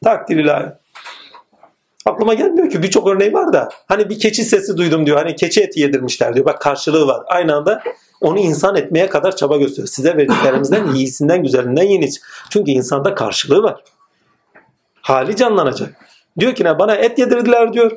[0.05, 0.73] Takdir ilahi.
[2.07, 3.69] Aklıma gelmiyor ki birçok örneği var da.
[3.87, 5.17] Hani bir keçi sesi duydum diyor.
[5.17, 6.47] Hani keçi eti yedirmişler diyor.
[6.47, 7.23] Bak karşılığı var.
[7.27, 7.83] Aynı anda
[8.21, 9.89] onu insan etmeye kadar çaba gösteriyor.
[9.89, 12.21] Size verdiklerimizden iyisinden güzelinden yeniz.
[12.51, 13.81] Çünkü insanda karşılığı var.
[15.01, 15.95] Hali canlanacak.
[16.39, 17.93] Diyor ki ne bana et yedirdiler diyor.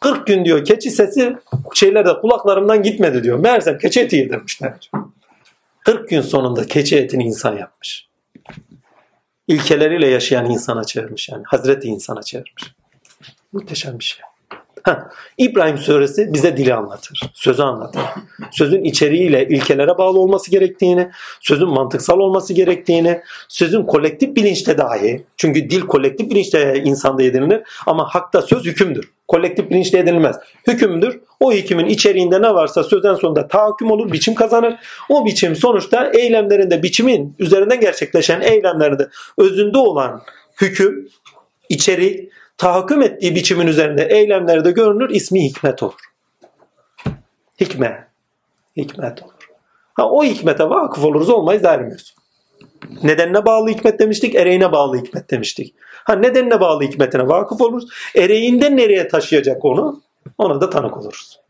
[0.00, 1.36] 40 gün diyor keçi sesi
[1.74, 3.38] şeylerde kulaklarımdan gitmedi diyor.
[3.38, 5.04] Meğersem keçi eti yedirmişler diyor.
[5.84, 8.08] 40 gün sonunda keçi etini insan yapmış.
[9.48, 11.42] İlkeleriyle yaşayan insana çevirmiş yani.
[11.46, 12.79] Hazreti insana çevirmiş.
[13.52, 14.22] Muhteşem bir şey.
[14.82, 17.20] Ha, İbrahim suresi bize dili anlatır.
[17.34, 18.02] Sözü anlatır.
[18.52, 21.10] Sözün içeriğiyle ilkelere bağlı olması gerektiğini,
[21.40, 28.04] sözün mantıksal olması gerektiğini, sözün kolektif bilinçte dahi, çünkü dil kolektif bilinçte insanda edinilir ama
[28.14, 29.12] hakta söz hükümdür.
[29.28, 30.36] Kolektif bilinçte edinilmez.
[30.66, 31.20] Hükümdür.
[31.40, 34.76] O hükümün içeriğinde ne varsa sözden sonunda tahakküm olur, biçim kazanır.
[35.08, 39.08] O biçim sonuçta eylemlerinde, biçimin üzerinden gerçekleşen eylemlerinde
[39.38, 40.22] özünde olan
[40.60, 41.08] hüküm,
[41.68, 42.30] içerik,
[42.60, 46.00] tahakküm ettiği biçimin üzerinde eylemlerde görünür, ismi hikmet olur.
[47.60, 48.08] Hikme.
[48.76, 49.32] Hikmet olur.
[49.94, 52.14] Ha, o hikmete vakıf oluruz olmayız dermiyoruz.
[53.02, 55.74] Nedenine bağlı hikmet demiştik, ereğine bağlı hikmet demiştik.
[56.04, 57.88] Ha nedenine bağlı hikmetine vakıf oluruz.
[58.16, 60.02] Ereğinden nereye taşıyacak onu?
[60.38, 61.40] Ona da tanık oluruz.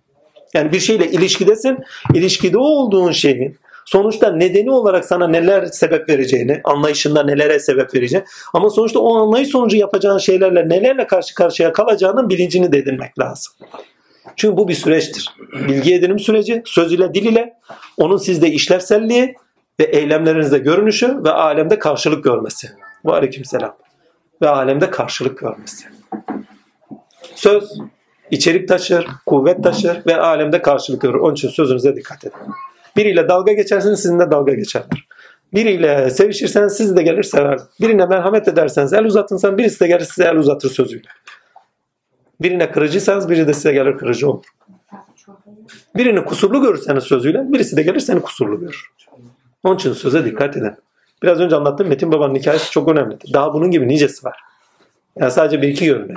[0.54, 1.78] Yani bir şeyle ilişkidesin,
[2.14, 3.58] ilişkide olduğun şeyin
[3.90, 9.48] sonuçta nedeni olarak sana neler sebep vereceğini, anlayışında nelere sebep vereceğini ama sonuçta o anlayış
[9.48, 13.52] sonucu yapacağın şeylerle nelerle karşı karşıya kalacağının bilincini de edinmek lazım.
[14.36, 15.34] Çünkü bu bir süreçtir.
[15.68, 17.54] Bilgi edinim süreci, söz ile dil ile,
[17.96, 19.34] onun sizde işlevselliği
[19.80, 22.70] ve eylemlerinizde görünüşü ve alemde karşılık görmesi.
[23.04, 23.76] Bu aleyküm selam.
[24.42, 25.86] Ve alemde karşılık görmesi.
[27.34, 27.72] Söz
[28.30, 31.14] içerik taşır, kuvvet taşır ve alemde karşılık görür.
[31.14, 32.38] Onun için sözünüze dikkat edin.
[32.96, 35.06] Biriyle dalga geçerseniz sizinle dalga geçerler.
[35.54, 37.58] Biriyle sevişirseniz siz de gelir sever.
[37.80, 41.08] Birine merhamet ederseniz el uzatınsan birisi de gelir size el uzatır sözüyle.
[42.40, 44.44] Birine kırıcıysanız biri de size gelir kırıcı olur.
[45.96, 48.90] Birini kusurlu görürseniz sözüyle birisi de gelir seni kusurlu görür.
[49.64, 50.72] Onun için söze dikkat edin.
[51.22, 53.18] Biraz önce anlattığım Metin Baba'nın hikayesi çok önemli.
[53.32, 54.40] Daha bunun gibi nicesi var.
[55.16, 56.14] Yani sadece bir iki yönde.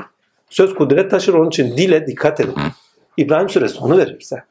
[0.49, 2.53] Söz kudret taşır onun için dile dikkat edin.
[3.17, 4.43] İbrahim suresi onu verir bize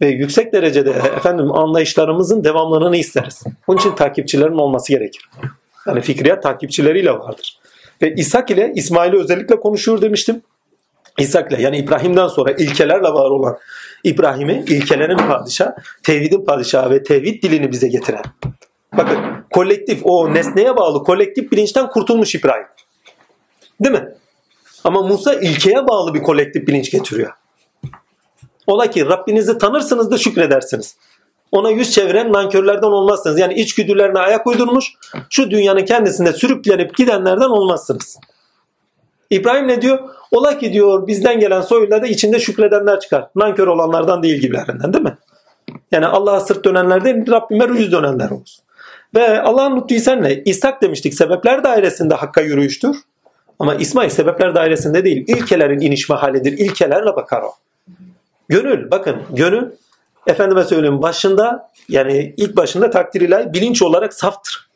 [0.00, 3.42] ve yüksek derecede efendim anlayışlarımızın devamlılığını isteriz.
[3.68, 5.30] Bunun için takipçilerin olması gerekir.
[5.86, 7.58] Yani fikriyat takipçileriyle vardır.
[8.02, 10.42] Ve İshak ile İsmail'i özellikle konuşuyor demiştim.
[11.18, 13.58] İshak ile yani İbrahim'den sonra ilkelerle var olan
[14.04, 18.22] İbrahim'i ilkelerin padişahı, tevhidin padişahı ve tevhid dilini bize getiren.
[18.96, 19.18] Bakın
[19.50, 22.66] kolektif o nesneye bağlı kolektif bilinçten kurtulmuş İbrahim.
[23.80, 24.08] Değil mi?
[24.84, 27.32] Ama Musa ilkeye bağlı bir kolektif bilinç getiriyor.
[28.66, 30.96] Ola ki Rabbinizi tanırsınız da şükredersiniz.
[31.52, 33.38] Ona yüz çeviren nankörlerden olmazsınız.
[33.38, 34.92] Yani içgüdülerine ayak uydurmuş,
[35.30, 38.18] şu dünyanın kendisinde sürüklenip gidenlerden olmazsınız.
[39.30, 39.98] İbrahim ne diyor?
[40.30, 43.28] Ola ki diyor bizden gelen soyla da içinde şükredenler çıkar.
[43.36, 45.16] Nankör olanlardan değil gibilerinden değil mi?
[45.92, 48.64] Yani Allah'a sırt dönenler değil Rabbime yüz dönenler olsun.
[49.14, 52.96] Ve Allah'ın lütfu senle İshak demiştik sebepler dairesinde hakka yürüyüştür.
[53.58, 55.24] Ama İsmail sebepler dairesinde değil.
[55.28, 56.52] İlkelerin iniş halidir.
[56.52, 57.52] İlkelerle bakar o.
[58.48, 59.70] Gönül bakın gönül
[60.26, 64.66] efendime söyleyeyim başında yani ilk başında takdir ilahi bilinç olarak saftır.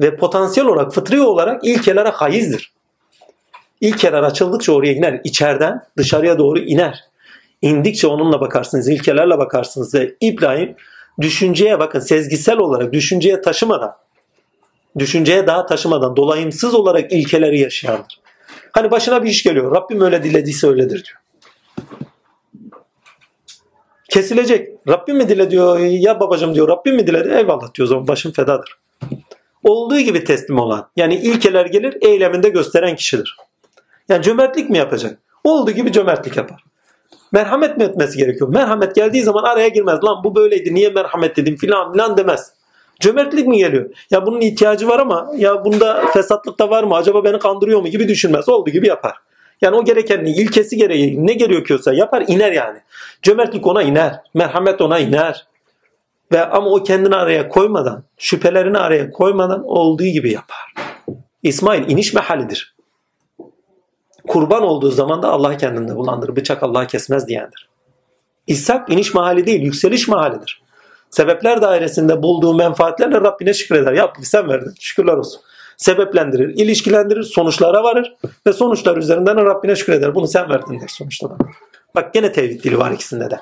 [0.00, 2.72] Ve potansiyel olarak fıtri olarak ilkelere hayizdir.
[3.80, 5.20] İlkeler açıldıkça oraya iner.
[5.24, 7.00] içeriden dışarıya doğru iner.
[7.62, 10.76] İndikçe onunla bakarsınız, ilkelerle bakarsınız ve İbrahim
[11.20, 13.96] düşünceye bakın sezgisel olarak düşünceye taşımadan
[14.98, 18.20] düşünceye daha taşımadan dolayımsız olarak ilkeleri yaşayandır.
[18.72, 19.74] Hani başına bir iş geliyor.
[19.74, 21.22] Rabbim öyle dilediyse öyledir diyor
[24.12, 24.68] kesilecek.
[24.88, 28.32] Rabbim mi dile diyor ya babacım diyor Rabbim mi diledi eyvallah diyor o zaman başım
[28.32, 28.78] fedadır.
[29.64, 33.36] Olduğu gibi teslim olan yani ilkeler gelir eyleminde gösteren kişidir.
[34.08, 35.18] Yani cömertlik mi yapacak?
[35.44, 36.64] Olduğu gibi cömertlik yapar.
[37.32, 38.48] Merhamet mi etmesi gerekiyor?
[38.48, 40.04] Merhamet geldiği zaman araya girmez.
[40.04, 42.52] Lan bu böyleydi niye merhamet dedim filan filan demez.
[43.00, 43.90] Cömertlik mi geliyor?
[44.10, 46.94] Ya bunun ihtiyacı var ama ya bunda fesatlık da var mı?
[46.94, 48.48] Acaba beni kandırıyor mu gibi düşünmez.
[48.48, 49.16] Olduğu gibi yapar.
[49.62, 52.78] Yani o gerekenli ilkesi gereği ne gerekiyorsa yapar iner yani.
[53.22, 54.20] Cömertlik ona iner.
[54.34, 55.46] Merhamet ona iner.
[56.32, 60.74] Ve ama o kendini araya koymadan, şüphelerini araya koymadan olduğu gibi yapar.
[61.42, 62.74] İsmail iniş mehalidir.
[64.28, 66.36] Kurban olduğu zaman da Allah kendinde bulandır.
[66.36, 67.68] Bıçak Allah'ı kesmez diyendir.
[68.46, 70.62] İshak iniş mahali değil, yükseliş mahalidir.
[71.10, 73.92] Sebepler dairesinde bulduğu menfaatlerle Rabbine şükreder.
[73.92, 75.40] Ya sen verdin, şükürler olsun.
[75.82, 80.14] Sebeplendirir, ilişkilendirir, sonuçlara varır ve sonuçlar üzerinden Rabbine şükreder.
[80.14, 81.36] Bunu sen verdin der sonuçta da.
[81.94, 83.40] Bak gene tevhid dili var ikisinde de.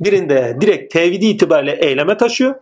[0.00, 2.54] Birinde direkt tevhidi itibariyle eyleme taşıyor.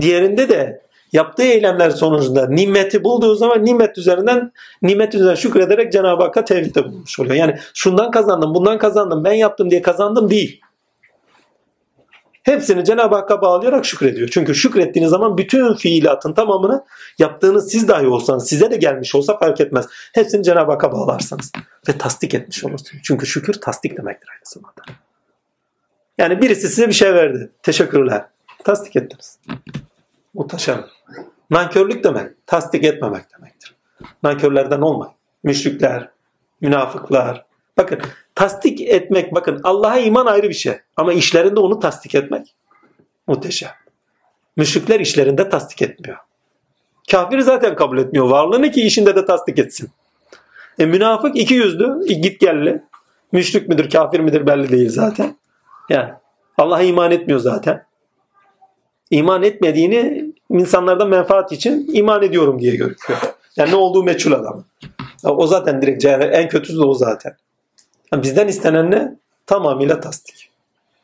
[0.00, 0.82] Diğerinde de
[1.12, 4.52] yaptığı eylemler sonucunda nimeti bulduğu zaman nimet üzerinden
[4.82, 7.34] nimet üzerine şükrederek Cenab-ı Hakk'a tevhidde bulmuş oluyor.
[7.34, 10.60] Yani şundan kazandım, bundan kazandım, ben yaptım diye kazandım değil.
[12.46, 14.28] Hepsini Cenab-ı Hakk'a bağlayarak şükrediyor.
[14.28, 16.84] Çünkü şükrettiğiniz zaman bütün fiilatın tamamını
[17.18, 19.86] yaptığınız siz dahi olsanız, size de gelmiş olsa fark etmez.
[20.14, 21.52] Hepsini Cenab-ı Hakk'a bağlarsanız
[21.88, 23.02] ve tasdik etmiş olursunuz.
[23.04, 24.82] Çünkü şükür tasdik demektir aynı zamanda.
[26.18, 27.50] Yani birisi size bir şey verdi.
[27.62, 28.24] Teşekkürler.
[28.64, 29.38] Tasdik ettiniz.
[30.34, 30.86] Muhteşem.
[31.50, 33.74] Nankörlük demek, tasdik etmemek demektir.
[34.22, 35.14] Nankörlerden olmayın.
[35.44, 36.08] Müşrikler,
[36.60, 37.46] münafıklar.
[37.78, 37.98] Bakın
[38.36, 40.74] tasdik etmek, bakın Allah'a iman ayrı bir şey.
[40.96, 42.54] Ama işlerinde onu tasdik etmek
[43.26, 43.70] muhteşem.
[44.56, 46.16] Müşrikler işlerinde tasdik etmiyor.
[47.10, 49.90] Kafir zaten kabul etmiyor varlığını ki işinde de tasdik etsin.
[50.78, 52.82] E, münafık iki yüzlü, git gelli.
[53.32, 55.36] Müşrik midir, kafir midir belli değil zaten.
[55.88, 56.12] Yani
[56.58, 57.86] Allah'a iman etmiyor zaten.
[59.10, 62.96] İman etmediğini insanlardan menfaat için iman ediyorum diye görüyor.
[63.56, 64.64] Yani ne olduğu meçhul adam.
[65.24, 67.36] O zaten direkt en kötüsü de o zaten.
[68.16, 69.16] Yani bizden istenen ne?
[69.46, 70.50] Tamamıyla tasdik.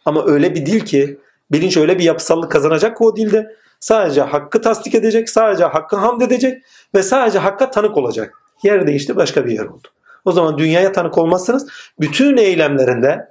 [0.04, 1.18] Ama öyle bir dil ki
[1.50, 6.20] bilinç öyle bir yapısallık kazanacak ki o dilde sadece hakkı tasdik edecek, sadece hakkı hamd
[6.20, 6.62] edecek
[6.94, 8.34] ve sadece hakka tanık olacak.
[8.62, 9.88] Yer değişti başka bir yer oldu.
[10.24, 11.68] O zaman dünyaya tanık olmazsınız.
[12.00, 13.30] Bütün eylemlerinde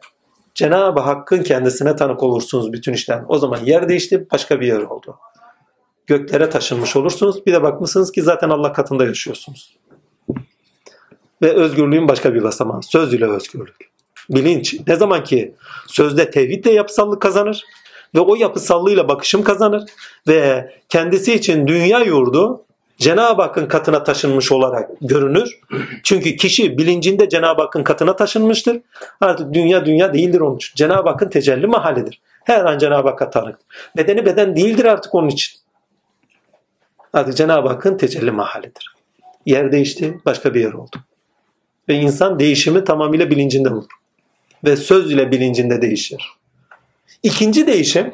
[0.55, 3.21] Cenab-ı Hakk'ın kendisine tanık olursunuz bütün işler.
[3.27, 5.17] O zaman yer değişti başka bir yer oldu.
[6.07, 7.45] Göklere taşınmış olursunuz.
[7.45, 9.80] Bir de bakmışsınız ki zaten Allah katında yaşıyorsunuz.
[11.41, 12.83] Ve özgürlüğün başka bir basamağı.
[12.83, 13.91] Söz ile özgürlük.
[14.29, 14.75] Bilinç.
[14.87, 15.55] Ne zaman ki
[15.87, 17.63] sözde tevhidle yapısallık kazanır
[18.15, 19.83] ve o yapısallığıyla bakışım kazanır
[20.27, 22.63] ve kendisi için dünya yurdu
[22.97, 25.59] Cenab-ı Hakk'ın katına taşınmış olarak görünür.
[26.03, 28.81] Çünkü kişi bilincinde Cenab-ı Hakk'ın katına taşınmıştır.
[29.21, 30.75] Artık dünya dünya değildir onun için.
[30.75, 32.21] Cenab-ı Hakk'ın tecelli mahallidir.
[32.43, 33.59] Her an Cenab-ı Hakk'a tanık.
[33.97, 35.59] Bedeni beden değildir artık onun için.
[37.13, 38.95] Artık Cenab-ı Hakk'ın tecelli mahallidir.
[39.45, 40.97] Yer değişti, başka bir yer oldu.
[41.89, 43.91] Ve insan değişimi tamamıyla bilincinde bulur.
[44.65, 46.23] Ve söz ile bilincinde değişir.
[47.23, 48.13] İkinci değişim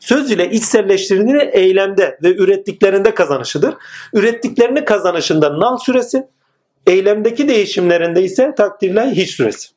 [0.00, 3.74] söz ile içselleştirdiğini eylemde ve ürettiklerinde kazanışıdır.
[4.12, 6.26] Ürettiklerini kazanışında nal süresi,
[6.86, 9.68] eylemdeki değişimlerinde ise takdirle hiç süresi.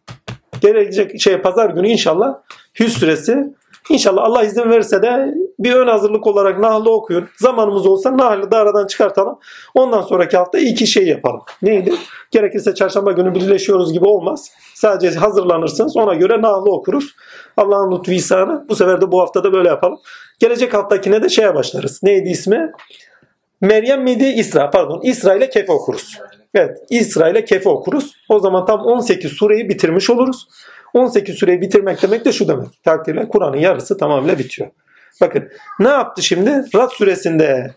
[0.62, 2.36] Gelecek şey pazar günü inşallah
[2.80, 3.54] hüs süresi.
[3.90, 7.30] İnşallah Allah izin verirse de bir ön hazırlık olarak Nahl'ı okuyun.
[7.38, 9.40] Zamanımız olsa Nahl'ı da aradan çıkartalım.
[9.74, 11.42] Ondan sonraki hafta iki şey yapalım.
[11.62, 11.94] Neydi?
[12.32, 14.52] Gerekirse çarşamba günü birleşiyoruz gibi olmaz.
[14.74, 15.98] Sadece hazırlanırsınız.
[15.98, 17.16] Ona göre Nahl'ı okuruz.
[17.58, 18.70] Allah'ın lütfu.
[18.70, 20.00] Bu sefer de bu haftada böyle yapalım.
[20.40, 22.04] Gelecek haftakine de şeye başlarız.
[22.04, 22.72] Neydi ismi?
[23.62, 24.26] Meryem miydi?
[24.26, 25.02] İsra pardon.
[25.04, 26.20] İsra ile Kefe okuruz.
[26.54, 28.16] Evet İsra ile Kefe okuruz.
[28.30, 30.48] O zaman tam 18 sureyi bitirmiş oluruz.
[30.96, 32.84] 18 sureyi bitirmek demek de şu demek.
[32.84, 34.70] Takdirle Kur'an'ın yarısı tamamıyla bitiyor.
[35.22, 35.50] Bakın
[35.80, 36.66] ne yaptı şimdi?
[36.76, 37.74] Rad suresinde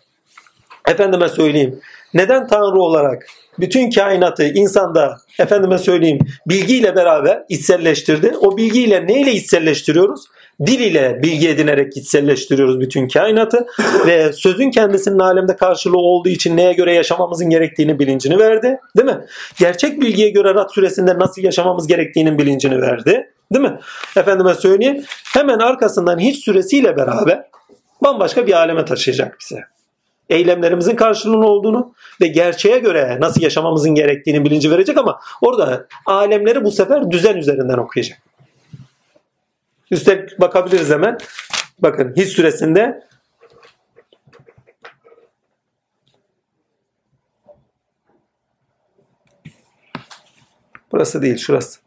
[0.89, 1.81] efendime söyleyeyim
[2.15, 3.27] neden Tanrı olarak
[3.59, 8.35] bütün kainatı insanda efendime söyleyeyim bilgiyle beraber içselleştirdi.
[8.41, 10.25] O bilgiyle neyle içselleştiriyoruz?
[10.67, 13.67] Dil ile bilgi edinerek içselleştiriyoruz bütün kainatı
[14.07, 18.81] ve sözün kendisinin alemde karşılığı olduğu için neye göre yaşamamızın gerektiğini bilincini verdi.
[18.97, 19.21] Değil mi?
[19.59, 23.31] Gerçek bilgiye göre Rad suresinde nasıl yaşamamız gerektiğinin bilincini verdi.
[23.53, 23.79] Değil mi?
[24.17, 25.05] Efendime söyleyeyim.
[25.35, 27.45] Hemen arkasından hiç süresiyle beraber
[28.03, 29.61] bambaşka bir aleme taşıyacak bize
[30.29, 36.71] eylemlerimizin karşılığının olduğunu ve gerçeğe göre nasıl yaşamamızın gerektiğini bilinci verecek ama orada alemleri bu
[36.71, 38.19] sefer düzen üzerinden okuyacak.
[39.91, 41.19] Üstelik bakabiliriz hemen.
[41.79, 43.09] Bakın his süresinde
[50.93, 51.81] Burası değil şurası.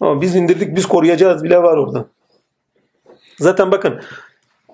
[0.00, 2.08] Ama biz indirdik biz koruyacağız bile var orada.
[3.38, 4.02] Zaten bakın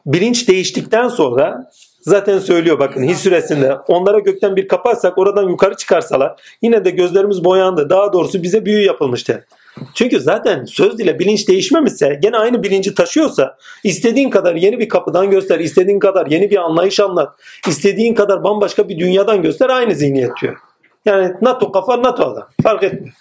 [0.07, 1.71] bilinç değiştikten sonra
[2.01, 3.77] Zaten söylüyor bakın His suresinde.
[3.89, 7.91] Onlara gökten bir kapı açsak oradan yukarı çıkarsalar yine de gözlerimiz boyandı.
[7.91, 9.47] Daha doğrusu bize büyü yapılmıştı.
[9.95, 15.31] Çünkü zaten söz ile bilinç değişmemişse gene aynı bilinci taşıyorsa istediğin kadar yeni bir kapıdan
[15.31, 17.35] göster, istediğin kadar yeni bir anlayış anlat,
[17.69, 20.57] istediğin kadar bambaşka bir dünyadan göster aynı zihniyet diyor.
[21.05, 22.49] Yani NATO kafa NATO adam.
[22.63, 23.15] Fark etmiyor.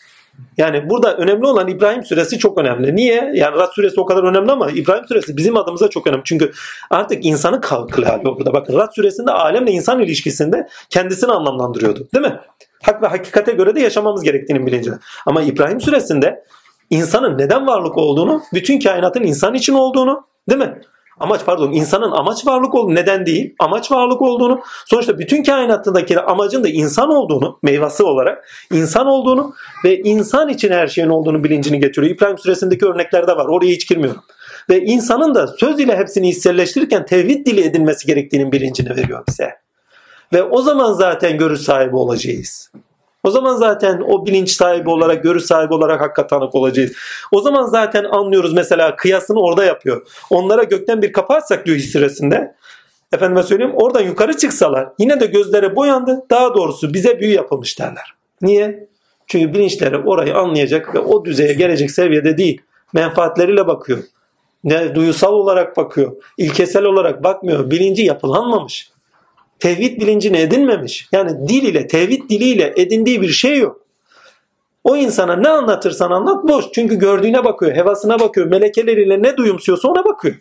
[0.58, 2.96] Yani burada önemli olan İbrahim suresi çok önemli.
[2.96, 3.32] Niye?
[3.36, 6.22] Yani Rad suresi o kadar önemli ama İbrahim suresi bizim adımıza çok önemli.
[6.26, 6.52] Çünkü
[6.90, 8.54] artık insanı kılıyor burada.
[8.54, 12.08] Bakın Rad suresinde alemle insan ilişkisinde kendisini anlamlandırıyordu.
[12.14, 12.40] Değil mi?
[12.84, 14.96] Hak ve hakikate göre de yaşamamız gerektiğinin bilincinde.
[15.26, 16.44] Ama İbrahim suresinde
[16.90, 20.82] insanın neden varlık olduğunu, bütün kainatın insan için olduğunu, değil mi?
[21.20, 26.64] Amaç pardon insanın amaç varlık olduğunu neden değil amaç varlık olduğunu sonuçta bütün kainattaki amacın
[26.64, 29.54] da insan olduğunu meyvası olarak insan olduğunu
[29.86, 32.16] ve insan için her şeyin olduğunu bilincini getiriyor.
[32.16, 34.24] İbrahim suresindeki örneklerde var oraya hiç girmiyorum.
[34.70, 39.50] Ve insanın da söz ile hepsini hisselleştirirken tevhid dili edilmesi gerektiğinin bilincini veriyor bize.
[40.34, 42.72] Ve o zaman zaten görüş sahibi olacağız.
[43.28, 46.92] O zaman zaten o bilinç sahibi olarak, görüş sahibi olarak hakka tanık olacağız.
[47.32, 50.08] O zaman zaten anlıyoruz mesela kıyasını orada yapıyor.
[50.30, 52.56] Onlara gökten bir kapı açsak diyor hissüresinde.
[53.14, 56.26] Efendime söyleyeyim oradan yukarı çıksalar yine de gözleri boyandı.
[56.30, 58.14] Daha doğrusu bize büyü yapılmış derler.
[58.42, 58.88] Niye?
[59.28, 62.62] Çünkü bilinçleri orayı anlayacak ve o düzeye gelecek seviyede değil.
[62.94, 64.00] Menfaatleriyle bakıyor.
[64.64, 66.12] Ne duyusal olarak bakıyor.
[66.38, 67.72] ilkesel olarak bakmıyor.
[67.72, 68.92] Bilinci yapılanmamış
[69.60, 71.08] tevhid bilincini edinmemiş.
[71.12, 73.82] Yani dil ile, tevhid diliyle edindiği bir şey yok.
[74.84, 76.66] O insana ne anlatırsan anlat boş.
[76.74, 80.36] Çünkü gördüğüne bakıyor, hevasına bakıyor, melekeleriyle ne duyumsuyorsa ona bakıyor.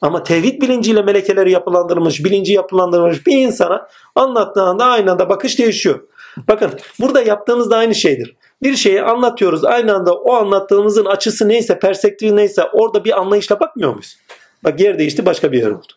[0.00, 6.00] Ama tevhid bilinciyle melekeleri yapılandırılmış, bilinci yapılandırılmış bir insana anlattığında aynı anda bakış değişiyor.
[6.48, 8.36] Bakın burada yaptığımız da aynı şeydir.
[8.62, 13.90] Bir şeyi anlatıyoruz aynı anda o anlattığımızın açısı neyse, perspektifi neyse orada bir anlayışla bakmıyor
[13.90, 14.16] muyuz?
[14.64, 15.92] Bak yer değişti başka bir yer oldu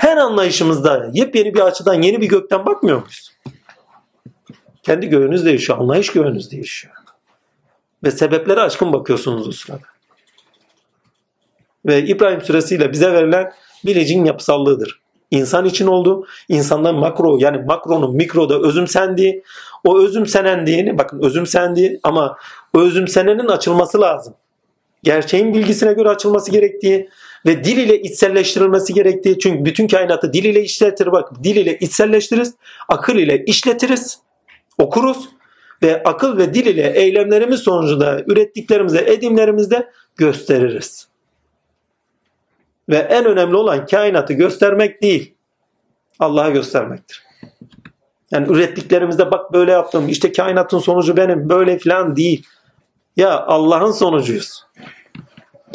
[0.00, 3.32] her anlayışımızda yepyeni bir açıdan yeni bir gökten bakmıyor muyuz?
[4.82, 6.94] Kendi göğünüz değişiyor, anlayış göğünüz değişiyor.
[8.04, 9.82] Ve sebeplere aşkın bakıyorsunuz o sırada.
[11.86, 13.52] Ve İbrahim suresiyle bize verilen
[13.86, 15.00] bilincin yapısallığıdır.
[15.30, 16.26] İnsan için oldu.
[16.48, 19.42] İnsandan makro yani makronun mikroda özümsendiği,
[19.84, 22.36] o özümsenendiğini bakın özümsendiği ama
[22.74, 24.34] özümsenenin açılması lazım.
[25.02, 27.10] Gerçeğin bilgisine göre açılması gerektiği,
[27.46, 32.54] ve dil ile içselleştirilmesi gerektiği çünkü bütün kainatı dil ile işletir bak dil ile içselleştiririz
[32.88, 34.18] akıl ile işletiriz
[34.78, 35.28] okuruz
[35.82, 41.08] ve akıl ve dil ile eylemlerimiz sonucunda ürettiklerimizde edimlerimizde gösteririz.
[42.88, 45.34] Ve en önemli olan kainatı göstermek değil
[46.18, 47.22] Allah'a göstermektir.
[48.30, 52.46] Yani ürettiklerimizde bak böyle yaptım işte kainatın sonucu benim böyle falan değil.
[53.16, 54.64] Ya Allah'ın sonucuyuz.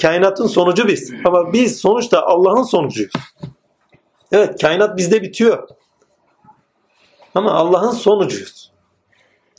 [0.02, 1.14] Kainatın sonucu biz.
[1.26, 3.14] Ama biz sonuçta Allah'ın sonucuyuz.
[4.32, 5.70] Evet kainat bizde bitiyor.
[7.36, 8.72] Ama Allah'ın sonucuyuz.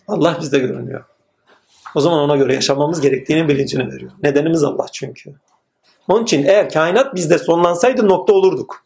[0.08, 1.04] Allah bizde görünüyor.
[1.94, 4.10] O zaman ona göre yaşamamız gerektiğini bilincini veriyor.
[4.22, 5.34] Nedenimiz Allah çünkü.
[6.08, 8.84] Onun için eğer kainat bizde sonlansaydı nokta olurduk.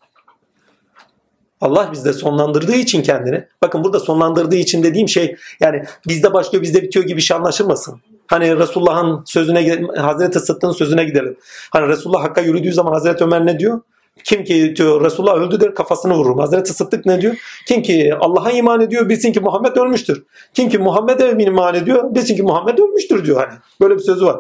[1.61, 3.47] Allah bizde sonlandırdığı için kendini.
[3.63, 8.01] Bakın burada sonlandırdığı için dediğim şey yani bizde başlıyor bizde bitiyor gibi bir şey anlaşılmasın.
[8.31, 11.37] Hani Resulullah'ın sözüne Hazreti Sıddık'ın sözüne gidelim.
[11.71, 13.81] Hani Resulullah Hakk'a yürüdüğü zaman Hazreti Ömer ne diyor?
[14.25, 16.39] Kim ki diyor Resulullah öldü der kafasını vururum.
[16.39, 17.37] Hazreti Sıddık ne diyor?
[17.67, 20.25] Kim ki Allah'a iman ediyor bilsin ki Muhammed ölmüştür.
[20.55, 23.59] Kim ki Muhammed'e iman ediyor bilsin ki Muhammed ölmüştür diyor hani.
[23.81, 24.37] Böyle bir sözü var.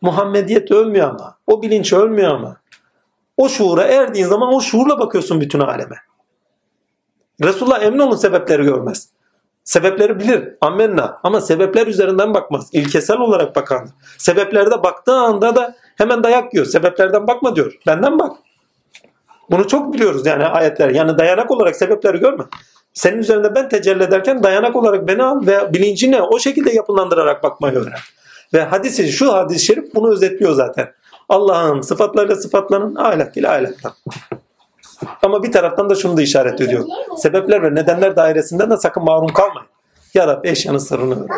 [0.00, 1.38] Muhammediyet ölmüyor ama.
[1.46, 2.56] O bilinç ölmüyor ama.
[3.36, 5.96] O şuura erdiğin zaman o şuurla bakıyorsun bütün aleme.
[7.42, 9.13] Resulullah emin olun sebepleri görmez.
[9.64, 10.48] Sebepleri bilir.
[10.60, 11.20] Ammenna.
[11.22, 12.68] Ama sebepler üzerinden bakmaz.
[12.72, 13.88] İlkesel olarak bakan.
[14.18, 16.66] Sebeplerde baktığı anda da hemen dayak yiyor.
[16.66, 17.72] Sebeplerden bakma diyor.
[17.86, 18.36] Benden bak.
[19.50, 20.88] Bunu çok biliyoruz yani ayetler.
[20.88, 22.44] Yani dayanak olarak sebepleri görme.
[22.92, 27.74] Senin üzerinde ben tecelli ederken dayanak olarak beni al ve bilincini o şekilde yapılandırarak bakmayı
[27.74, 27.98] öğren.
[28.54, 30.92] Ve hadisi şu hadis-i şerif bunu özetliyor zaten.
[31.28, 33.92] Allah'ın sıfatlarıyla sıfatlarının ahlak ile ahlaktan.
[35.22, 36.84] Ama bir taraftan da şunu da işaret ediyor.
[37.16, 39.68] Sebepler ve nedenler dairesinden de sakın mahrum kalmayın.
[40.14, 41.36] Ya Rabbi eşyanın sırrını öğren.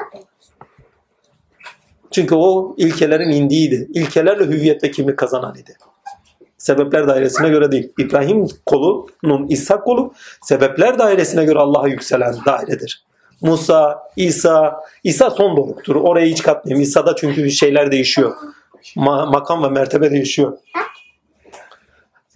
[2.10, 3.88] Çünkü o ilkelerin indiğiydi.
[3.94, 5.76] İlkelerle hüviyet ve kazanan idi.
[6.58, 7.92] Sebepler dairesine göre değil.
[7.98, 10.12] İbrahim kolunun İshak kolu
[10.42, 13.04] sebepler dairesine göre Allah'a yükselen dairedir.
[13.40, 15.96] Musa, İsa, İsa son doruktur.
[15.96, 16.82] Oraya hiç katmayayım.
[16.82, 18.36] İsa'da çünkü şeyler değişiyor.
[18.96, 20.58] Ma- makam ve mertebe değişiyor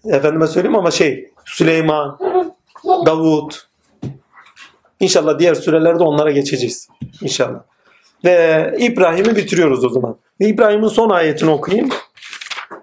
[0.05, 2.19] efendime söyleyeyim ama şey Süleyman,
[2.85, 3.71] Davut
[5.01, 6.89] İnşallah diğer sürelerde onlara geçeceğiz.
[7.23, 7.61] İnşallah.
[8.25, 10.17] Ve İbrahim'i bitiriyoruz o zaman.
[10.41, 11.89] İbrahim'in son ayetini okuyayım.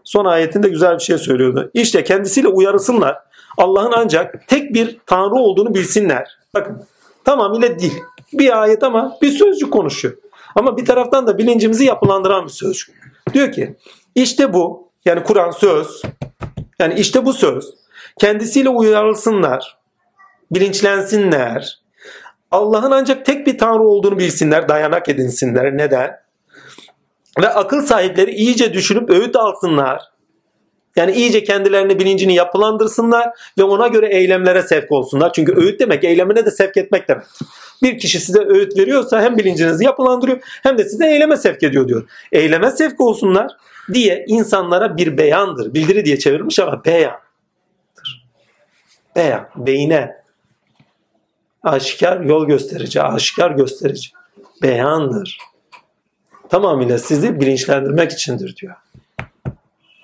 [0.03, 1.71] Son ayetinde güzel bir şey söylüyordu.
[1.73, 3.17] İşte kendisiyle uyarısınlar.
[3.57, 6.37] Allah'ın ancak tek bir Tanrı olduğunu bilsinler.
[6.53, 6.83] Bakın
[7.25, 7.91] tamamıyla dil.
[8.33, 10.13] Bir ayet ama bir sözcük konuşuyor.
[10.55, 12.95] Ama bir taraftan da bilincimizi yapılandıran bir sözcük.
[13.33, 13.75] Diyor ki
[14.15, 16.01] işte bu yani Kur'an söz
[16.79, 17.73] yani işte bu söz
[18.19, 19.77] kendisiyle uyarılsınlar,
[20.51, 21.79] bilinçlensinler.
[22.51, 25.77] Allah'ın ancak tek bir Tanrı olduğunu bilsinler, dayanak edinsinler.
[25.77, 26.11] Neden?
[27.41, 30.01] Ve akıl sahipleri iyice düşünüp öğüt alsınlar.
[30.95, 35.33] Yani iyice kendilerini bilincini yapılandırsınlar ve ona göre eylemlere sevk olsunlar.
[35.33, 37.25] Çünkü öğüt demek eylemine de sevk etmek demek.
[37.83, 42.09] Bir kişi size öğüt veriyorsa hem bilincinizi yapılandırıyor hem de size eyleme sevk ediyor diyor.
[42.31, 43.51] Eyleme sevk olsunlar
[43.93, 45.73] diye insanlara bir beyandır.
[45.73, 48.27] Bildiri diye çevirmiş ama beyandır.
[49.15, 50.17] Beyan, beyine.
[51.63, 54.09] Aşikar yol gösterici, aşikar gösterici.
[54.61, 55.37] Beyandır.
[56.49, 58.75] Tamamıyla sizi bilinçlendirmek içindir diyor.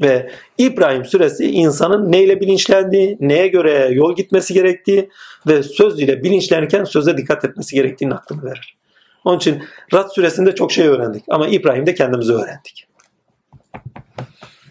[0.01, 5.10] Ve İbrahim suresi insanın neyle bilinçlendiği, neye göre yol gitmesi gerektiği
[5.47, 8.77] ve söz ile bilinçlenirken söze dikkat etmesi gerektiğinin aklını verir.
[9.26, 12.88] Onun için Rad suresinde çok şey öğrendik ama İbrahim'de kendimizi öğrendik.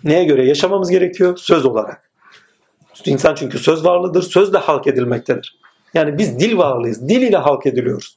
[0.05, 1.37] Neye göre yaşamamız gerekiyor?
[1.37, 2.11] Söz olarak.
[3.05, 5.59] İnsan çünkü söz varlığıdır, sözle halk edilmektedir.
[5.95, 8.17] Yani biz dil varlığıyız, dil ile halk ediliyoruz.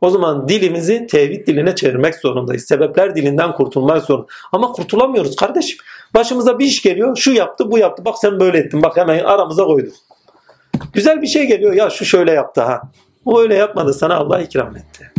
[0.00, 2.64] O zaman dilimizi tevhid diline çevirmek zorundayız.
[2.64, 4.26] Sebepler dilinden kurtulmak zorunda.
[4.52, 5.78] Ama kurtulamıyoruz kardeşim.
[6.14, 7.16] Başımıza bir iş geliyor.
[7.16, 8.04] Şu yaptı, bu yaptı.
[8.04, 8.82] Bak sen böyle ettin.
[8.82, 9.94] Bak hemen aramıza koyduk.
[10.92, 11.72] Güzel bir şey geliyor.
[11.72, 12.82] Ya şu şöyle yaptı ha.
[13.24, 13.94] O öyle yapmadı.
[13.94, 15.12] Sana Allah ikram etti.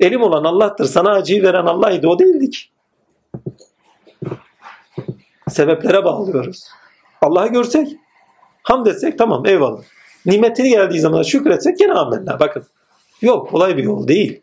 [0.00, 0.84] Elim olan Allah'tır.
[0.84, 2.08] Sana acıyı veren Allah'ydı.
[2.08, 2.70] O değildik.
[5.48, 6.68] Sebeplere bağlıyoruz.
[7.22, 7.88] Allah'ı görsek,
[8.62, 9.82] hamd etsek tamam eyvallah.
[10.26, 12.40] Nimetini geldiği zaman şükretsek gene amenna.
[12.40, 12.64] Bakın
[13.24, 14.40] Yok kolay bir yol değil.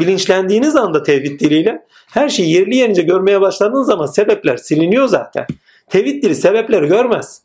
[0.00, 5.46] Bilinçlendiğiniz anda tevhid diliyle her şeyi yerli yerince görmeye başladığınız zaman sebepler siliniyor zaten.
[5.88, 7.42] Tevhid dili sebepleri görmez.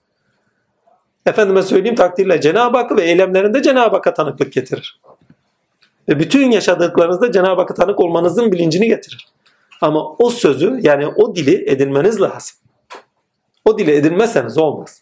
[1.26, 5.02] Efendime söyleyeyim takdirle Cenab-ı Hakk'ı ve eylemlerinde Cenab-ı Hakk'a tanıklık getirir.
[6.10, 9.31] Ve bütün yaşadıklarınızda Cenab-ı Hakk'a tanık olmanızın bilincini getirir.
[9.82, 12.58] Ama o sözü yani o dili edinmeniz lazım.
[13.66, 15.02] O dili edinmezseniz olmaz.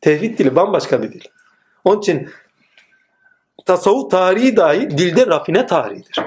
[0.00, 1.20] Tevhid dili bambaşka bir dil.
[1.84, 2.28] Onun için
[3.66, 6.20] tasavvuf tarihi dahi dilde rafine tarihidir.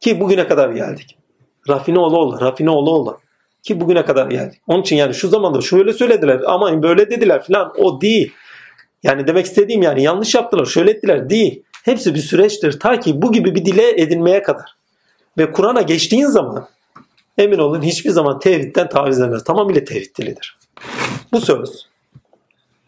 [0.00, 1.18] Ki bugüne kadar geldik.
[1.68, 3.18] Rafine ola ola, rafine ola ola.
[3.62, 4.60] Ki bugüne kadar geldik.
[4.66, 8.32] Onun için yani şu zamanda şöyle söylediler ama böyle dediler filan o değil.
[9.02, 11.62] Yani demek istediğim yani yanlış yaptılar, şöyle ettiler değil.
[11.84, 14.77] Hepsi bir süreçtir ta ki bu gibi bir dile edinmeye kadar.
[15.38, 16.68] Ve Kur'an'a geçtiğin zaman
[17.38, 19.44] emin olun hiçbir zaman tevhidden taviz vermez.
[19.44, 20.58] Tamamıyla tevhid dilidir.
[21.32, 21.88] Bu söz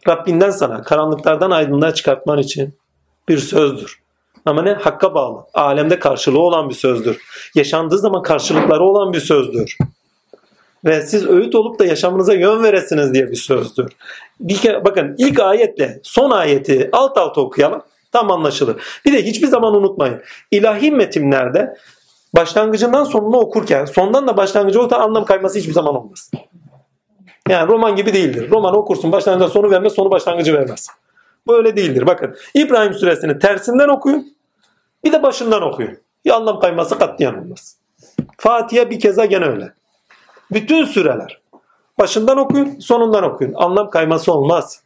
[0.08, 2.74] Rabbinden sana karanlıklardan aydınlığa çıkartman için
[3.28, 4.00] bir sözdür.
[4.46, 4.72] Ama ne?
[4.72, 5.44] Hakka bağlı.
[5.54, 7.22] Alemde karşılığı olan bir sözdür.
[7.54, 9.76] Yaşandığı zaman karşılıkları olan bir sözdür.
[10.84, 13.92] Ve siz öğüt olup da yaşamınıza yön veresiniz diye bir sözdür.
[14.40, 17.82] Bir kere, bakın ilk ayetle son ayeti alt alta okuyalım.
[18.12, 18.82] Tam anlaşılır.
[19.04, 20.22] Bir de hiçbir zaman unutmayın.
[20.50, 21.76] İlahi metinlerde
[22.36, 26.30] başlangıcından sonunu okurken sondan da başlangıcı orta anlam kayması hiçbir zaman olmaz.
[27.48, 28.50] Yani roman gibi değildir.
[28.50, 30.88] Roman okursun başlangıcından sonu vermez, sonu başlangıcı vermez.
[31.48, 32.06] Böyle değildir.
[32.06, 34.36] Bakın İbrahim suresini tersinden okuyun.
[35.04, 35.98] Bir de başından okuyun.
[36.24, 37.76] Bir anlam kayması katliyen olmaz.
[38.38, 39.72] Fatiha bir keza gene öyle.
[40.50, 41.40] Bütün süreler.
[41.98, 43.54] Başından okuyun, sonundan okuyun.
[43.56, 44.82] Anlam kayması olmaz.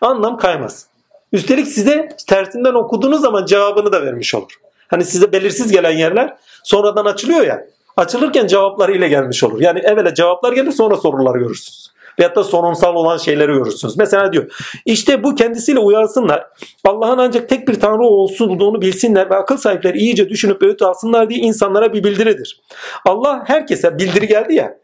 [0.00, 0.86] Anlam kaymaz.
[1.32, 4.60] Üstelik size tersinden okuduğunuz zaman cevabını da vermiş olur.
[4.88, 7.66] Hani size belirsiz gelen yerler sonradan açılıyor ya.
[7.96, 9.60] Açılırken cevapları ile gelmiş olur.
[9.60, 13.96] Yani evvela cevaplar gelir sonra sorular görürsünüz veyahut da sorunsal olan şeyleri görürsünüz.
[13.96, 14.52] Mesela diyor
[14.84, 16.46] işte bu kendisiyle uyansınlar.
[16.84, 21.40] Allah'ın ancak tek bir tanrı olduğunu bilsinler ve akıl sahipleri iyice düşünüp öğüt alsınlar diye
[21.40, 22.60] insanlara bir bildiridir.
[23.04, 24.78] Allah herkese bildiri geldi ya.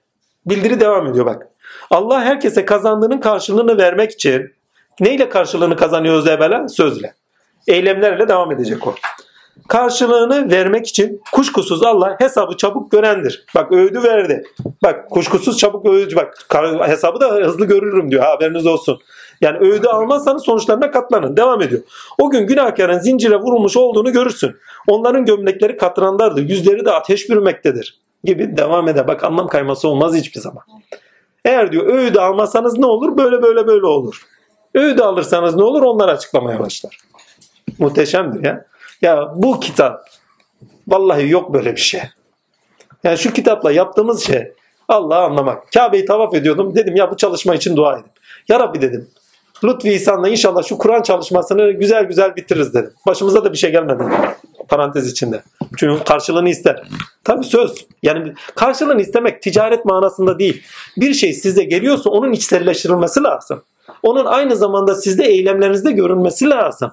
[0.47, 1.49] Bildiri devam ediyor bak.
[1.91, 4.55] Allah herkese kazandığının karşılığını vermek için
[5.01, 6.69] neyle karşılığını kazanıyoruz evvela?
[6.69, 7.15] Sözle.
[7.69, 8.95] Eylemlerle devam edecek o
[9.69, 13.45] karşılığını vermek için kuşkusuz Allah hesabı çabuk görendir.
[13.55, 14.45] Bak öğüdü verdi.
[14.85, 16.17] Bak kuşkusuz çabuk öğüdü.
[16.17, 16.35] Bak
[16.89, 18.23] hesabı da hızlı görürüm diyor.
[18.23, 18.99] Haberiniz olsun.
[19.41, 21.37] Yani öğüdü almazsanız sonuçlarına katlanın.
[21.37, 21.83] Devam ediyor.
[22.19, 24.57] O gün günahkarın zincire vurulmuş olduğunu görürsün.
[24.89, 26.43] Onların gömlekleri katranlardır.
[26.49, 28.01] Yüzleri de ateş bürümektedir.
[28.25, 29.09] Gibi devam eder.
[29.09, 30.63] Bak anlam kayması olmaz hiçbir zaman.
[31.45, 33.17] Eğer diyor öğüdü almazsanız ne olur?
[33.17, 34.23] Böyle böyle böyle olur.
[34.75, 35.83] Öğüdü alırsanız ne olur?
[35.83, 36.99] Onlar açıklamaya başlar.
[37.79, 38.67] Muhteşemdir ya.
[39.03, 40.09] Ya bu kitap
[40.89, 42.03] vallahi yok böyle bir şey.
[43.05, 44.53] Yani şu kitapla yaptığımız şey
[44.89, 45.73] Allah'ı anlamak.
[45.73, 46.75] Kabe'yi tavaf ediyordum.
[46.75, 48.11] Dedim ya bu çalışma için dua edin.
[48.49, 49.09] Ya Rabbi dedim.
[49.65, 52.93] Lütfi İhsan'la inşallah şu Kur'an çalışmasını güzel güzel bitiririz dedim.
[53.07, 54.05] Başımıza da bir şey gelmedi.
[54.69, 55.43] Parantez içinde.
[55.77, 56.83] Çünkü karşılığını ister.
[57.25, 57.87] Tabii söz.
[58.03, 60.63] Yani karşılığını istemek ticaret manasında değil.
[60.97, 63.63] Bir şey size geliyorsa onun içselleştirilmesi lazım.
[64.03, 66.93] Onun aynı zamanda sizde eylemlerinizde görünmesi lazım.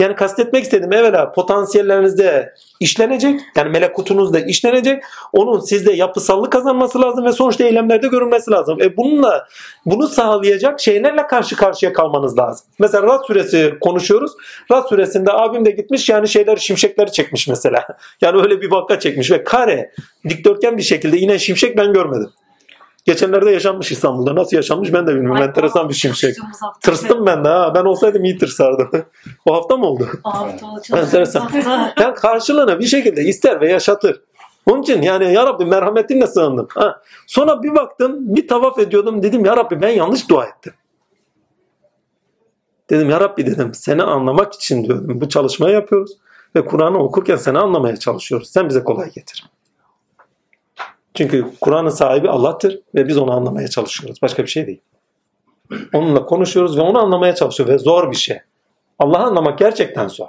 [0.00, 3.40] Yani kastetmek istedim evvela potansiyellerinizde işlenecek.
[3.56, 5.02] Yani melekutunuzda işlenecek.
[5.32, 8.82] Onun sizde yapısallık kazanması lazım ve sonuçta eylemlerde görünmesi lazım.
[8.82, 9.46] E bununla
[9.86, 12.66] bunu sağlayacak şeylerle karşı karşıya kalmanız lazım.
[12.78, 14.32] Mesela Rad suresi konuşuyoruz.
[14.72, 17.86] Rad suresinde abim de gitmiş yani şeyler şimşekleri çekmiş mesela.
[18.20, 19.90] Yani öyle bir vaka çekmiş ve kare
[20.28, 22.30] dikdörtgen bir şekilde yine şimşek ben görmedim.
[23.04, 24.34] Geçenlerde yaşanmış İstanbul'da.
[24.34, 25.40] Nasıl yaşanmış ben de bilmiyorum.
[25.40, 26.36] Ay, Enteresan bir şimşek.
[26.40, 27.72] konuştuğumuz hafta- Tırstım ben de ha.
[27.74, 28.90] Ben olsaydım iyi tırsardım.
[29.46, 30.08] o hafta mı oldu?
[30.24, 31.50] O hafta o Enteresan.
[32.00, 34.20] Yani karşılığını bir şekilde ister ve yaşatır.
[34.66, 36.68] Onun için yani ya Rabbi merhametinle sığındım.
[36.74, 37.00] Ha.
[37.26, 40.72] Sonra bir baktım bir tavaf ediyordum dedim ya Rabbi ben yanlış dua ettim.
[42.90, 46.12] Dedim ya Rabbi dedim seni anlamak için diyordum bu çalışmayı yapıyoruz.
[46.56, 48.50] Ve Kur'an'ı okurken seni anlamaya çalışıyoruz.
[48.50, 49.44] Sen bize kolay getir.
[51.14, 54.22] Çünkü Kur'an'ın sahibi Allah'tır ve biz onu anlamaya çalışıyoruz.
[54.22, 54.80] Başka bir şey değil.
[55.94, 58.38] Onunla konuşuyoruz ve onu anlamaya çalışıyoruz ve zor bir şey.
[58.98, 60.28] Allah'ı anlamak gerçekten zor.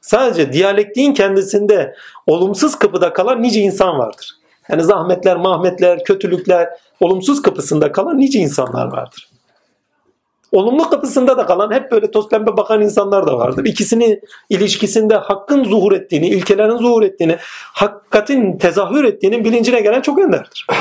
[0.00, 1.94] Sadece diyalektiğin kendisinde
[2.26, 4.30] olumsuz kapıda kalan nice insan vardır.
[4.68, 6.68] Yani zahmetler, mahmetler, kötülükler,
[7.00, 9.28] olumsuz kapısında kalan nice insanlar vardır.
[10.52, 13.64] Olumlu kapısında da kalan hep böyle toz pembe bakan insanlar da vardır.
[13.64, 14.20] İkisini
[14.50, 17.36] ilişkisinde hakkın zuhur ettiğini, ilkelerin zuhur ettiğini,
[17.72, 20.66] hakikatin tezahür ettiğinin bilincine gelen çok enderdir.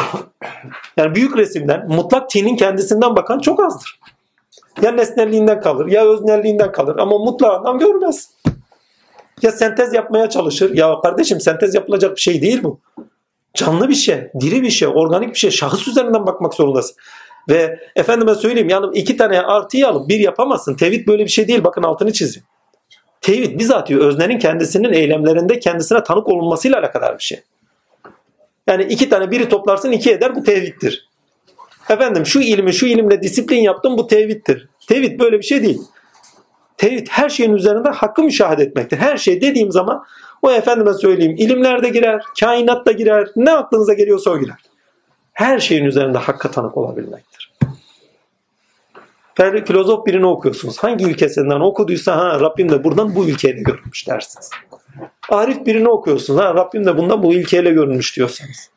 [0.98, 4.00] Yani büyük resimden, mutlak tinin kendisinden bakan çok azdır.
[4.82, 8.30] Ya nesnelliğinden kalır, ya öznelliğinden kalır ama mutlağından görmez.
[9.42, 10.74] Ya sentez yapmaya çalışır.
[10.74, 12.80] Ya kardeşim sentez yapılacak bir şey değil bu.
[13.54, 15.52] Canlı bir şey, diri bir şey, organik bir şey.
[15.52, 16.96] Şahıs üzerinden bakmak zorundasın.
[17.50, 20.76] Ve efendime söyleyeyim yani iki tane artıyı alıp bir yapamazsın.
[20.76, 21.64] Tevhid böyle bir şey değil.
[21.64, 22.48] Bakın altını çizeyim.
[23.22, 27.42] Tevhid bizatihi öznenin kendisinin eylemlerinde kendisine tanık olunmasıyla alakadar bir şey.
[28.68, 31.10] Yani iki tane biri toplarsın iki eder bu tevhiddir.
[31.90, 34.70] Efendim şu ilmi şu ilimle disiplin yaptım bu tevhiddir.
[34.88, 35.82] Tevhid böyle bir şey değil.
[36.78, 38.98] Tevhid her şeyin üzerinde hakkı müşahede etmektir.
[38.98, 40.04] Her şey dediğim zaman
[40.42, 44.58] o efendime söyleyeyim ilimlerde girer, kainatta girer, ne aklınıza geliyorsa o girer.
[45.36, 47.54] Her şeyin üzerinde hakka tanık olabilmektir.
[49.66, 50.78] Filozof birini okuyorsunuz.
[50.78, 54.50] Hangi ülkesinden okuduysa ha Rabbim de buradan bu ülkeyle görünmüş dersiniz.
[55.30, 56.40] Arif birini okuyorsunuz.
[56.40, 58.70] Ha Rabbim de bundan bu ülkeyle görünmüş diyorsanız.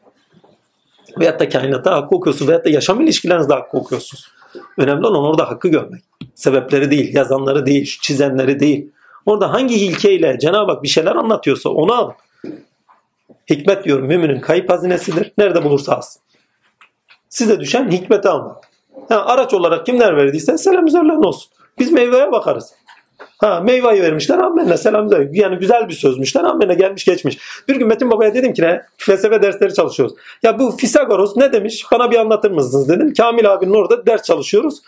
[1.21, 2.49] Veyahut da kainatta hakkı okuyorsunuz.
[2.49, 4.29] Veyahut da yaşam ilişkilerinizde hakkı okuyorsunuz.
[4.79, 6.03] Önemli olan orada hakkı görmek.
[6.35, 8.91] Sebepleri değil, yazanları değil, çizenleri değil.
[9.27, 12.13] Orada hangi ilkeyle Cenab-ı Hak bir şeyler anlatıyorsa onu al.
[13.51, 15.33] Hikmet diyorum müminin kayıp hazinesidir.
[15.39, 16.23] Nerede bulursa alsın.
[17.29, 18.57] Size düşen hikmeti almak.
[19.09, 21.53] Ha, araç olarak kimler verdiyse selam üzerlerine olsun.
[21.79, 22.75] Biz meyveye bakarız.
[23.39, 25.31] Ha meyveyi vermişler amenna selam üzerine.
[25.33, 27.39] Yani güzel bir sözmüşler amenna gelmiş geçmiş.
[27.69, 28.83] Bir gün Metin Baba'ya dedim ki ne?
[28.97, 30.15] Felsefe dersleri çalışıyoruz.
[30.43, 31.85] Ya bu Fisagoros ne demiş?
[31.93, 33.15] Bana bir anlatır mısınız dedim.
[33.15, 34.83] Kamil abinin orada ders çalışıyoruz.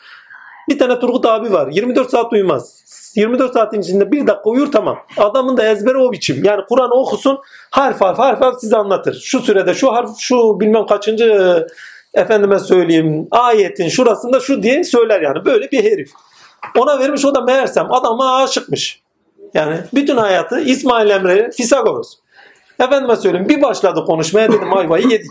[0.69, 1.69] Bir tane Turgut abi var.
[1.71, 2.81] 24 saat uyumaz.
[3.17, 4.99] 24 saatin içinde bir dakika uyur tamam.
[5.17, 6.45] Adamın da ezberi o biçim.
[6.45, 7.39] Yani Kur'an okusun
[7.71, 9.21] harf harf harf harf size anlatır.
[9.25, 11.67] Şu sürede şu harf şu bilmem kaçıncı
[12.15, 15.45] efendime söyleyeyim ayetin şurasında şu diye söyler yani.
[15.45, 16.11] Böyle bir herif.
[16.79, 19.03] Ona vermiş o da meğersem adama aşıkmış.
[19.55, 22.15] Yani bütün hayatı İsmail Emre Fisagoros.
[22.81, 25.31] Efendime söyleyeyim bir başladı konuşmaya dedim ayvayı yedik.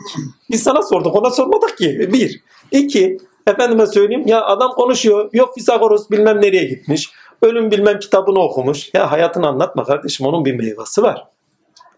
[0.51, 2.09] Biz sana sorduk ona sormadık ki.
[2.13, 2.41] Bir.
[2.71, 3.17] İki.
[3.47, 5.29] Efendime söyleyeyim ya adam konuşuyor.
[5.33, 7.09] Yok Fisagoros bilmem nereye gitmiş.
[7.41, 8.89] Ölüm bilmem kitabını okumuş.
[8.93, 11.25] Ya hayatını anlatma kardeşim onun bir meyvası var.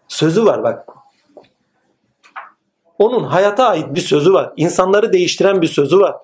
[0.08, 1.01] Sözü var bak.
[3.02, 4.52] Onun hayata ait bir sözü var.
[4.56, 6.16] İnsanları değiştiren bir sözü var.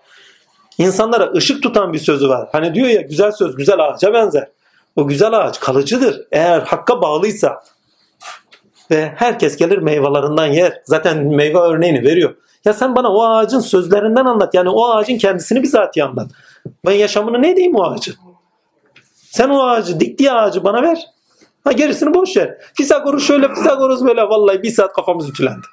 [0.79, 2.49] İnsanlara ışık tutan bir sözü var.
[2.53, 4.49] Hani diyor ya güzel söz güzel ağaca benzer.
[4.97, 6.21] O güzel ağaç kalıcıdır.
[6.33, 7.63] Eğer hakka bağlıysa
[8.91, 10.81] ve herkes gelir meyvelerinden yer.
[10.85, 12.35] Zaten meyve örneğini veriyor.
[12.65, 14.55] Ya sen bana o ağacın sözlerinden anlat.
[14.55, 16.31] Yani o ağacın kendisini bizatihi anlat.
[16.87, 18.15] Ben yaşamını ne diyeyim o ağacın?
[19.15, 20.99] Sen o ağacı, diktiği ağacı bana ver.
[21.65, 22.59] Ha gerisini boş ver.
[22.75, 24.23] Fisagorus şöyle, Fisagorus böyle.
[24.23, 25.67] Vallahi bir saat kafamız ütülendi.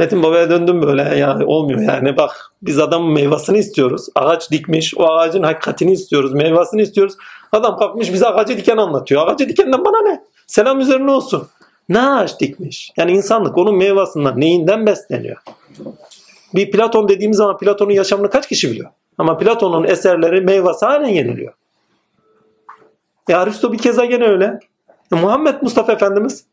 [0.00, 4.06] Metin Baba'ya döndüm böyle ya olmuyor yani bak biz adamın meyvasını istiyoruz.
[4.14, 7.14] Ağaç dikmiş o ağacın hakikatini istiyoruz meyvasını istiyoruz.
[7.52, 9.26] Adam kalkmış bize ağacı diken anlatıyor.
[9.26, 10.22] Ağacı dikenden bana ne?
[10.46, 11.48] Selam üzerine olsun.
[11.88, 12.92] Ne ağaç dikmiş?
[12.96, 15.36] Yani insanlık onun meyvasından neyinden besleniyor?
[16.54, 18.90] Bir Platon dediğimiz zaman Platon'un yaşamını kaç kişi biliyor?
[19.18, 21.52] Ama Platon'un eserleri meyvası halen yeniliyor.
[23.28, 24.58] E Aristo bir keza gene öyle.
[25.12, 26.44] E Muhammed Mustafa Efendimiz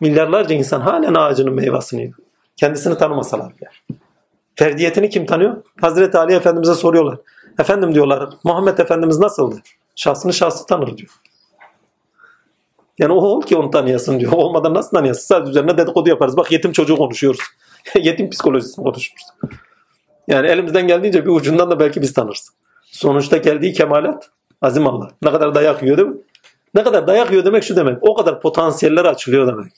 [0.00, 2.23] milyarlarca insan halen ağacının meyvasını yiyor.
[2.56, 3.68] Kendisini tanımasalar bile.
[4.56, 5.56] Ferdiyetini kim tanıyor?
[5.80, 7.18] Hazreti Ali Efendimiz'e soruyorlar.
[7.58, 9.56] Efendim diyorlar Muhammed Efendimiz nasıldı?
[9.96, 11.10] Şahsını şahsı tanır diyor.
[12.98, 14.32] Yani o ol ki onu tanıyasın diyor.
[14.32, 15.26] Olmadan nasıl tanıyasın?
[15.26, 16.36] Sadece üzerine dedikodu yaparız.
[16.36, 17.40] Bak yetim çocuğu konuşuyoruz.
[17.94, 19.26] yetim psikolojisini konuşuyoruz.
[20.28, 22.50] Yani elimizden geldiğince bir ucundan da belki biz tanırız.
[22.82, 24.30] Sonuçta geldiği kemalat
[24.62, 25.08] azim Allah.
[25.22, 26.16] Ne kadar dayak yiyor değil mi?
[26.74, 27.98] Ne kadar dayak yiyor demek şu demek.
[28.00, 29.72] O kadar potansiyeller açılıyor demek.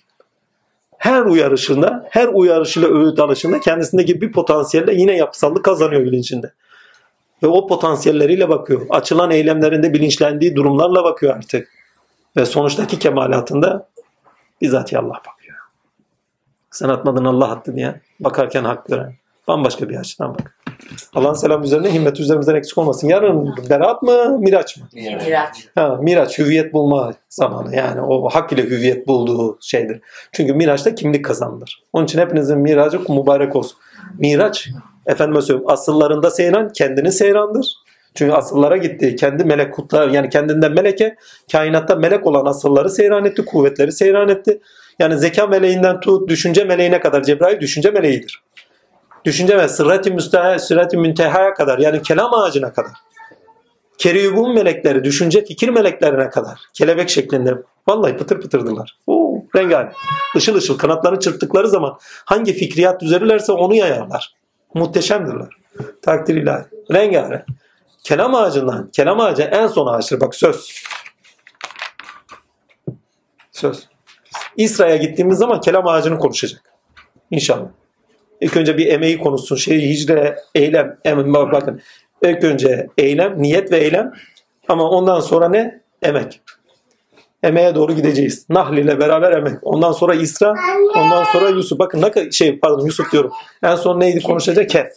[1.07, 6.53] Her uyarışında, her uyarışıyla öğüt alışında kendisindeki bir potansiyelle yine yapısallık kazanıyor bilincinde.
[7.43, 8.87] Ve o potansiyelleriyle bakıyor.
[8.91, 11.69] Açılan eylemlerinde bilinçlendiği durumlarla bakıyor artık.
[12.37, 13.89] Ve sonuçtaki kemalatında
[14.61, 15.57] bizzat Allah bakıyor.
[16.70, 18.01] Sen atmadın Allah attı diye.
[18.20, 19.15] Bakarken hak gören.
[19.48, 20.56] Bambaşka bir açıdan bak.
[21.14, 23.09] Allah'ın selamı üzerine himmet üzerimizden eksik olmasın.
[23.09, 24.86] Yarın berat mı miraç mı?
[24.93, 25.68] Miraç.
[25.74, 30.01] Ha, miraç hüviyet bulma zamanı yani o hak ile hüviyet bulduğu şeydir.
[30.32, 31.82] Çünkü miraçta kimlik kazanılır.
[31.93, 33.78] Onun için hepinizin miracı mübarek olsun.
[34.18, 34.68] Miraç
[35.06, 37.74] efendime söyleyeyim asıllarında seyran kendini seyrandır.
[38.14, 39.16] Çünkü asıllara gitti.
[39.16, 41.16] Kendi melekutlar yani kendinden meleke
[41.52, 43.44] kainatta melek olan asılları seyran etti.
[43.44, 44.60] Kuvvetleri seyran etti.
[44.98, 48.45] Yani zeka meleğinden tut düşünce meleğine kadar Cebrail düşünce meleğidir.
[49.27, 52.93] Düşünce ve sırrati müsteha, sırrati müntehaya kadar yani kelam ağacına kadar.
[53.98, 56.61] Keribun melekleri, düşünce fikir meleklerine kadar.
[56.74, 57.55] Kelebek şeklinde.
[57.89, 58.98] Vallahi pıtır pıtırdılar.
[59.07, 59.93] Oo, rengarenk.
[60.36, 64.35] Işıl ışıl kanatlarını çırptıkları zaman hangi fikriyat düzelirlerse onu yayarlar.
[64.74, 65.48] Muhteşemdirler.
[66.03, 66.65] Takdir ilahi.
[66.93, 67.44] Rengarenk.
[68.05, 70.20] Kelam ağacından, kelam ağacı en son ağaçtır.
[70.20, 70.82] Bak söz.
[73.53, 73.89] Söz.
[74.57, 76.62] İsra'ya gittiğimiz zaman kelam ağacını konuşacak.
[77.31, 77.69] İnşallah.
[78.41, 79.57] İlk önce bir emeği konuşsun.
[79.57, 80.99] Şey hicre, eylem.
[81.05, 81.81] Em, bakın.
[82.23, 84.13] İlk önce eylem, niyet ve eylem.
[84.69, 85.81] Ama ondan sonra ne?
[86.03, 86.41] Emek.
[87.43, 88.47] Emeğe doğru gideceğiz.
[88.49, 89.55] Nahl ile beraber emek.
[89.63, 90.55] Ondan sonra İsra,
[90.97, 91.79] ondan sonra Yusuf.
[91.79, 93.33] Bakın ne şey pardon Yusuf diyorum.
[93.63, 94.71] En son neydi konuşacak?
[94.71, 94.93] Kehf.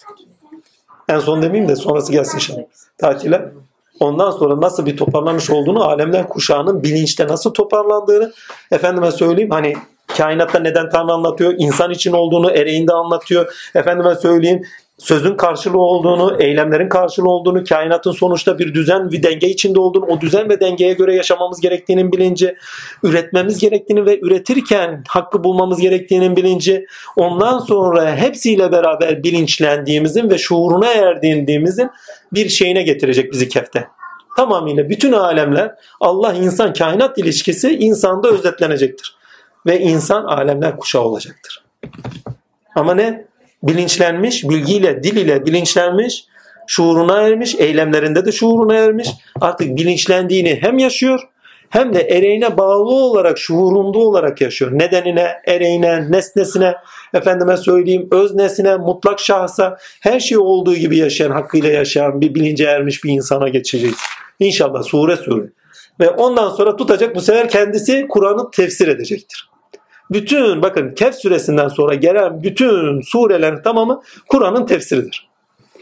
[1.10, 2.62] En son demeyeyim de sonrası gelsin inşallah.
[2.98, 3.52] Tatile.
[4.00, 8.32] Ondan sonra nasıl bir toparlanış olduğunu, alemler kuşağının bilinçte nasıl toparlandığını
[8.72, 9.52] efendime söyleyeyim.
[9.52, 9.74] Hani
[10.18, 13.70] kainatta neden Tanrı anlatıyor, insan için olduğunu ereğinde anlatıyor.
[13.76, 14.64] Efendime söyleyeyim
[15.00, 20.22] sözün karşılığı olduğunu, eylemlerin karşılığı olduğunu, kainatın sonuçta bir düzen ve denge içinde olduğunu, o
[20.22, 22.56] düzen ve dengeye göre yaşamamız gerektiğinin bilinci,
[23.04, 30.94] üretmemiz gerektiğini ve üretirken hakkı bulmamız gerektiğinin bilinci, ondan sonra hepsiyle beraber bilinçlendiğimizin ve şuuruna
[30.94, 31.90] erdiğimizin
[32.34, 33.88] bir şeyine getirecek bizi kefte.
[34.38, 39.19] Tamamıyla bütün alemler Allah insan kainat ilişkisi insanda özetlenecektir.
[39.66, 41.64] Ve insan alemler kuşağı olacaktır.
[42.76, 43.30] Ama ne?
[43.64, 46.26] bilinçlenmiş, bilgiyle, dil ile bilinçlenmiş,
[46.68, 49.10] şuuruna ermiş, eylemlerinde de şuuruna ermiş.
[49.42, 51.20] Artık bilinçlendiğini hem yaşıyor
[51.70, 54.72] hem de ereğine bağlı olarak, şuurunda olarak yaşıyor.
[54.74, 56.76] Nedenine, ereğine, nesnesine,
[57.14, 63.04] efendime söyleyeyim öznesine, mutlak şahsa her şey olduğu gibi yaşayan, hakkıyla yaşayan bir bilince ermiş
[63.04, 63.96] bir insana geçeceğiz.
[64.40, 65.50] İnşallah sure sure.
[66.00, 69.49] Ve ondan sonra tutacak bu sefer kendisi Kur'an'ı tefsir edecektir
[70.12, 75.30] bütün bakın Kehf suresinden sonra gelen bütün surelerin tamamı Kur'an'ın tefsiridir.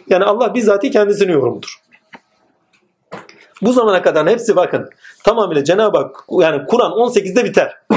[0.09, 1.75] Yani Allah bizzati kendisini yorumudur.
[3.61, 4.89] Bu zamana kadar hepsi bakın
[5.23, 7.75] tamamıyla Cenab-ı Hak yani Kur'an 18'de biter.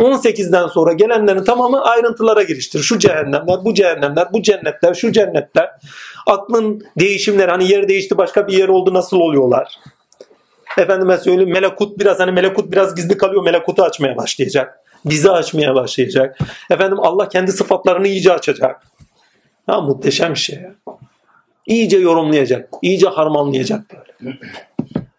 [0.00, 2.80] 18'den sonra gelenlerin tamamı ayrıntılara giriştir.
[2.80, 5.70] Şu cehennemler, bu cehennemler, bu cennetler, şu cennetler.
[6.26, 9.78] Aklın değişimleri hani yer değişti başka bir yer oldu nasıl oluyorlar?
[10.78, 16.38] Efendime söyleyeyim melekut biraz hani melekut biraz gizli kalıyor melekutu açmaya başlayacak bizi açmaya başlayacak.
[16.70, 18.82] Efendim Allah kendi sıfatlarını iyice açacak.
[19.66, 20.74] Ha, muhteşem bir şey ya.
[21.66, 22.68] İyice yorumlayacak.
[22.82, 24.38] iyice harmanlayacak böyle.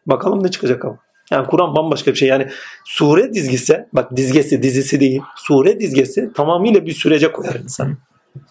[0.06, 0.98] Bakalım ne çıkacak ama.
[1.32, 2.30] Yani Kur'an bambaşka bir şey.
[2.30, 2.48] Yani
[2.86, 5.22] sure dizgisi, bak dizgesi dizisi değil.
[5.36, 7.98] Sure dizgesi tamamıyla bir sürece koyar insan.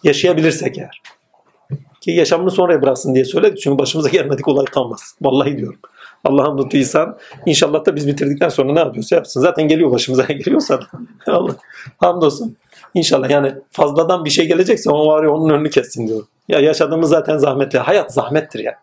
[0.03, 1.01] Yaşayabilirsek eğer.
[2.01, 3.59] Ki yaşamını sonraya bıraksın diye söyledi.
[3.59, 5.15] Çünkü başımıza gelmedik olay kalmaz.
[5.21, 5.79] Vallahi diyorum.
[6.23, 9.41] Allah'ın lütfuysan inşallah da biz bitirdikten sonra ne yapıyorsa yapsın.
[9.41, 10.79] Zaten geliyor başımıza geliyorsa
[11.27, 11.55] Allah
[11.97, 12.57] hamdolsun.
[12.93, 16.27] İnşallah yani fazladan bir şey gelecekse o var ya onun önünü kessin diyorum.
[16.47, 17.79] Ya yaşadığımız zaten zahmetli.
[17.79, 18.75] Hayat zahmettir ya.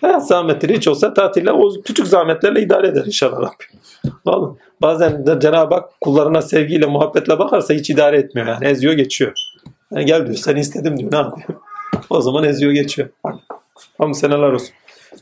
[0.00, 0.70] Hayat zahmettir.
[0.76, 3.80] Hiç olsa tatille o küçük zahmetlerle idare eder inşallah Rabbim.
[4.26, 8.66] Vallahi bazen de Cenab-ı Hak kullarına sevgiyle, muhabbetle bakarsa hiç idare etmiyor yani.
[8.66, 9.32] Eziyor geçiyor.
[9.92, 11.12] Yani gel diyor seni istedim diyor.
[11.12, 11.48] Ne yapıyor?
[12.10, 13.08] O zaman eziyor geçiyor.
[13.98, 14.74] Ama seneler olsun.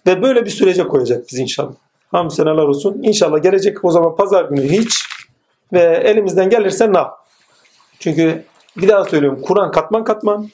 [0.06, 1.72] Ve böyle bir sürece koyacak biz inşallah.
[2.10, 3.00] Hamd seneler olsun.
[3.02, 5.04] İnşallah gelecek o zaman pazar günü hiç
[5.72, 6.98] ve elimizden gelirse ne
[7.98, 8.44] Çünkü
[8.76, 10.48] bir daha söylüyorum Kur'an katman katman.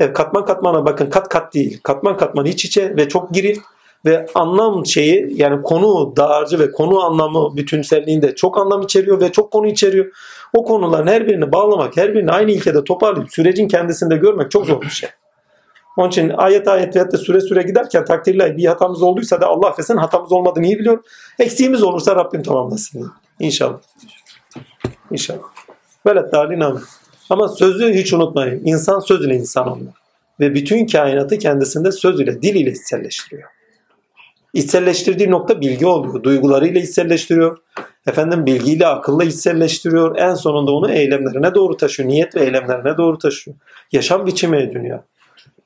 [0.00, 1.80] Evet, katman katmana bakın kat kat değil.
[1.82, 3.60] Katman katman iç içe ve çok girift
[4.06, 9.50] ve anlam şeyi yani konu dağarcı ve konu anlamı bütünselliğinde çok anlam içeriyor ve çok
[9.50, 10.06] konu içeriyor.
[10.54, 14.82] O konuların her birini bağlamak, her birini aynı ilkede toparlayıp sürecin kendisinde görmek çok zor
[14.82, 15.10] bir şey.
[15.96, 19.68] Onun için ayet ayet veyahut da süre süre giderken takdirle bir hatamız olduysa da Allah
[19.68, 21.02] affetsin hatamız olmadığını iyi biliyorum.
[21.38, 23.12] Eksiğimiz olursa Rabbim tamamlasın.
[23.40, 23.78] İnşallah.
[25.10, 25.42] İnşallah.
[26.06, 26.64] Velet dalin.
[27.30, 28.60] Ama sözü hiç unutmayın.
[28.64, 29.92] İnsan söz ile insan oluyor.
[30.40, 33.48] Ve bütün kainatı kendisinde söz ile, dil ile içselleştiriyor.
[34.54, 36.22] İçselleştirdiği nokta bilgi oluyor.
[36.22, 37.58] Duygularıyla içselleştiriyor.
[38.06, 40.16] Efendim bilgiyle, akılla içselleştiriyor.
[40.16, 42.08] En sonunda onu eylemlerine doğru taşıyor.
[42.08, 43.56] Niyet ve eylemlerine doğru taşıyor.
[43.92, 44.98] Yaşam biçimi ediniyor.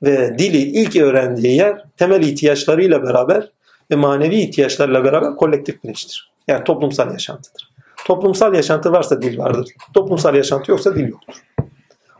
[0.02, 3.50] Ve dili ilk öğrendiği yer temel ihtiyaçlarıyla beraber
[3.90, 6.32] ve manevi ihtiyaçlarla beraber kolektif bilinçtir.
[6.48, 7.70] Yani toplumsal yaşantıdır.
[8.06, 9.68] Toplumsal yaşantı varsa dil vardır.
[9.94, 11.34] Toplumsal yaşantı yoksa dil yoktur.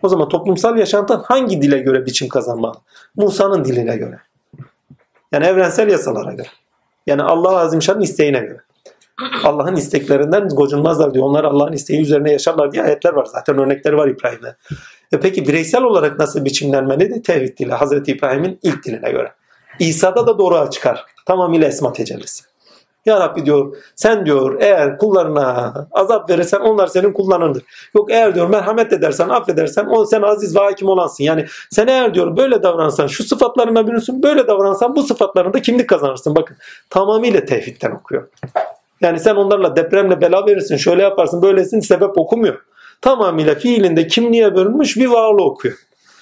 [0.03, 2.79] O zaman toplumsal yaşantı hangi dile göre biçim kazanmalı?
[3.17, 4.19] Musa'nın diline göre.
[5.33, 6.49] Yani evrensel yasalara göre.
[7.07, 8.61] Yani Allah Azimşan'ın isteğine göre.
[9.45, 11.27] Allah'ın isteklerinden gocunmazlar diyor.
[11.27, 13.25] Onlar Allah'ın isteği üzerine yaşarlar diye ayetler var.
[13.25, 14.57] Zaten örnekleri var İbrahim'de.
[15.15, 17.23] E peki bireysel olarak nasıl biçimlenmeli?
[17.23, 17.73] Tevhid dili.
[17.73, 19.33] Hazreti İbrahim'in ilk diline göre.
[19.79, 21.05] İsa'da da doğruğa çıkar.
[21.27, 22.45] Tamamıyla esma tecellisi.
[23.07, 27.63] Ya Rabbi diyor sen diyor eğer kullarına azap verirsen onlar senin kullarındır.
[27.95, 31.25] Yok eğer diyor merhamet edersen affedersen o sen aziz ve hakim olansın.
[31.25, 36.37] Yani sen eğer diyor böyle davransan şu sıfatlarına bürünsün böyle davransan bu sıfatlarında kimlik kazanırsın.
[36.37, 36.57] Bakın
[36.91, 38.29] tamamıyla tevhidden okuyor.
[39.01, 42.61] Yani sen onlarla depremle bela verirsin şöyle yaparsın böylesin sebep okumuyor.
[43.05, 45.75] Tamamıyla fiilinde kimliğe bölünmüş bir varlığı okuyor.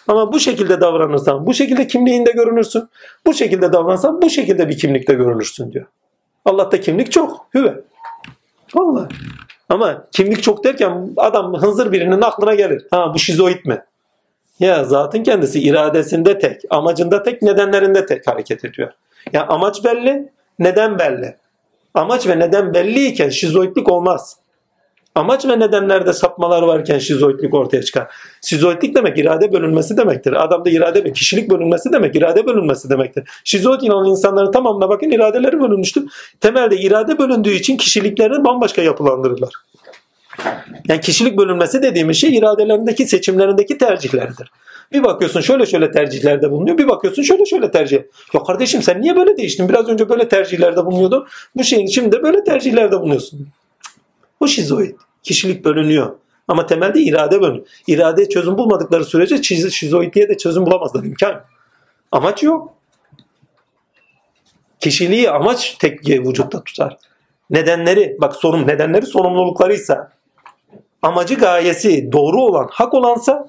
[0.08, 2.88] Ama bu şekilde davranırsan bu şekilde kimliğinde görünürsün.
[3.26, 5.86] Bu şekilde davransan bu şekilde bir kimlikte görünürsün diyor.
[6.44, 7.46] Allah'ta kimlik çok.
[7.54, 7.80] Hüve.
[8.74, 9.08] Vallahi.
[9.68, 12.86] Ama kimlik çok derken adam hınzır birinin aklına gelir.
[12.90, 13.82] Ha bu şizoid mi?
[14.60, 18.92] Ya zatın kendisi iradesinde tek, amacında tek, nedenlerinde tek hareket ediyor.
[19.32, 21.36] Ya amaç belli, neden belli.
[21.94, 24.41] Amaç ve neden belliyken şizoidlik olmaz.
[25.14, 28.14] Amaç ve nedenlerde sapmalar varken şizoidlik ortaya çıkar.
[28.42, 30.44] Şizoidlik demek irade bölünmesi demektir.
[30.44, 33.24] Adamda irade ve kişilik bölünmesi demek irade bölünmesi demektir.
[33.44, 36.04] Şizoid inanan insanların tamamına bakın iradeleri bölünmüştür.
[36.40, 39.52] Temelde irade bölündüğü için kişiliklerini bambaşka yapılandırırlar.
[40.88, 44.50] Yani kişilik bölünmesi dediğimiz şey iradelerindeki seçimlerindeki tercihleridir.
[44.92, 46.78] Bir bakıyorsun şöyle şöyle tercihlerde bulunuyor.
[46.78, 47.98] Bir bakıyorsun şöyle şöyle tercih.
[48.34, 49.68] Ya kardeşim sen niye böyle değiştin?
[49.68, 51.26] Biraz önce böyle tercihlerde bulunuyordun.
[51.56, 53.48] Bu şeyin şimdi de böyle tercihlerde bulunuyorsun.
[54.42, 54.94] Bu şizoid.
[55.22, 56.16] Kişilik bölünüyor.
[56.48, 57.66] Ama temelde irade bölünüyor.
[57.86, 61.04] İradeye çözüm bulmadıkları sürece şizoidliğe de çözüm bulamazlar.
[61.04, 61.44] imkan.
[62.12, 62.74] Amaç yok.
[64.80, 66.96] Kişiliği amaç tek vücutta tutar.
[67.50, 70.12] Nedenleri, bak sorun nedenleri sorumluluklarıysa,
[71.02, 73.48] amacı gayesi doğru olan, hak olansa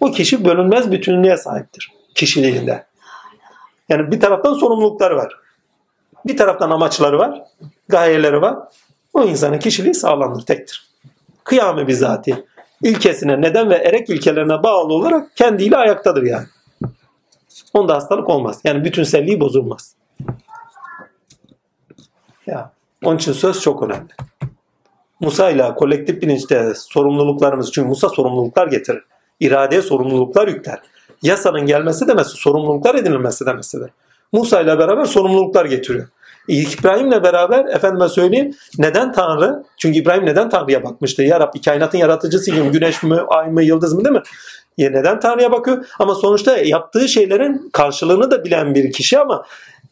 [0.00, 2.86] o kişi bölünmez bütünlüğe sahiptir kişiliğinde.
[3.88, 5.32] Yani bir taraftan sorumlulukları var.
[6.26, 7.42] Bir taraftan amaçları var,
[7.88, 8.58] gayeleri var.
[9.14, 10.88] O insanın kişiliği sağlamdır, tektir.
[11.44, 12.44] Kıyamı bizatihi.
[12.82, 16.46] ilkesine, neden ve erek ilkelerine bağlı olarak kendiyle ayaktadır yani.
[17.74, 18.60] Onda hastalık olmaz.
[18.64, 19.94] Yani bütünselliği bozulmaz.
[22.46, 22.72] Ya,
[23.04, 24.08] onun için söz çok önemli.
[25.20, 29.04] Musa ile kolektif bilinçte sorumluluklarımız, çünkü Musa sorumluluklar getirir.
[29.40, 30.80] İradeye sorumluluklar yükler.
[31.22, 33.90] Yasanın gelmesi demesi, sorumluluklar edinilmesi demesidir.
[34.32, 36.08] Musa ile beraber sorumluluklar getiriyor.
[36.48, 39.64] İbrahim'le beraber efendime söyleyeyim neden Tanrı?
[39.76, 41.22] Çünkü İbrahim neden Tanrı'ya bakmıştı?
[41.22, 42.72] Ya Rabbi kainatın yaratıcısıyım.
[42.72, 44.22] Güneş mi, ay mı, yıldız mı değil mi?
[44.78, 45.84] Ya neden Tanrı'ya bakıyor?
[45.98, 49.44] Ama sonuçta yaptığı şeylerin karşılığını da bilen bir kişi ama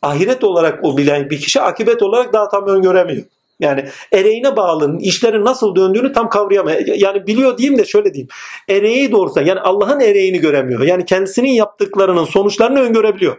[0.02, 3.22] ahiret olarak o bilen bir kişi akibet olarak daha tam öngöremiyor.
[3.60, 6.80] Yani ereğine bağlı işlerin nasıl döndüğünü tam kavrayamıyor.
[6.96, 8.28] Yani biliyor diyeyim de şöyle diyeyim.
[8.68, 10.80] Ereği doğrusa yani Allah'ın ereğini göremiyor.
[10.80, 13.36] Yani kendisinin yaptıklarının sonuçlarını öngörebiliyor.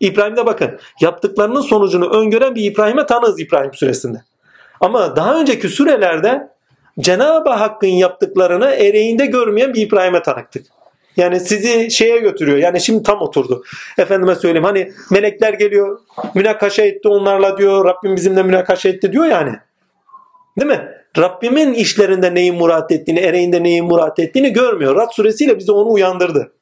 [0.00, 4.22] İbrahim'de bakın yaptıklarının sonucunu öngören bir İbrahim'e tanığız İbrahim süresinde.
[4.80, 6.48] Ama daha önceki sürelerde
[7.00, 10.66] Cenab-ı Hakk'ın yaptıklarını ereğinde görmeyen bir İbrahim'e tanıktık.
[11.16, 12.58] Yani sizi şeye götürüyor.
[12.58, 13.64] Yani şimdi tam oturdu.
[13.98, 15.98] Efendime söyleyeyim hani melekler geliyor.
[16.34, 17.84] Münakaşa etti onlarla diyor.
[17.84, 19.52] Rabbim bizimle münakaşa etti diyor yani.
[20.58, 20.88] Değil mi?
[21.18, 24.96] Rabbimin işlerinde neyi murat ettiğini, ereğinde neyi murat ettiğini görmüyor.
[24.96, 26.52] Rad suresiyle bize onu uyandırdı.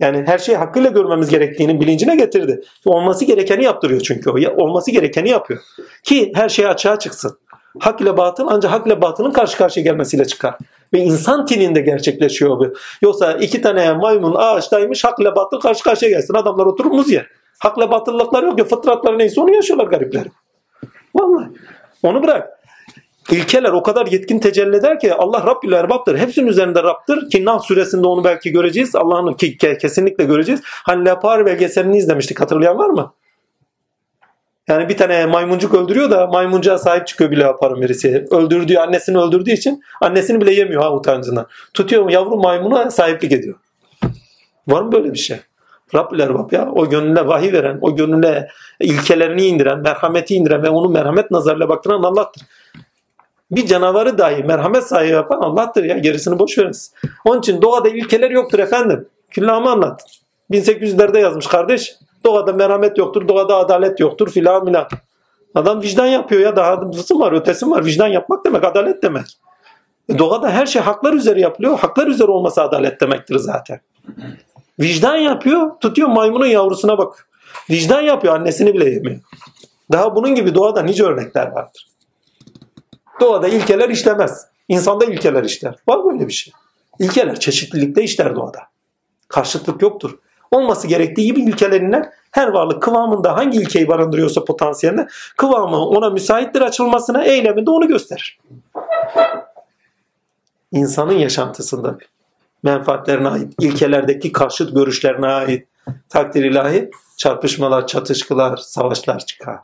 [0.00, 2.60] Yani her şeyi hakkıyla görmemiz gerektiğinin bilincine getirdi.
[2.84, 4.62] Olması gerekeni yaptırıyor çünkü o.
[4.62, 5.60] Olması gerekeni yapıyor.
[6.02, 7.38] Ki her şey açığa çıksın.
[7.80, 10.54] Hak ile batıl ancak hak ile batılın karşı karşıya gelmesiyle çıkar.
[10.92, 12.74] Ve insan tininde gerçekleşiyor bu.
[13.02, 16.34] Yoksa iki tane maymun ağaçtaymış hak ile batıl karşı karşıya gelsin.
[16.34, 17.26] Adamlar oturup muz yer.
[17.58, 20.24] Hak ile batıllıkları yok ya fıtratları neyse onu yaşıyorlar garipler.
[21.14, 21.48] Vallahi.
[22.02, 22.59] Onu bırak.
[23.30, 26.18] İlkeler o kadar yetkin tecelli eder ki Allah Rabbül Erbap'tır.
[26.18, 28.96] Hepsinin üzerinde Rab'dır ki Nah suresinde onu belki göreceğiz.
[28.96, 30.60] Allah'ın ki kesinlikle göreceğiz.
[30.64, 33.14] Hani Lepar belgeselini izlemiştik hatırlayan var mı?
[34.68, 38.24] Yani bir tane maymuncuk öldürüyor da maymuncuğa sahip çıkıyor bile yaparım birisi.
[38.30, 41.46] Öldürdüğü annesini öldürdüğü için annesini bile yemiyor ha utancından.
[41.74, 43.54] Tutuyor yavru maymuna sahiplik ediyor.
[44.68, 45.40] Var mı böyle bir şey?
[45.94, 48.48] Rabbül Erbab ya o gönlüne vahiy veren, o gönlüne
[48.80, 52.42] ilkelerini indiren, merhameti indiren ve onu merhamet nazarıyla baktıran Allah'tır.
[53.50, 55.98] Bir canavarı dahi merhamet sahibi yapan Allah'tır ya.
[55.98, 56.92] Gerisini boş veriniz.
[57.24, 59.08] Onun için doğada ilkeler yoktur efendim.
[59.30, 60.02] Küllamı anlat.
[60.50, 61.94] 1800'lerde yazmış kardeş.
[62.24, 64.88] Doğada merhamet yoktur, doğada adalet yoktur filan filan.
[65.54, 67.84] Adam vicdan yapıyor ya daha hızı var, ötesi var.
[67.84, 69.26] Vicdan yapmak demek adalet demek.
[70.08, 71.78] E doğada her şey haklar üzere yapılıyor.
[71.78, 73.80] Haklar üzere olması adalet demektir zaten.
[74.80, 77.28] Vicdan yapıyor, tutuyor maymunun yavrusuna bak.
[77.70, 79.20] Vicdan yapıyor, annesini bile yemiyor.
[79.92, 81.86] Daha bunun gibi doğada nice örnekler vardır.
[83.20, 84.46] Doğada ilkeler işlemez.
[84.68, 85.74] İnsanda ilkeler işler.
[85.88, 86.52] Var mı öyle bir şey?
[86.98, 88.58] İlkeler çeşitlilikte işler doğada.
[89.28, 90.18] Karşıtlık yoktur.
[90.50, 97.24] Olması gerektiği gibi ilkelerinden her varlık kıvamında hangi ilkeyi barındırıyorsa potansiyelinde kıvamı ona müsaittir açılmasına
[97.24, 98.38] eyleminde onu gösterir.
[100.72, 101.98] İnsanın yaşantısında
[102.62, 105.68] menfaatlerine ait, ilkelerdeki karşıt görüşlerine ait
[106.08, 109.58] takdir ilahi çarpışmalar, çatışkılar, savaşlar çıkar.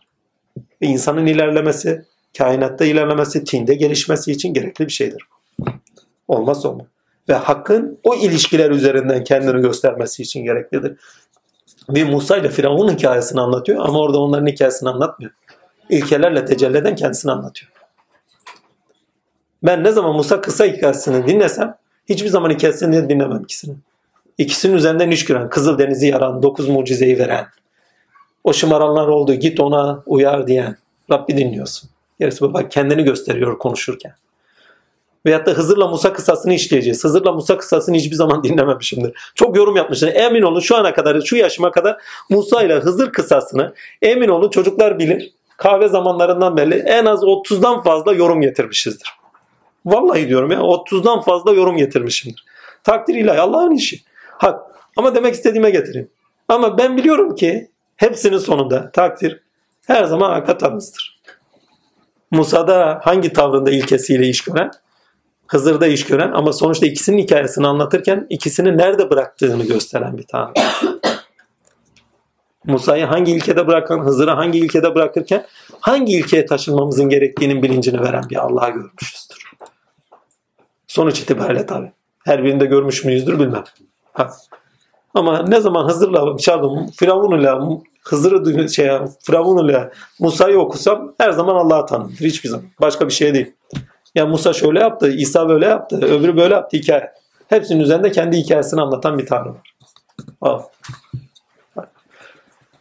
[0.82, 2.06] Ve insanın ilerlemesi,
[2.38, 5.22] kainatta ilerlemesi, tinde gelişmesi için gerekli bir şeydir.
[6.28, 6.86] Olmaz olmaz.
[7.28, 10.96] Ve hakkın o ilişkiler üzerinden kendini göstermesi için gereklidir.
[11.88, 15.32] Bir Musa ile Firavun hikayesini anlatıyor ama orada onların hikayesini anlatmıyor.
[15.88, 17.72] İlkelerle tecelli eden kendisini anlatıyor.
[19.62, 21.76] Ben ne zaman Musa kısa hikayesini dinlesem
[22.08, 23.76] hiçbir zaman hikayesini dinlemem ikisini.
[24.38, 27.46] İkisinin üzerinden iş gören, Kızıl Denizi yaran, dokuz mucizeyi veren,
[28.44, 30.76] o şımaranlar oldu git ona uyar diyen
[31.10, 31.90] Rabbi dinliyorsun.
[32.20, 34.14] Gerisi baba kendini gösteriyor konuşurken.
[35.26, 37.04] Veyahut da Hızır'la Musa kısasını işleyeceğiz.
[37.04, 39.32] Hızır'la Musa kısasını hiçbir zaman dinlememişimdir.
[39.34, 40.12] Çok yorum yapmışlar.
[40.14, 41.96] Emin olun şu ana kadar, şu yaşıma kadar
[42.30, 45.32] Musa ile Hızır kısasını emin olun çocuklar bilir.
[45.56, 49.08] Kahve zamanlarından beri en az 30'dan fazla yorum getirmişizdir.
[49.86, 52.44] Vallahi diyorum ya 30'dan fazla yorum getirmişimdir.
[52.84, 54.00] Takdir ilahi Allah'ın işi.
[54.30, 54.60] Hak.
[54.96, 56.10] Ama demek istediğime getireyim.
[56.48, 59.40] Ama ben biliyorum ki hepsinin sonunda takdir
[59.86, 61.15] her zaman hakka tanızdır.
[62.30, 64.70] Musa'da hangi tavrında ilkesiyle iş gören?
[65.46, 70.52] Hızır'da iş gören ama sonuçta ikisinin hikayesini anlatırken ikisini nerede bıraktığını gösteren bir tanrı.
[72.64, 75.46] Musa'yı hangi ilkede bırakan, Hızır'ı hangi ilkede bırakırken
[75.80, 79.52] hangi ilkeye taşınmamızın gerektiğinin bilincini veren bir Allah'a görmüşüzdür.
[80.86, 81.92] Sonuç itibariyle tabi.
[82.24, 83.64] Her birinde görmüş müyüzdür bilmem.
[84.12, 84.30] Ha.
[85.16, 88.90] Ama ne zaman Hızır'la, pardon Firavun'la, Hızır'ı şey,
[89.22, 89.90] Firavun'la
[90.20, 92.20] Musa'yı okusam her zaman Allah'a tanımdır.
[92.20, 92.66] Hiçbir zaman.
[92.80, 93.52] Başka bir şey değil.
[94.14, 97.12] Ya Musa şöyle yaptı, İsa böyle yaptı, öbürü böyle yaptı hikaye.
[97.48, 99.74] Hepsinin üzerinde kendi hikayesini anlatan bir tanrı var.
[100.40, 100.62] Al.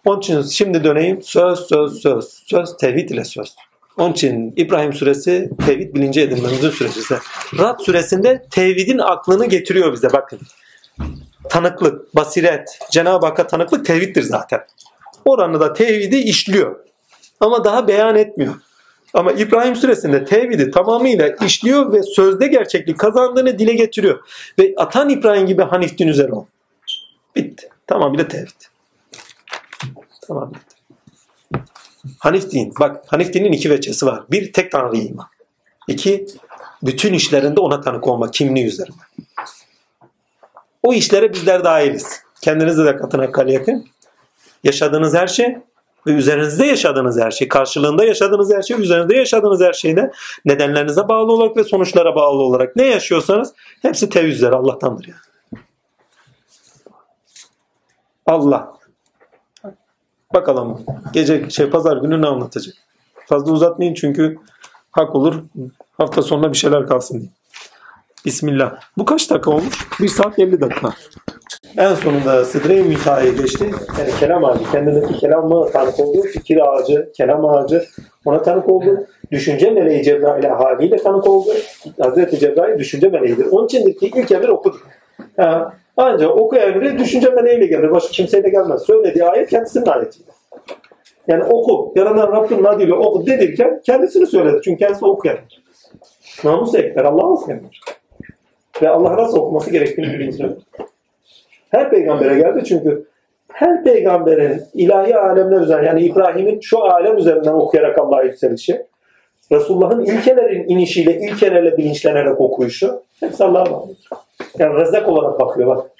[0.05, 1.21] Onun için şimdi döneyim.
[1.21, 2.25] Söz, söz, söz.
[2.25, 3.55] Söz tevhid ile söz.
[3.97, 6.99] Onun için İbrahim suresi tevhid bilinci edinmemizin süreci.
[7.59, 10.39] Rad suresinde tevhidin aklını getiriyor bize bakın.
[11.49, 14.65] Tanıklık, basiret, Cenab-ı Hakk'a tanıklık tevhiddir zaten.
[15.25, 16.75] Oranı da tevhidi işliyor.
[17.39, 18.55] Ama daha beyan etmiyor.
[19.13, 24.19] Ama İbrahim suresinde tevhidi tamamıyla işliyor ve sözde gerçeklik kazandığını dile getiriyor.
[24.59, 26.45] Ve atan İbrahim gibi Hanif din üzere ol.
[27.35, 27.69] Bitti.
[27.87, 28.61] Tamamıyla tevhid.
[30.27, 30.75] Tamam bitti.
[32.19, 32.73] Hanif din.
[32.79, 34.23] Bak Hanif dinin iki veçesi var.
[34.31, 35.27] Bir tek tanrı iman.
[35.87, 36.27] İki
[36.83, 38.95] bütün işlerinde ona tanık olma kimliği üzerine.
[40.85, 42.21] O işlere bizler dahiliz.
[42.41, 43.85] Kendinize de katına kal yakın.
[44.63, 45.57] Yaşadığınız her şey
[46.07, 50.11] ve üzerinizde yaşadığınız her şey, karşılığında yaşadığınız her şey, üzerinizde yaşadığınız her şeyde
[50.45, 55.61] nedenlerinize bağlı olarak ve sonuçlara bağlı olarak ne yaşıyorsanız hepsi tevhid Allah'tandır yani.
[58.25, 58.73] Allah.
[60.33, 62.75] Bakalım gece şey pazar günü ne anlatacak?
[63.25, 64.37] Fazla uzatmayın çünkü
[64.91, 65.43] hak olur.
[65.97, 67.29] Hafta sonuna bir şeyler kalsın diye.
[68.25, 68.75] Bismillah.
[68.97, 69.87] Bu kaç dakika olmuş?
[70.01, 70.89] 1 saat 50 dakika.
[71.77, 73.65] En sonunda Sidre-i Müntaha'ya geçti.
[73.99, 76.21] Yani kelam ağacı, kendindeki kelamı tanık oldu.
[76.21, 77.85] Fikir ağacı, kelam ağacı
[78.25, 79.07] ona tanık oldu.
[79.31, 81.49] Düşünce meleği Cebrail'e haliyle tanık oldu.
[81.99, 83.45] Hazreti Cebrail düşünce meleğidir.
[83.51, 84.77] Onun içindir ki ilk emir okudu.
[85.37, 87.91] Ha, ancak oku emri düşünce meleğiyle gelir.
[87.91, 88.81] Başka kimseyle gelmez.
[88.81, 90.29] Söylediği ayet kendisinin ayetiyle.
[91.27, 91.93] Yani oku.
[91.95, 94.61] Yaradan Rabbin adıyla oku dedirken kendisini söyledi.
[94.63, 95.37] Çünkü kendisi okuyan.
[96.43, 97.05] Namus ekber.
[97.05, 97.79] Allah okuyanlar.
[98.81, 100.49] Ve Allah nasıl okuması gerektiğini bilincine
[101.69, 103.05] her peygambere geldi çünkü
[103.53, 108.85] her peygamberin ilahi alemler üzerine yani İbrahim'in şu alem üzerinden okuyarak Allah'a yükselişi,
[109.51, 113.91] Resulullah'ın ilkelerin inişiyle, ilkelerle bilinçlenerek okuyuşu hepsi Allah'a bağlı.
[114.59, 115.91] Yani rezak olarak bakıyor bak.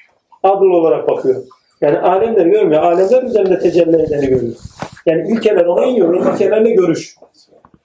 [0.43, 1.43] Adıl olarak bakıyor.
[1.81, 2.84] Yani alemleri görmüyor.
[2.84, 4.53] Alemler üzerinde tecelli edeni görüyor.
[5.06, 6.34] Yani ilkeler ona iniyor.
[6.34, 7.15] İlkelerle görüş.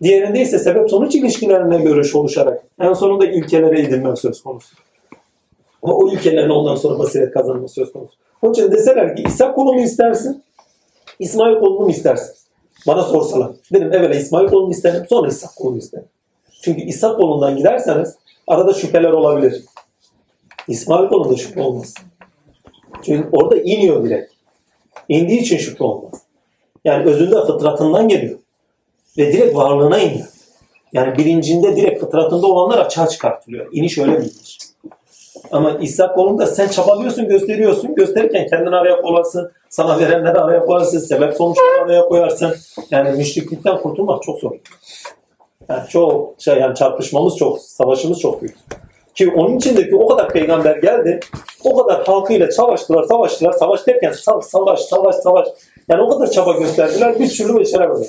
[0.03, 4.77] Diğerinde ise sebep sonuç ilişkilerine görüş oluşarak en sonunda ilkelere edilme söz konusu.
[5.83, 8.13] Ama o ilkelerin ondan sonra basiret kazanması söz konusu.
[8.43, 10.43] Onun için deseler ki İsa kolu istersin?
[11.19, 12.35] İsmail kolunu mu istersin?
[12.87, 13.51] Bana sorsalar.
[13.73, 16.09] Dedim evvela İsmail kolunu isterim sonra İsa kolunu isterim.
[16.63, 18.17] Çünkü İsa kolundan giderseniz
[18.47, 19.65] arada şüpheler olabilir.
[20.69, 21.95] İsmail kolunda şüphe olmaz.
[23.03, 24.33] Çünkü orada iniyor direkt.
[25.09, 26.23] İndiği için şüphe olmaz.
[26.85, 28.39] Yani özünde fıtratından geliyor.
[29.19, 30.27] Ve direkt varlığına iniyor.
[30.93, 33.69] Yani bilincinde direkt fıtratında olanlar açığa çıkartılıyor.
[33.73, 34.31] İniş öyle bir.
[35.53, 37.95] Ama İsa kolunda sen çabalıyorsun, gösteriyorsun.
[37.95, 39.53] Gösterirken kendini araya koyarsın.
[39.69, 40.99] Sana verenleri araya koyarsın.
[40.99, 42.55] Sebep sonuçları araya koyarsın.
[42.91, 44.53] Yani müşriklikten kurtulmak çok zor.
[45.69, 48.57] Yani çok şey yani çarpışmamız çok, savaşımız çok büyük.
[49.15, 51.21] Ki onun içindeki o kadar peygamber geldi.
[51.65, 53.53] O kadar halkıyla savaştılar, savaştılar.
[53.53, 55.49] Savaş derken savaş, savaş, savaş, savaş.
[55.89, 57.19] Yani o kadar çaba gösterdiler.
[57.19, 58.09] Bir türlü beceremediler.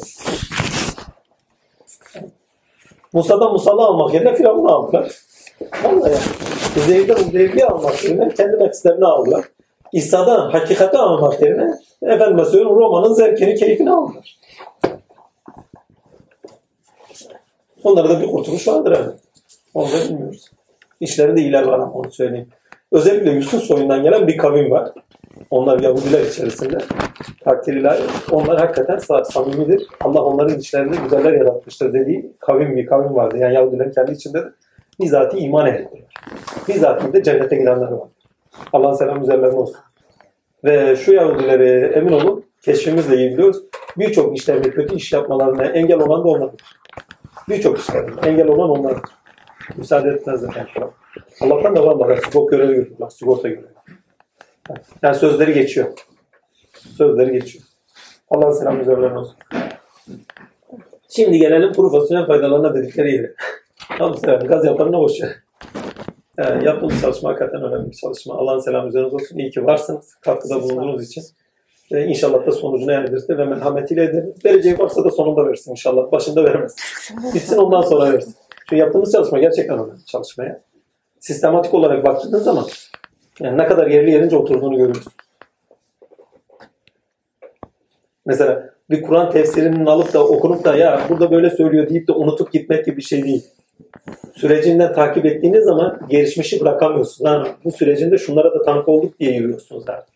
[3.14, 5.12] Musa'dan Musa'lı almak yerine Firavun'u aldılar.
[5.84, 6.86] Vallahi yani.
[6.88, 9.46] Zeyd'den Zeyd'i almak yerine kendi nefislerini aldılar.
[9.94, 14.40] İsa'dan hakikati almak yerine efendime söylüyorum Roma'nın zevkini, keyfini aldılar.
[17.84, 19.16] Onlarda da bir kurtuluş vardır herhalde.
[19.74, 20.52] Onu da bilmiyoruz.
[21.00, 22.50] İşlerinde iyiler var onu söyleyeyim.
[22.92, 24.92] Özellikle Yusuf soyundan gelen bir kavim var.
[25.52, 26.78] Onlar Yahudiler içerisinde.
[27.44, 27.98] Takdirler.
[28.32, 29.88] Onlar hakikaten samimidir.
[30.02, 33.38] Allah onların içlerinde güzeller yaratmıştır dediği kavim bir kavim vardı.
[33.38, 34.48] Yani Yahudilerin kendi içinde de
[35.00, 36.04] bizatihi iman ehlidir.
[36.68, 38.08] Bizatihi de cennete girenler var.
[38.74, 39.78] Allah'ın selamı üzerlerine olsun.
[40.64, 43.64] Ve şu Yahudileri emin olun keşfimizle iyi biliyoruz.
[43.98, 46.62] Birçok işlerde kötü iş yapmalarına engel olan da onlardır.
[47.50, 49.12] Birçok işlerde engel olan onlardır.
[49.78, 50.72] Müsaade etmezler.
[50.76, 50.90] Yani.
[51.42, 53.10] Allah'tan da vallahi sigorta görevi görüyorlar.
[53.10, 53.81] Sigorta görevi.
[55.04, 55.88] Yani sözleri geçiyor.
[56.98, 57.64] Sözleri geçiyor.
[58.30, 59.36] Allah'ın selamı üzerlerine olsun.
[61.10, 63.34] Şimdi gelelim profesyonel faydalarına dedikleri yere.
[63.98, 64.40] Tamam selam.
[64.40, 65.36] Gaz yaparına boş ver.
[66.38, 68.36] Yani yaptığımız çalışma hakikaten önemli bir çalışma.
[68.36, 69.38] Allah'ın selamı üzerinize olsun.
[69.38, 70.16] İyi ki varsınız.
[70.22, 71.24] Katkıda bulunduğunuz için.
[71.92, 74.34] Ee, inşallah da sonucuna erdirsin ve merhametiyle ederim.
[74.46, 76.12] Vereceği varsa da sonunda versin inşallah.
[76.12, 76.76] Başında vermez.
[77.34, 78.36] Bitsin ondan sonra versin.
[78.60, 80.62] Çünkü yaptığımız çalışma gerçekten önemli çalışmaya.
[81.20, 82.66] Sistematik olarak baktığınız zaman
[83.42, 85.08] yani ne kadar yerli yerince oturduğunu görürüz.
[88.26, 92.52] Mesela bir Kur'an tefsirinin alıp da okunup da ya burada böyle söylüyor deyip de unutup
[92.52, 93.44] gitmek gibi bir şey değil.
[94.36, 97.32] Sürecinden takip ettiğiniz zaman gelişmişi bırakamıyorsunuz.
[97.32, 100.14] Yani bu sürecinde şunlara da tanık olduk diye yürüyorsunuz artık.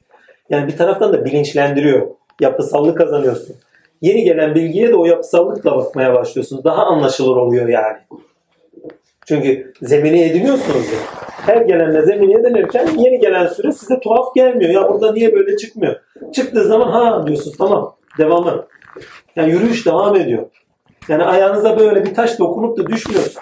[0.49, 2.07] Yani bir taraftan da bilinçlendiriyor.
[2.41, 3.55] Yapısallık kazanıyorsun.
[4.01, 6.63] Yeni gelen bilgiye de o yapısallıkla bakmaya başlıyorsunuz.
[6.63, 7.97] Daha anlaşılır oluyor yani.
[9.27, 10.99] Çünkü zemini ediniyorsunuz ya.
[11.45, 14.71] Her gelenle zemini edinirken yeni gelen süre size tuhaf gelmiyor.
[14.71, 15.95] Ya burada niye böyle çıkmıyor?
[16.33, 18.67] Çıktığı zaman ha diyorsunuz tamam devamı.
[19.35, 20.45] Yani yürüyüş devam ediyor.
[21.07, 23.41] Yani ayağınıza böyle bir taş dokunup da düşmüyorsun.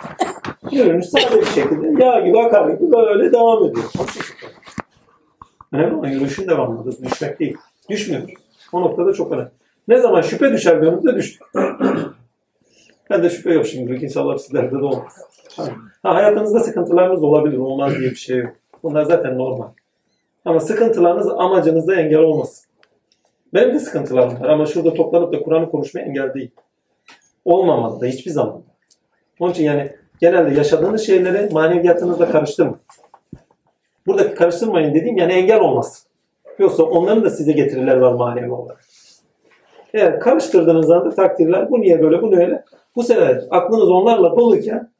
[0.72, 3.86] Yürüyüş sade bir şekilde yağ gibi akar gibi böyle devam ediyor.
[5.74, 7.04] Önemli olan yürüyüşün devamıdır.
[7.04, 7.58] Düşmek değil.
[7.90, 8.30] Düşmüyoruz.
[8.72, 9.50] O noktada çok önemli.
[9.88, 11.42] Ne zaman şüphe düşer gönlümüzde düştük.
[13.10, 14.06] ben de şüphe yok şimdi.
[14.06, 15.14] İnşallah sizlerde de olmaz.
[15.58, 17.58] Ha, hayatınızda sıkıntılarınız olabilir.
[17.58, 18.56] Olmaz diye bir şey yok.
[18.84, 19.68] Bunlar zaten normal.
[20.46, 22.66] Ama sıkıntılarınız amacınızda engel olmasın.
[23.54, 26.52] Benim de sıkıntılarım var ama şurada toplanıp da Kur'an'ı konuşmaya engel değil.
[27.46, 28.62] Olmamalı da hiçbir zaman.
[29.40, 32.80] Onun için yani genelde yaşadığınız şeyleri maneviyatınızla karıştırmayın.
[34.08, 36.08] Buradaki karıştırmayın dediğim yani engel olmaz.
[36.60, 38.86] Yoksa onların da size getiriler var manevi olarak.
[39.94, 42.64] Eğer karıştırdığınız anda takdirler bu niye böyle bu ne öyle.
[42.96, 44.93] Bu sefer aklınız onlarla doluyken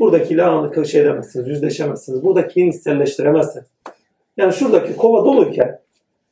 [0.00, 2.24] buradakiyle anlık şey edemezsiniz, yüzleşemezsiniz.
[2.24, 3.66] Buradakini hisselleştiremezsiniz.
[4.36, 5.80] Yani şuradaki kova doluyken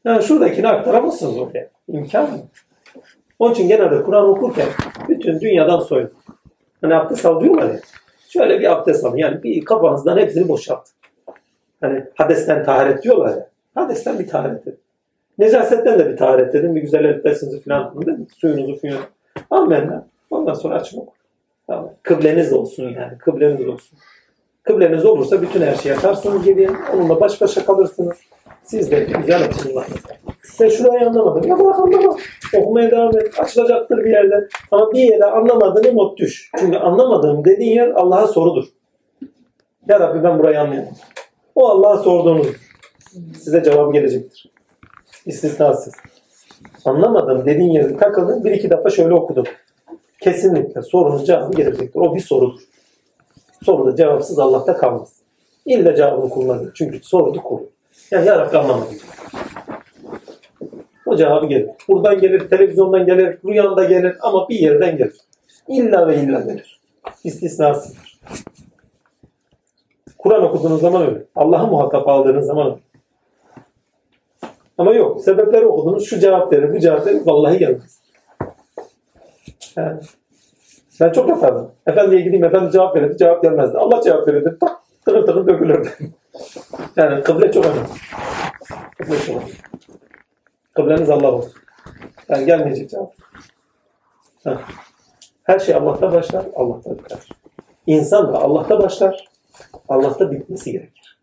[0.04, 1.68] yani şuradakini aktaramazsınız oraya.
[1.88, 2.38] İmkan mı?
[3.38, 4.68] Onun için genelde Kur'an okurken
[5.08, 6.10] bütün dünyadan soyun.
[6.80, 7.80] Hani abdest al diyorlar ya.
[8.28, 9.16] Şöyle bir abdest alın.
[9.16, 10.94] Yani bir kafanızdan hepsini boşaltın.
[11.80, 13.48] Hani hadesten taharet diyorlar ya.
[13.74, 14.78] Hadesten bir taharet edin.
[15.38, 16.74] Necasetten de bir taharet edin.
[16.74, 18.26] Bir güzel elbisenizi falan değil mi?
[18.36, 19.04] Suyunuzu fuyunuzu.
[19.50, 20.06] Amenna.
[20.30, 21.15] Ondan sonra açın oku.
[22.06, 23.18] Kıbleniz olsun yani.
[23.18, 23.98] Kıbleniz olsun.
[24.62, 26.70] Kıbleniz olursa bütün her şeyi atarsınız geriye.
[26.94, 28.16] Onunla baş başa kalırsınız.
[28.62, 29.72] Siz de güzel açın
[30.60, 31.48] Ben şurayı anlamadım.
[31.50, 32.16] Ya bırak anlama.
[32.54, 33.40] Okumaya devam et.
[33.40, 34.48] Açılacaktır bir yerde.
[34.70, 36.50] Ama bir yere anlamadığını not düş.
[36.58, 38.64] Çünkü anlamadığım dediğin yer Allah'a sorudur.
[39.88, 40.96] Ya Rabbi ben burayı anlayamadım.
[41.54, 42.46] O Allah'a sorduğunuz
[43.38, 44.52] size cevap gelecektir.
[45.26, 45.94] İstisnasız.
[46.84, 48.44] Anlamadım dediğin yerde takıldın.
[48.44, 49.44] Bir iki defa şöyle okudum.
[50.26, 52.00] Kesinlikle sorunun cevabı gelecektir.
[52.00, 52.60] O bir sorudur.
[53.62, 55.12] Soru da cevapsız Allah'ta kalmaz.
[55.66, 56.70] İlle cevabını kullanır.
[56.74, 57.68] Çünkü sorudu kuru.
[58.10, 58.96] Yani ya Rabbi anlamadım.
[61.06, 61.70] O cevabı gelir.
[61.88, 65.16] Buradan gelir, televizyondan gelir, rüyanda gelir ama bir yerden gelir.
[65.68, 66.80] İlla ve illa gelir.
[67.24, 67.96] İstisnasız.
[70.18, 71.24] Kur'an okuduğunuz zaman öyle.
[71.36, 72.80] Allah'ı muhatap aldığınız zaman öyle.
[74.78, 75.20] Ama yok.
[75.20, 76.06] Sebepleri okudunuz.
[76.06, 77.20] Şu cevap verir, bu cevap verir.
[77.26, 78.05] Vallahi gelmez.
[79.76, 80.00] Yani
[81.00, 81.72] Ben çok yapardım.
[81.86, 83.78] Efendiye gideyim, efendi cevap verirdi, cevap gelmezdi.
[83.78, 85.88] Allah cevap verirdi, tak tıkır tıkır dökülürdü.
[86.96, 87.88] yani kıble çok önemli.
[88.98, 89.52] Kıble çok önemli.
[90.74, 91.52] Kıbleniz Allah olsun.
[92.28, 93.14] Yani gelmeyecek cevap.
[94.44, 94.60] Ha.
[95.42, 97.28] Her şey Allah'ta başlar, Allah'ta biter.
[97.86, 99.28] İnsan da Allah'ta başlar,
[99.88, 101.18] Allah'ta bitmesi gerekir.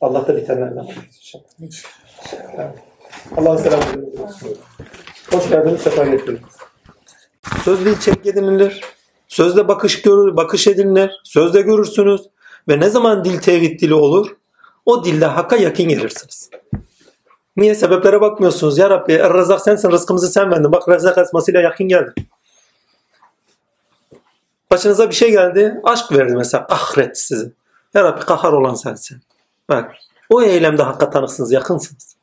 [0.00, 2.72] Allah'ta bitenlerden oluruz inşallah.
[3.36, 3.80] Allah'a selam.
[5.32, 6.61] Hoş geldiniz, sefa getirdiniz.
[7.64, 8.80] Sözde içerik edinilir.
[9.28, 11.10] Sözde bakış görür, bakış edinilir.
[11.24, 12.20] Sözde görürsünüz.
[12.68, 14.36] Ve ne zaman dil tevhid dili olur?
[14.86, 16.50] O dilde hakka yakın gelirsiniz.
[17.56, 17.74] Niye?
[17.74, 18.78] Sebeplere bakmıyorsunuz.
[18.78, 20.72] Ya Rabbi Er-Razak sensin, rızkımızı sen verdin.
[20.72, 22.14] Bak Razak esmasıyla yakın geldi.
[24.70, 27.52] Başınıza bir şey geldi, aşk verdi mesela, kahretti sizi.
[27.94, 29.22] Ya Rabbi kahar olan sensin.
[29.68, 29.94] Bak,
[30.30, 32.16] o eylemde hakka tanıksınız, yakınsınız.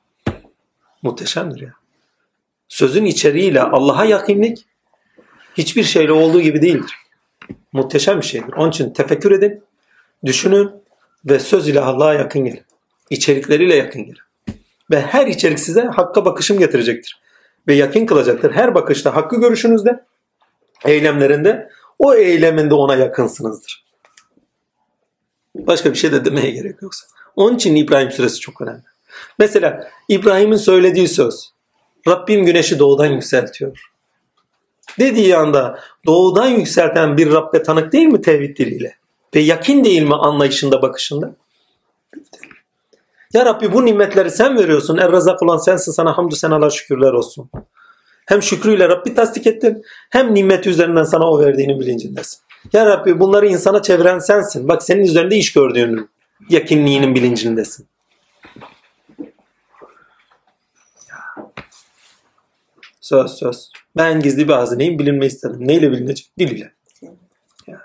[1.02, 1.74] Muhteşemdir ya.
[2.68, 4.58] Sözün içeriğiyle Allah'a yakınlık
[5.60, 6.96] hiçbir şeyle olduğu gibi değildir.
[7.74, 8.54] Muhteşem bir şeydir.
[8.54, 9.64] Onun için tefekkür edin,
[10.26, 10.72] düşünün
[11.26, 12.64] ve söz ile Allah'a yakın gelin.
[13.10, 14.20] İçerikleriyle yakın gelin.
[14.92, 17.22] Ve her içerik size hakka bakışım getirecektir.
[17.68, 18.52] Ve yakın kılacaktır.
[18.52, 20.06] Her bakışta hakkı görüşünüzde,
[20.86, 21.70] eylemlerinde,
[22.00, 23.86] o eyleminde ona yakınsınızdır.
[25.56, 27.08] Başka bir şey de demeye gerek yoksa.
[27.36, 28.84] Onun için İbrahim suresi çok önemli.
[29.40, 31.50] Mesela İbrahim'in söylediği söz.
[32.08, 33.90] Rabbim güneşi doğudan yükseltiyor.
[35.00, 38.96] Dediği anda doğudan yükselten bir Rabbe tanık değil mi tevhid diliyle?
[39.36, 41.36] Ve yakin değil mi anlayışında, bakışında?
[43.34, 44.98] Ya Rabbi bu nimetleri sen veriyorsun.
[44.98, 45.92] Er-Razak olan sensin.
[45.92, 47.50] Sana hamdü senalar şükürler olsun.
[48.26, 49.84] Hem şükrüyle Rabbi tasdik ettin.
[50.10, 52.40] Hem nimeti üzerinden sana o verdiğinin bilincindesin.
[52.74, 54.68] Ya Rabbi bunları insana çeviren sensin.
[54.68, 56.10] Bak senin üzerinde iş gördüğünün
[56.50, 57.88] yakinliğinin bilincindesin.
[63.10, 63.70] Söz söz.
[63.98, 65.58] Ben gizli bir hazineyim bilinme istedim.
[65.60, 66.32] Neyle bilinecek?
[66.40, 66.74] Dil ile.
[67.68, 67.82] Ya.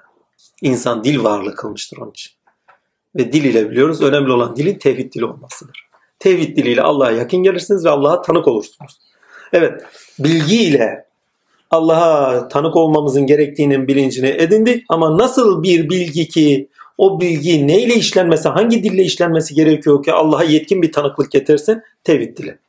[0.62, 2.32] İnsan dil varlığı kılmıştır onun için.
[3.16, 4.02] Ve dil ile biliyoruz.
[4.02, 5.88] Önemli olan dilin tevhid dili olmasıdır.
[6.18, 8.98] Tevhid diliyle Allah'a yakın gelirsiniz ve Allah'a tanık olursunuz.
[9.52, 9.82] Evet,
[10.18, 11.06] bilgi ile
[11.70, 16.68] Allah'a tanık olmamızın gerektiğinin bilincini edindik ama nasıl bir bilgi ki
[16.98, 21.82] o bilgi neyle işlenmesi, hangi dille işlenmesi gerekiyor ki Allah'a yetkin bir tanıklık getirsin?
[22.05, 22.64] Tevhid dili.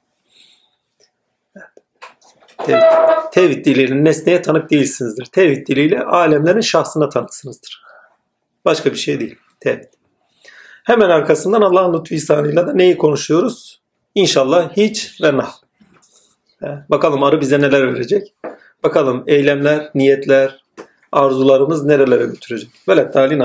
[2.63, 2.83] Tevhid,
[3.31, 5.25] tevhid diliyle nesneye tanık değilsinizdir.
[5.25, 7.83] Tevhid diliyle alemlerin şahsına tanıksınızdır.
[8.65, 9.35] Başka bir şey değil.
[9.59, 9.95] Tevhid.
[10.83, 13.81] Hemen arkasından Allah'ın lütfu ihsanıyla da neyi konuşuyoruz?
[14.15, 15.53] İnşallah hiç ve nah.
[16.89, 18.33] Bakalım arı bize neler verecek.
[18.83, 20.63] Bakalım eylemler, niyetler,
[21.11, 22.69] arzularımız nerelere götürecek.
[22.89, 23.13] Velet